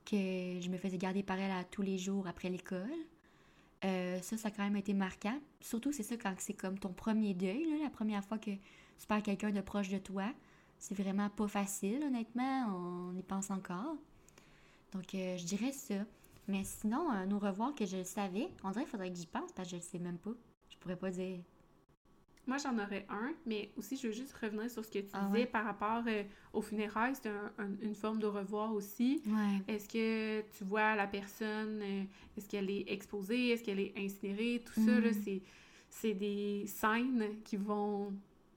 que 0.05 0.61
je 0.61 0.69
me 0.69 0.77
faisais 0.77 0.99
garder 0.99 1.23
par 1.23 1.39
elle 1.39 1.53
à 1.53 1.65
tous 1.65 1.81
les 1.81 1.97
jours 1.97 2.27
après 2.27 2.51
l'école. 2.51 3.01
Euh, 3.87 4.21
ça, 4.21 4.37
ça 4.37 4.49
a 4.49 4.51
quand 4.51 4.65
même 4.65 4.77
été 4.77 4.93
marquant. 4.93 5.39
Surtout, 5.63 5.91
c'est 5.91 6.03
ça 6.03 6.19
quand 6.19 6.35
c'est 6.37 6.53
comme 6.53 6.79
ton 6.79 6.93
premier 6.93 7.33
deuil, 7.33 7.67
la 7.83 7.89
première 7.89 8.27
fois 8.27 8.37
que 8.37 8.51
tu 8.51 9.07
perds 9.09 9.23
quelqu'un 9.23 9.53
de 9.53 9.63
proche 9.63 9.89
de 9.89 9.97
toi. 9.97 10.27
C'est 10.87 10.95
vraiment 10.95 11.31
pas 11.31 11.49
facile, 11.49 12.03
honnêtement. 12.05 12.67
On 13.11 13.17
y 13.17 13.23
pense 13.23 13.51
encore. 13.51 13.97
Donc, 14.93 15.15
euh, 15.15 15.35
je 15.39 15.45
dirais 15.47 15.73
ça. 15.73 15.95
Mais 16.47 16.63
sinon, 16.63 17.11
un 17.11 17.31
au 17.33 17.39
revoir 17.39 17.75
que 17.75 17.87
je 17.87 17.97
le 17.97 18.05
savais, 18.05 18.49
on 18.63 18.71
dirait 18.71 18.83
qu'il 18.85 18.91
faudrait 18.91 19.11
que 19.11 19.17
j'y 19.17 19.27
pense 19.27 19.51
parce 19.53 19.67
que 19.67 19.77
je 19.77 19.77
le 19.77 19.81
sais 19.83 19.99
même 19.99 20.19
pas. 20.19 20.33
Je 20.69 20.77
pourrais 20.77 20.97
pas 20.97 21.11
dire. 21.11 21.41
Moi, 22.47 22.59
j'en 22.59 22.75
aurais 22.79 23.07
un, 23.09 23.33
mais 23.47 23.71
aussi, 23.79 23.97
je 23.97 24.09
veux 24.09 24.13
juste 24.13 24.35
revenir 24.35 24.71
sur 24.71 24.85
ce 24.85 24.91
que 24.91 24.99
tu 24.99 25.09
Ah 25.15 25.25
disais 25.25 25.39
ouais? 25.41 25.47
par 25.47 25.65
rapport 25.65 26.03
euh, 26.07 26.23
aux 26.53 26.61
funérailles. 26.61 27.15
C'est 27.15 27.31
un- 27.31 27.53
un- 27.57 27.81
une 27.81 27.95
forme 27.95 28.19
de 28.19 28.27
revoir 28.27 28.75
aussi. 28.75 29.23
Ouais. 29.27 29.63
Est-ce 29.75 29.89
que 29.89 30.43
tu 30.55 30.65
vois 30.65 30.95
la 30.97 31.07
personne, 31.07 31.81
euh, 31.83 32.05
est-ce 32.37 32.47
qu'elle 32.47 32.69
est 32.69 32.85
exposée, 32.93 33.49
est-ce 33.53 33.65
qu'elle 33.65 33.81
est 33.81 33.95
incinérée, 33.97 34.63
tout 34.67 34.75
ça, 34.75 35.01
là, 35.01 35.09
Mhm. 35.13 35.23
c'est, 35.25 35.41
c'est 35.89 36.13
des 36.13 36.67
scènes 36.67 37.41
qui 37.43 37.57
vont 37.57 38.13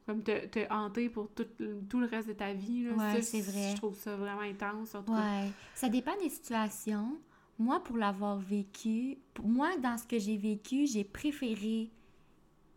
comme 0.07 0.23
te, 0.23 0.47
te 0.47 0.73
hanter 0.73 1.09
pour 1.09 1.29
tout, 1.29 1.45
le- 1.59 1.81
tout 1.87 1.99
le 1.99 2.07
reste 2.07 2.27
de 2.29 2.33
ta 2.33 2.53
vie. 2.53 2.85
Là. 2.85 2.93
Ouais, 2.93 3.21
c'est 3.21 3.41
vrai. 3.41 3.71
Je 3.71 3.75
trouve 3.75 3.95
ça 3.95 4.15
vraiment 4.15 4.41
intense, 4.41 4.95
en 4.95 5.03
tout 5.03 5.11
cas. 5.13 5.41
Ouais. 5.43 5.51
Ça 5.75 5.89
dépend 5.89 6.17
des 6.23 6.29
situations. 6.29 7.17
Moi, 7.59 7.83
pour 7.83 7.97
l'avoir 7.97 8.37
vécu, 8.37 9.17
pour 9.35 9.47
moi, 9.47 9.77
dans 9.77 9.97
ce 9.97 10.07
que 10.07 10.17
j'ai 10.17 10.37
vécu, 10.37 10.87
j'ai 10.87 11.03
préféré 11.03 11.91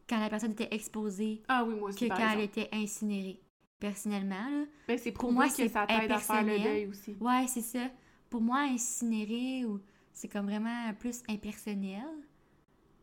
quand 0.09 0.19
la 0.19 0.29
personne 0.29 0.53
était 0.53 0.69
exposée 0.75 1.41
Ah 1.49 1.65
oui, 1.65 1.75
moi 1.77 1.89
aussi, 1.91 2.09
que 2.09 2.15
quand 2.15 2.31
elle 2.33 2.41
était 2.41 2.69
incinérée. 2.73 3.41
personnellement. 3.79 4.35
Là. 4.51 4.65
Ben, 4.89 4.99
c'est 4.99 5.13
Pour 5.13 5.33
moi, 5.33 5.49
que 5.49 5.69
ça 5.69 5.87
t'aide 5.87 6.11
à 6.11 6.19
faire 6.19 6.43
le 6.43 6.59
deuil 6.59 6.87
aussi. 6.87 7.17
Ouais, 7.21 7.47
c'est 7.47 7.63
ça. 7.63 7.89
Pour 8.29 8.41
moi, 8.41 8.61
incinérer, 8.63 9.65
ou 9.65 9.81
c'est 10.13 10.29
comme 10.29 10.47
vraiment 10.47 10.93
plus 10.99 11.23
impersonnel. 11.29 12.03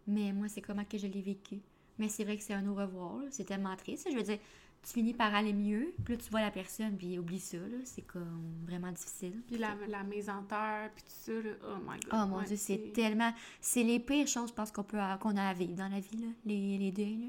Mais 0.05 0.31
moi, 0.33 0.47
c'est 0.49 0.61
comment 0.61 0.85
que 0.85 0.97
je 0.97 1.07
l'ai 1.07 1.21
vécu. 1.21 1.59
Mais 1.99 2.09
c'est 2.09 2.23
vrai 2.23 2.37
que 2.37 2.43
c'est 2.43 2.53
un 2.53 2.67
au 2.67 2.75
revoir. 2.75 3.19
C'est 3.31 3.45
tellement 3.45 3.75
triste. 3.75 4.07
Je 4.11 4.15
veux 4.15 4.23
dire, 4.23 4.37
tu 4.83 4.93
finis 4.93 5.13
par 5.13 5.33
aller 5.33 5.53
mieux. 5.53 5.93
Puis 6.05 6.13
là, 6.15 6.21
tu 6.23 6.29
vois 6.29 6.41
la 6.41 6.51
personne, 6.51 6.95
puis 6.97 7.17
oublie 7.17 7.39
ça. 7.39 7.57
là. 7.57 7.77
C'est 7.83 8.03
comme 8.03 8.53
vraiment 8.65 8.91
difficile. 8.91 9.41
Puis 9.47 9.57
la, 9.57 9.75
la 9.87 10.03
mise 10.03 10.29
en 10.29 10.43
terre, 10.43 10.91
puis 10.95 11.03
tout 11.03 11.09
ça, 11.11 11.31
là, 11.33 11.51
oh 11.63 11.77
my 11.81 11.99
god. 11.99 12.09
Oh 12.13 12.27
mon 12.27 12.37
Ouais, 12.39 12.45
dieu, 12.45 12.55
c'est 12.55 12.91
tellement. 12.93 13.33
C'est 13.59 13.83
les 13.83 13.99
pires 13.99 14.27
choses, 14.27 14.49
je 14.49 14.53
pense, 14.53 14.71
qu'on 14.71 14.83
peut 14.83 14.99
a- 14.99 15.17
qu'on 15.17 15.35
a 15.37 15.43
à 15.43 15.53
vivre 15.53 15.73
dans 15.75 15.89
la 15.89 15.99
vie, 15.99 16.17
là. 16.17 16.27
Les, 16.45 16.77
les 16.77 16.91
deuils. 16.91 17.17
Là. 17.17 17.27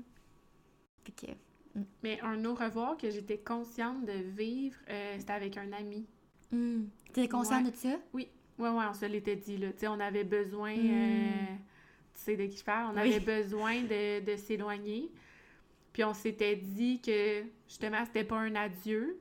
Fait 1.05 1.13
que. 1.27 1.33
Mais 2.03 2.21
un 2.23 2.45
au 2.45 2.55
revoir 2.55 2.97
que 2.97 3.09
j'étais 3.11 3.39
consciente 3.39 4.05
de 4.05 4.13
vivre, 4.13 4.77
euh, 4.91 5.17
c'était 5.19 5.33
avec 5.33 5.57
un 5.57 5.73
ami. 5.73 6.07
Hmm. 6.51 6.85
T'es 7.13 7.29
consciente 7.29 7.65
Ouais. 7.65 7.71
de 7.71 7.77
ça? 7.77 7.97
Oui, 8.13 8.29
ouais, 8.59 8.69
ouais, 8.69 8.85
on 8.91 8.95
se 8.95 9.07
l'était 9.07 9.37
dit, 9.37 9.57
là. 9.59 9.73
Tu 9.73 9.79
sais, 9.81 9.89
on 9.89 10.01
avait 10.01 10.25
besoin, 10.25 10.75
Mm. 10.75 10.91
euh, 10.91 11.45
tu 12.19 12.25
sais 12.25 12.37
de 12.37 12.47
qui 12.47 12.59
je 12.59 12.65
parle, 12.65 12.97
on 12.97 13.01
Oui. 13.01 13.15
avait 13.15 13.21
besoin 13.21 13.83
de, 13.83 14.21
de 14.25 14.37
s'éloigner. 14.37 15.11
Puis 15.93 16.05
on 16.05 16.15
s'était 16.15 16.57
dit 16.57 17.01
que, 17.01 17.45
justement, 17.69 18.05
c'était 18.05 18.25
pas 18.25 18.37
un 18.39 18.55
adieu, 18.55 19.19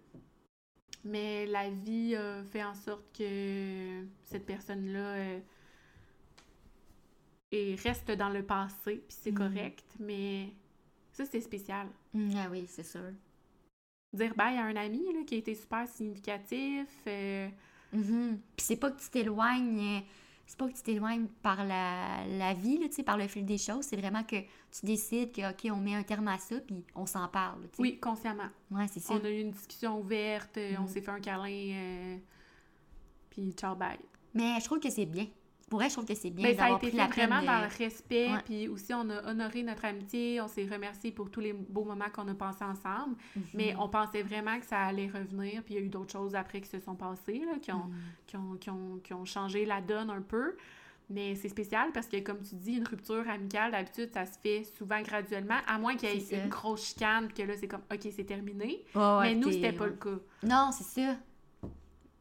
mais 1.03 1.45
la 1.45 1.69
vie 1.69 2.15
a 2.15 2.43
fait 2.43 2.63
en 2.63 2.73
sorte 2.75 3.05
que 3.17 4.03
cette 4.23 4.45
personne-là 4.45 5.13
euh, 5.15 5.39
et 7.51 7.75
reste 7.75 8.11
dans 8.11 8.29
le 8.29 8.43
passé, 8.43 9.03
puis 9.07 9.17
c'est 9.21 9.31
Mm. 9.31 9.35
correct, 9.37 9.85
mais 9.99 10.49
ça, 11.13 11.25
c'est 11.25 11.41
spécial. 11.41 11.87
Hmm, 12.13 12.31
ah 12.35 12.47
oui, 12.51 12.65
c'est 12.67 12.83
sûr. 12.85 13.11
Dire 14.13 14.33
bye 14.35 14.57
à 14.57 14.65
un 14.65 14.75
ami, 14.75 15.03
là, 15.13 15.23
qui 15.25 15.35
a 15.35 15.37
été 15.37 15.55
super 15.55 15.87
significatif, 15.87 16.87
euh, 17.07 17.49
Mhm. 17.93 18.41
Puis 18.57 18.65
c'est 18.65 18.75
pas 18.75 18.91
que 18.91 18.99
tu 18.99 19.09
t'éloignes, 19.09 20.03
c'est 20.47 20.57
pas 20.57 20.67
que 20.67 20.73
tu 20.73 20.81
t'éloignes 20.81 21.27
par 21.43 21.63
la, 21.65 22.25
la 22.25 22.53
vie, 22.53 22.77
là, 22.79 22.87
tu 22.87 22.95
sais, 22.95 23.03
par 23.03 23.17
le 23.17 23.27
fil 23.27 23.45
des 23.45 23.57
choses. 23.57 23.83
C'est 23.85 23.97
vraiment 23.97 24.23
que 24.23 24.37
tu 24.39 24.85
décides 24.85 25.31
que, 25.33 25.51
OK, 25.51 25.67
on 25.71 25.77
met 25.81 25.93
un 25.93 26.03
terme 26.03 26.29
à 26.29 26.37
ça, 26.39 26.59
puis 26.61 26.83
on 26.95 27.05
s'en 27.05 27.27
parle, 27.27 27.59
oui, 27.77 27.99
consciemment. 27.99 28.47
C'est 28.87 29.01
ça. 29.01 29.13
On 29.13 29.23
a 29.25 29.29
eu 29.29 29.41
une 29.41 29.51
discussion 29.51 29.99
ouverte, 29.99 30.57
euh, 30.57 30.75
on 30.79 30.83
Mhm. 30.83 30.87
s'est 30.87 31.01
fait 31.01 31.11
un 31.11 31.19
câlin, 31.19 31.45
euh, 31.73 32.17
puis 33.29 33.51
ciao, 33.51 33.75
bye. 33.75 33.99
Mais 34.33 34.59
je 34.59 34.65
trouve 34.65 34.79
que 34.79 34.89
c'est 34.89 35.05
bien. 35.05 35.27
Pour 35.69 35.79
vrai, 35.79 35.89
je 35.89 35.93
trouve 35.95 36.05
que 36.05 36.15
c'est 36.15 36.29
bien 36.29 36.47
Mais 36.47 36.55
ça 36.55 36.61
a 36.61 36.69
d'avoir 36.69 36.77
été 36.79 36.87
pris 36.87 36.97
fait 36.97 37.03
la 37.03 37.07
peine 37.09 37.25
vraiment 37.29 37.41
de... 37.41 37.45
dans 37.47 37.59
le 37.67 37.77
respect, 37.77 38.31
Ouais. 38.31 38.41
puis 38.45 38.67
aussi 38.69 38.93
on 38.93 39.09
a 39.09 39.29
honoré 39.29 39.63
notre 39.63 39.83
amitié, 39.83 40.39
on 40.39 40.47
s'est 40.47 40.65
remercié 40.71 41.11
pour 41.11 41.29
tous 41.29 41.41
les 41.41 41.51
beaux 41.51 41.83
moments 41.83 42.09
qu'on 42.13 42.27
a 42.29 42.33
passés 42.33 42.63
ensemble, 42.63 43.17
Mhm. 43.35 43.43
mais 43.53 43.75
on 43.77 43.89
pensait 43.89 44.21
vraiment 44.23 44.57
que 44.59 44.65
ça 44.65 44.79
allait 44.79 45.07
revenir, 45.07 45.61
puis 45.63 45.73
il 45.73 45.79
y 45.79 45.83
a 45.83 45.85
eu 45.85 45.89
d'autres 45.89 46.13
choses 46.13 46.35
après 46.35 46.61
qui 46.61 46.69
se 46.69 46.79
sont 46.79 46.95
passées, 46.95 47.39
là, 47.45 47.59
qui, 47.61 47.71
ont, 47.73 47.85
Mhm. 47.85 47.93
qui, 48.27 48.37
ont, 48.37 48.53
qui, 48.59 48.69
ont, 48.69 48.99
qui 49.03 49.13
ont 49.13 49.25
changé 49.25 49.65
la 49.65 49.81
donne 49.81 50.09
un 50.09 50.21
peu. 50.21 50.55
Mais 51.09 51.35
c'est 51.35 51.47
spécial 51.47 51.91
parce 51.93 52.07
que, 52.07 52.19
comme 52.19 52.41
tu 52.41 52.55
dis, 52.55 52.73
une 52.73 52.85
rupture 52.87 53.29
amicale, 53.29 53.71
d'habitude, 53.71 54.09
ça 54.13 54.25
se 54.25 54.37
fait 54.39 54.65
souvent 54.77 55.01
graduellement, 55.01 55.55
à 55.65 55.79
moins 55.79 55.95
qu'il 55.95 56.09
y 56.09 56.33
ait 56.33 56.43
une 56.43 56.49
grosse 56.49 56.85
chicane, 56.89 57.31
que 57.31 57.43
là, 57.43 57.53
c'est 57.57 57.67
comme, 57.69 57.83
OK, 57.89 58.09
c'est 58.13 58.25
terminé. 58.25 58.83
Ouais, 58.93 59.19
mais 59.21 59.35
nous, 59.35 59.49
c'était 59.51 59.71
pas 59.71 59.85
le 59.85 59.93
cas. 59.93 60.19
Non, 60.43 60.69
c'est 60.73 60.83
ça. 60.83 61.15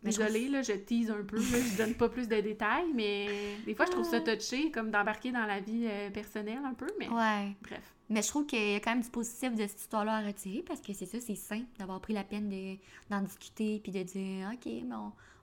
Désolée, 0.02 0.48
là, 0.48 0.62
je 0.62 0.72
tease 0.72 1.10
un 1.10 1.24
peu, 1.24 1.36
là, 1.36 1.42
je 1.72 1.76
donne 1.78 1.94
pas 1.94 2.08
plus 2.08 2.28
de 2.28 2.40
détails, 2.40 2.92
mais 2.94 3.56
des 3.64 3.74
fois, 3.74 3.86
je 3.86 3.90
trouve 3.92 4.04
ça 4.04 4.20
touché, 4.20 4.70
comme 4.70 4.90
d'embarquer 4.90 5.32
dans 5.32 5.46
la 5.46 5.58
vie 5.60 5.86
euh, 5.86 6.10
personnelle 6.10 6.60
un 6.64 6.74
peu, 6.74 6.86
mais 6.98 7.08
Ouais. 7.08 7.56
bref. 7.62 7.94
Mais 8.08 8.22
je 8.22 8.28
trouve 8.28 8.46
qu'il 8.46 8.72
y 8.72 8.74
a 8.76 8.80
quand 8.80 8.92
même 8.92 9.00
du 9.02 9.10
positif 9.10 9.52
de 9.56 9.66
cette 9.66 9.80
histoire-là 9.80 10.18
à 10.18 10.20
retirer 10.22 10.62
parce 10.62 10.80
que 10.80 10.92
c'est 10.92 11.06
ça, 11.06 11.18
c'est 11.20 11.34
simple 11.34 11.66
d'avoir 11.78 12.00
pris 12.00 12.12
la 12.12 12.22
peine 12.22 12.48
de- 12.48 12.76
d'en 13.10 13.20
discuter 13.22 13.80
puis 13.82 13.90
de 13.90 14.04
dire 14.04 14.48
OK, 14.52 14.64
mais 14.64 14.94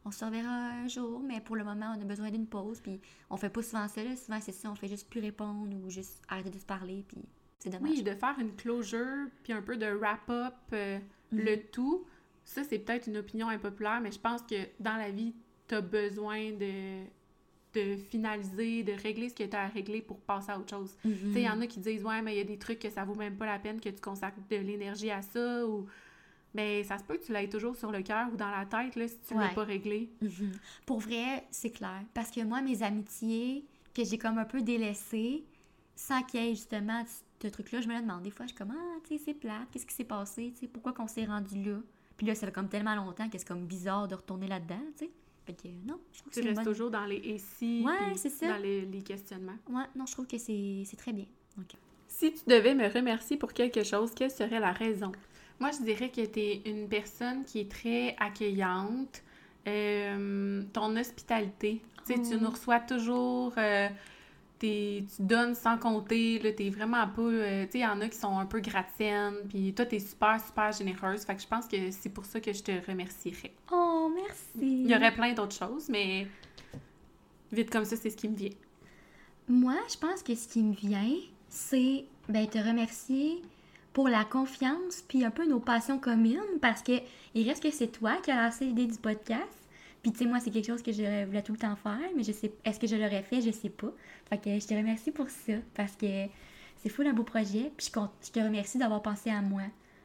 on, 0.05 0.11
se 0.11 0.23
reverra 0.23 0.49
un 0.69 0.87
jour, 0.87 1.19
mais 1.19 1.41
pour 1.41 1.57
le 1.57 1.65
moment, 1.65 1.93
on 1.97 2.01
a 2.01 2.05
besoin 2.05 2.29
d'une 2.31 2.47
pause. 2.47 2.79
Puis 2.79 3.01
on 3.29 3.35
fait 3.35 3.49
pas 3.49 3.61
souvent 3.63 3.87
ça. 3.89 4.01
Là. 4.01 4.15
Souvent, 4.15 4.39
c'est 4.39 4.53
ça, 4.53 4.69
on 4.71 4.75
fait 4.75 4.87
juste 4.87 5.09
plus 5.09 5.19
répondre 5.19 5.75
ou 5.75 5.89
juste 5.89 6.21
arrêter 6.29 6.51
de 6.51 6.57
se 6.59 6.65
parler. 6.65 7.03
Puis 7.05 7.17
c'est 7.59 7.69
dommage. 7.69 7.89
Oui, 7.91 8.01
de 8.03 8.13
faire 8.15 8.35
une 8.39 8.55
closure, 8.55 9.27
puis 9.43 9.51
un 9.51 9.61
peu 9.61 9.75
de 9.75 9.87
wrap-up, 9.87 10.53
euh, 10.71 10.99
le 11.31 11.55
tout. 11.69 12.05
Ça, 12.45 12.63
c'est 12.63 12.79
peut-être 12.79 13.07
une 13.07 13.17
opinion 13.17 13.47
impopulaire, 13.49 14.01
mais 14.01 14.11
je 14.11 14.19
pense 14.19 14.41
que 14.41 14.55
dans 14.79 14.97
la 14.97 15.09
vie, 15.11 15.33
t'as 15.67 15.81
besoin 15.81 16.51
de, 16.51 17.03
de 17.73 17.95
finaliser, 17.95 18.83
de 18.83 18.93
régler 18.93 19.29
ce 19.29 19.35
que 19.35 19.43
t'as 19.43 19.63
à 19.63 19.67
régler 19.67 20.01
pour 20.01 20.19
passer 20.19 20.51
à 20.51 20.59
autre 20.59 20.69
chose. 20.69 20.95
Mhm. 21.05 21.13
Tu 21.13 21.33
sais, 21.33 21.41
il 21.41 21.45
y 21.45 21.49
en 21.49 21.61
a 21.61 21.67
qui 21.67 21.79
disent, 21.79 22.03
ouais, 22.03 22.21
mais 22.21 22.35
il 22.35 22.37
y 22.37 22.41
a 22.41 22.45
des 22.45 22.57
trucs 22.59 22.79
que 22.79 22.89
ça 22.89 23.05
vaut 23.05 23.15
même 23.15 23.37
pas 23.37 23.45
la 23.45 23.59
peine 23.59 23.79
que 23.79 23.89
tu 23.89 24.01
consacres 24.01 24.39
de 24.49 24.55
l'énergie 24.57 25.11
à 25.11 25.21
ça, 25.21 25.65
ou. 25.65 25.87
Mais 26.55 26.83
ça 26.83 26.99
se 26.99 27.03
peut 27.03 27.17
que 27.17 27.23
tu 27.25 27.31
l'aies 27.33 27.49
toujours 27.49 27.75
sur 27.75 27.91
le 27.91 28.03
cœur 28.03 28.27
ou 28.31 28.35
dans 28.37 28.51
la 28.51 28.65
tête, 28.67 28.95
là, 28.95 29.07
si 29.07 29.17
tu 29.27 29.33
l'as 29.33 29.47
Ouais. 29.47 29.53
pas 29.55 29.63
réglé. 29.63 30.11
Mhm. 30.21 30.51
Pour 30.85 30.99
vrai, 30.99 31.47
c'est 31.49 31.71
clair. 31.71 32.03
Parce 32.13 32.29
que 32.29 32.41
moi, 32.41 32.61
mes 32.61 32.83
amitiés 32.83 33.65
que 33.95 34.03
j'ai 34.03 34.19
comme 34.19 34.37
un 34.37 34.45
peu 34.45 34.61
délaissées, 34.61 35.43
sans 35.95 36.21
qu'il 36.23 36.43
y 36.43 36.47
ait 36.49 36.55
justement 36.55 37.03
ce 37.41 37.47
truc-là, 37.47 37.81
je 37.81 37.87
me 37.87 37.95
le 37.95 38.01
demande. 38.01 38.21
Des 38.21 38.29
fois, 38.29 38.45
je 38.45 38.49
suis 38.51 38.57
comme, 38.57 38.71
ah, 38.77 38.99
tu 39.07 39.17
sais, 39.17 39.23
c'est 39.25 39.33
plate, 39.33 39.67
qu'est-ce 39.71 39.85
qui 39.87 39.95
s'est 39.95 40.03
passé, 40.03 40.51
tu 40.53 40.61
sais, 40.61 40.67
pourquoi 40.67 40.93
qu'on 40.93 41.07
s'est 41.07 41.25
rendu 41.25 41.63
là? 41.63 41.79
Puis 42.17 42.27
là, 42.27 42.35
ça 42.35 42.45
fait 42.47 42.53
comme 42.53 42.69
tellement 42.69 42.95
longtemps 42.95 43.27
que 43.29 43.37
c'est 43.37 43.47
comme 43.47 43.65
bizarre 43.65 44.07
de 44.07 44.15
retourner 44.15 44.47
là-dedans, 44.47 44.79
tu 44.97 45.05
sais. 45.05 45.11
Fait 45.45 45.53
que 45.53 45.67
non, 45.85 45.99
je 46.13 46.19
trouve 46.19 46.29
que 46.29 46.33
Tu 46.35 46.35
c'est 46.35 46.41
une 46.41 46.47
restes 46.49 46.55
bonne... 46.63 46.65
toujours 46.73 46.89
dans 46.91 47.05
les 47.05 47.17
et 47.17 47.37
si, 47.37 47.83
Ouais, 47.85 47.91
puis 48.07 48.17
c'est 48.17 48.29
ça. 48.29 48.47
dans 48.47 48.57
les, 48.57 48.81
les 48.85 49.01
questionnements. 49.01 49.57
Ouais, 49.69 49.83
non, 49.95 50.05
je 50.05 50.13
trouve 50.13 50.25
que 50.27 50.37
c'est 50.37 50.83
c'est 50.85 50.95
très 50.95 51.11
bien. 51.11 51.25
Ok. 51.57 51.73
Si 52.07 52.31
tu 52.33 52.39
devais 52.47 52.75
me 52.75 52.87
remercier 52.87 53.35
pour 53.37 53.51
quelque 53.53 53.83
chose, 53.83 54.11
quelle 54.15 54.31
serait 54.31 54.59
la 54.59 54.71
raison? 54.71 55.11
Moi, 55.59 55.71
je 55.71 55.83
dirais 55.83 56.09
que 56.09 56.25
tu 56.25 56.39
es 56.39 56.61
une 56.65 56.87
personne 56.87 57.43
qui 57.43 57.59
est 57.59 57.69
très 57.71 58.15
accueillante. 58.19 59.21
Euh, 59.67 60.61
ton 60.73 60.95
hospitalité, 60.95 61.81
tu 62.05 62.13
sais, 62.13 62.21
tu 62.21 62.35
Oh. 62.35 62.39
nous 62.41 62.49
reçois 62.49 62.79
toujours, 62.79 63.53
euh, 63.57 63.87
tu 64.63 65.21
donnes 65.21 65.55
sans 65.55 65.77
compter, 65.77 66.39
là, 66.39 66.51
t'es 66.51 66.69
vraiment 66.69 67.07
pas... 67.07 67.21
euh, 67.21 67.65
tu 67.65 67.71
sais, 67.71 67.77
il 67.79 67.81
y 67.81 67.85
en 67.85 67.99
a 68.01 68.07
qui 68.07 68.17
sont 68.17 68.37
un 68.37 68.45
peu 68.45 68.59
gratiennes, 68.59 69.35
puis 69.49 69.73
toi, 69.73 69.85
t'es 69.85 69.99
super, 69.99 70.39
super 70.43 70.71
généreuse. 70.71 71.23
Fait 71.23 71.35
que 71.35 71.41
je 71.41 71.47
pense 71.47 71.67
que 71.67 71.91
c'est 71.91 72.09
pour 72.09 72.25
ça 72.25 72.39
que 72.39 72.53
je 72.53 72.63
te 72.63 72.71
remercierais. 72.89 73.53
Oh, 73.71 74.11
merci. 74.13 74.83
Il 74.83 74.89
y 74.89 74.95
aurait 74.95 75.13
plein 75.13 75.33
d'autres 75.33 75.55
choses, 75.55 75.89
mais 75.89 76.27
vite 77.51 77.69
comme 77.69 77.85
ça, 77.85 77.95
c'est 77.95 78.09
ce 78.09 78.17
qui 78.17 78.29
me 78.29 78.35
vient. 78.35 78.55
Moi, 79.47 79.75
je 79.91 79.97
pense 79.97 80.23
que 80.23 80.33
ce 80.35 80.47
qui 80.47 80.63
me 80.63 80.73
vient, 80.73 81.15
c'est 81.49 82.05
ben, 82.29 82.47
te 82.47 82.57
remercier 82.57 83.41
pour 83.91 84.07
la 84.07 84.23
confiance, 84.23 85.03
puis 85.07 85.23
un 85.23 85.31
peu 85.31 85.45
nos 85.45 85.59
passions 85.59 85.99
communes, 85.99 86.59
parce 86.61 86.81
que 86.81 86.93
il 87.35 87.47
reste 87.47 87.61
que 87.61 87.71
c'est 87.71 87.91
toi 87.91 88.15
qui 88.23 88.31
as 88.31 88.41
lancé 88.41 88.65
l'idée 88.65 88.87
du 88.87 88.97
podcast. 88.97 89.62
Puis 90.03 90.11
tu 90.11 90.19
sais, 90.19 90.25
moi, 90.25 90.39
c'est 90.41 90.51
quelque 90.51 90.67
chose 90.67 90.83
que 90.83 90.91
je 90.91 91.25
voulais 91.25 91.41
tout 91.41 91.53
le 91.53 91.57
temps 91.57 91.75
faire, 91.77 92.09
mais 92.15 92.23
je 92.23 92.33
sais, 92.33 92.51
est-ce 92.65 92.77
que 92.79 92.87
je 92.87 92.97
l'aurais 92.97 93.23
fait, 93.23 93.41
je 93.41 93.51
sais 93.51 93.69
pas. 93.69 93.91
Fait 94.29 94.37
que 94.37 94.59
je 94.59 94.67
te 94.67 94.73
remercie 94.73 95.11
pour 95.11 95.29
ça, 95.29 95.53
parce 95.73 95.95
que 95.95 96.25
c'est 96.77 96.89
fou 96.89 97.03
un 97.03 97.13
beau 97.13 97.23
projet, 97.23 97.71
puis 97.75 97.87
je, 97.87 97.99
je 98.27 98.31
te 98.31 98.39
remercie 98.39 98.77
d'avoir 98.77 99.01
pensé 99.01 99.29
à 99.29 99.41
moi 99.41 99.63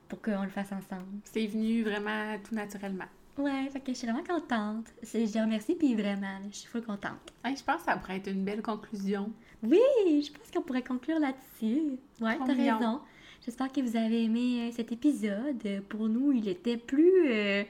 pour 0.09 0.23
qu'on 0.23 0.45
le 0.45 0.51
fasse 0.51 0.71
ensemble. 0.73 1.21
C'est 1.25 1.47
venu 1.47 1.83
vraiment 1.83 2.37
tout 2.49 2.55
naturellement. 2.55 3.07
Ouais, 3.39 3.69
fait 3.73 3.81
que 3.81 3.93
je 3.93 3.99
suis 3.99 4.07
vraiment 4.07 4.25
contente. 4.25 4.87
Je 5.03 5.33
te 5.33 5.39
remercie, 5.39 5.75
puis 5.75 5.95
vraiment, 5.95 6.39
je 6.51 6.57
suis 6.57 6.69
full 6.69 6.83
contente. 6.83 7.33
Hey, 7.45 7.57
je 7.57 7.65
pense 7.65 7.79
que 7.79 7.85
ça 7.85 7.97
pourrait 7.97 8.17
être 8.17 8.31
une 8.31 8.45
belle 8.45 8.63
conclusion. 8.63 9.33
Oui, 9.65 9.81
je 10.07 10.31
pense 10.31 10.51
qu'on 10.53 10.63
pourrait 10.63 10.83
conclure 10.83 11.19
là-dessus. 11.19 11.99
Ouais, 12.21 12.39
t'as 12.45 12.55
raison. 12.55 13.01
J'espère 13.45 13.73
que 13.73 13.81
vous 13.81 13.97
avez 13.97 14.25
aimé 14.25 14.69
euh, 14.69 14.73
cet 14.73 14.93
épisode. 14.93 15.83
Pour 15.89 16.09
nous, 16.09 16.33
il 16.33 16.49
était 16.49 16.77
plus 16.77 17.31
euh, 17.31 17.65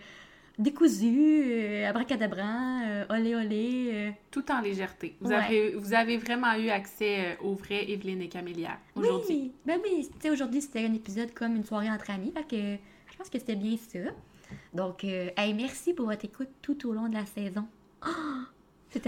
décousu, 0.58 1.42
euh, 1.44 1.88
abracadabra, 1.88 2.82
euh, 2.86 3.04
olé 3.10 3.34
olé. 3.34 3.90
euh. 3.92 4.10
Tout 4.30 4.50
en 4.50 4.60
légèreté. 4.60 5.16
Vous, 5.20 5.30
Ouais. 5.30 5.36
avez, 5.36 5.70
vous 5.74 5.94
avez 5.94 6.16
vraiment 6.16 6.54
eu 6.54 6.68
accès 6.68 7.38
aux 7.42 7.54
vraies 7.54 7.90
Evelyne 7.90 8.22
et 8.22 8.28
Camélia 8.28 8.78
aujourd'hui. 8.94 9.36
Oui, 9.36 9.52
ben 9.66 9.78
oui. 9.82 10.08
Tu 10.14 10.20
sais, 10.20 10.30
aujourd'hui, 10.30 10.60
c'était 10.62 10.84
un 10.84 10.92
épisode 10.94 11.32
comme 11.32 11.56
une 11.56 11.64
soirée 11.64 11.90
entre 11.90 12.10
amis. 12.10 12.32
Fait 12.36 12.44
que 12.44 12.82
je 13.12 13.16
pense 13.16 13.30
que 13.30 13.38
c'était 13.38 13.56
bien 13.56 13.76
ça. 13.76 13.98
Donc, 14.72 15.04
euh, 15.04 15.28
hey, 15.36 15.52
merci 15.54 15.92
pour 15.94 16.06
votre 16.06 16.24
écoute 16.24 16.48
tout 16.62 16.88
au 16.88 16.92
long 16.92 17.08
de 17.08 17.14
la 17.14 17.26
saison. 17.26 17.66
Oh, 18.06 18.08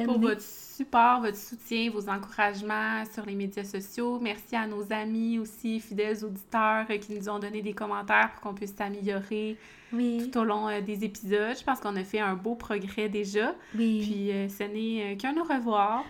Pour 0.05 0.19
votre 0.19 0.43
support, 0.43 1.21
votre 1.21 1.37
soutien, 1.37 1.91
vos 1.91 2.09
encouragements 2.09 3.05
sur 3.13 3.25
les 3.25 3.35
médias 3.35 3.65
sociaux. 3.65 4.19
Merci 4.21 4.57
à 4.57 4.67
nos 4.67 4.93
amis 4.93 5.39
aussi, 5.39 5.81
fidèles 5.81 6.25
auditeurs 6.25 6.87
euh, 6.91 6.99
qui 6.99 7.13
nous 7.15 7.29
ont 7.29 7.39
donné 7.39 7.63
des 7.63 7.73
commentaires 7.73 8.31
pour 8.33 8.43
qu'on 8.43 8.55
puisse 8.55 8.75
s'améliorer 8.75 9.57
Oui, 9.93 10.31
tout 10.31 10.39
au 10.39 10.45
long 10.45 10.69
euh, 10.69 10.81
des 10.81 11.05
épisodes. 11.05 11.57
Je 11.59 11.65
pense 11.65 11.81
qu'on 11.81 11.97
a 11.97 12.05
fait 12.05 12.21
un 12.21 12.35
beau 12.35 12.55
progrès 12.55 13.09
déjà. 13.09 13.55
oui. 13.75 14.01
Puis 14.03 14.33
euh, 14.33 14.49
ce 14.49 14.65
n'est 14.65 15.17
qu'un 15.17 15.37
au 15.37 15.45
revoir. 15.45 16.05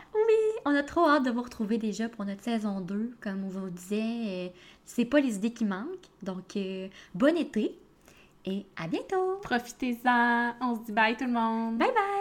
On 0.64 0.74
a 0.74 0.82
trop 0.82 1.08
hâte 1.08 1.24
de 1.24 1.30
vous 1.30 1.42
retrouver 1.42 1.78
déjà 1.78 2.08
pour 2.08 2.24
notre 2.24 2.42
saison 2.42 2.80
2. 2.80 3.12
Comme 3.20 3.44
on 3.44 3.48
vous 3.48 3.70
disait, 3.70 4.52
c'est 4.84 5.04
pas 5.04 5.20
les 5.20 5.36
idées 5.36 5.52
qui 5.52 5.64
manquent. 5.64 5.86
Donc, 6.22 6.58
bon 7.14 7.36
été 7.36 7.78
et 8.44 8.66
à 8.76 8.86
bientôt. 8.88 9.38
Profitez-en. 9.42 10.54
On 10.60 10.76
se 10.76 10.80
dit 10.86 10.92
bye 10.92 11.16
tout 11.16 11.24
le 11.24 11.32
monde. 11.32 11.78
Bye 11.78 11.88
bye! 11.88 12.19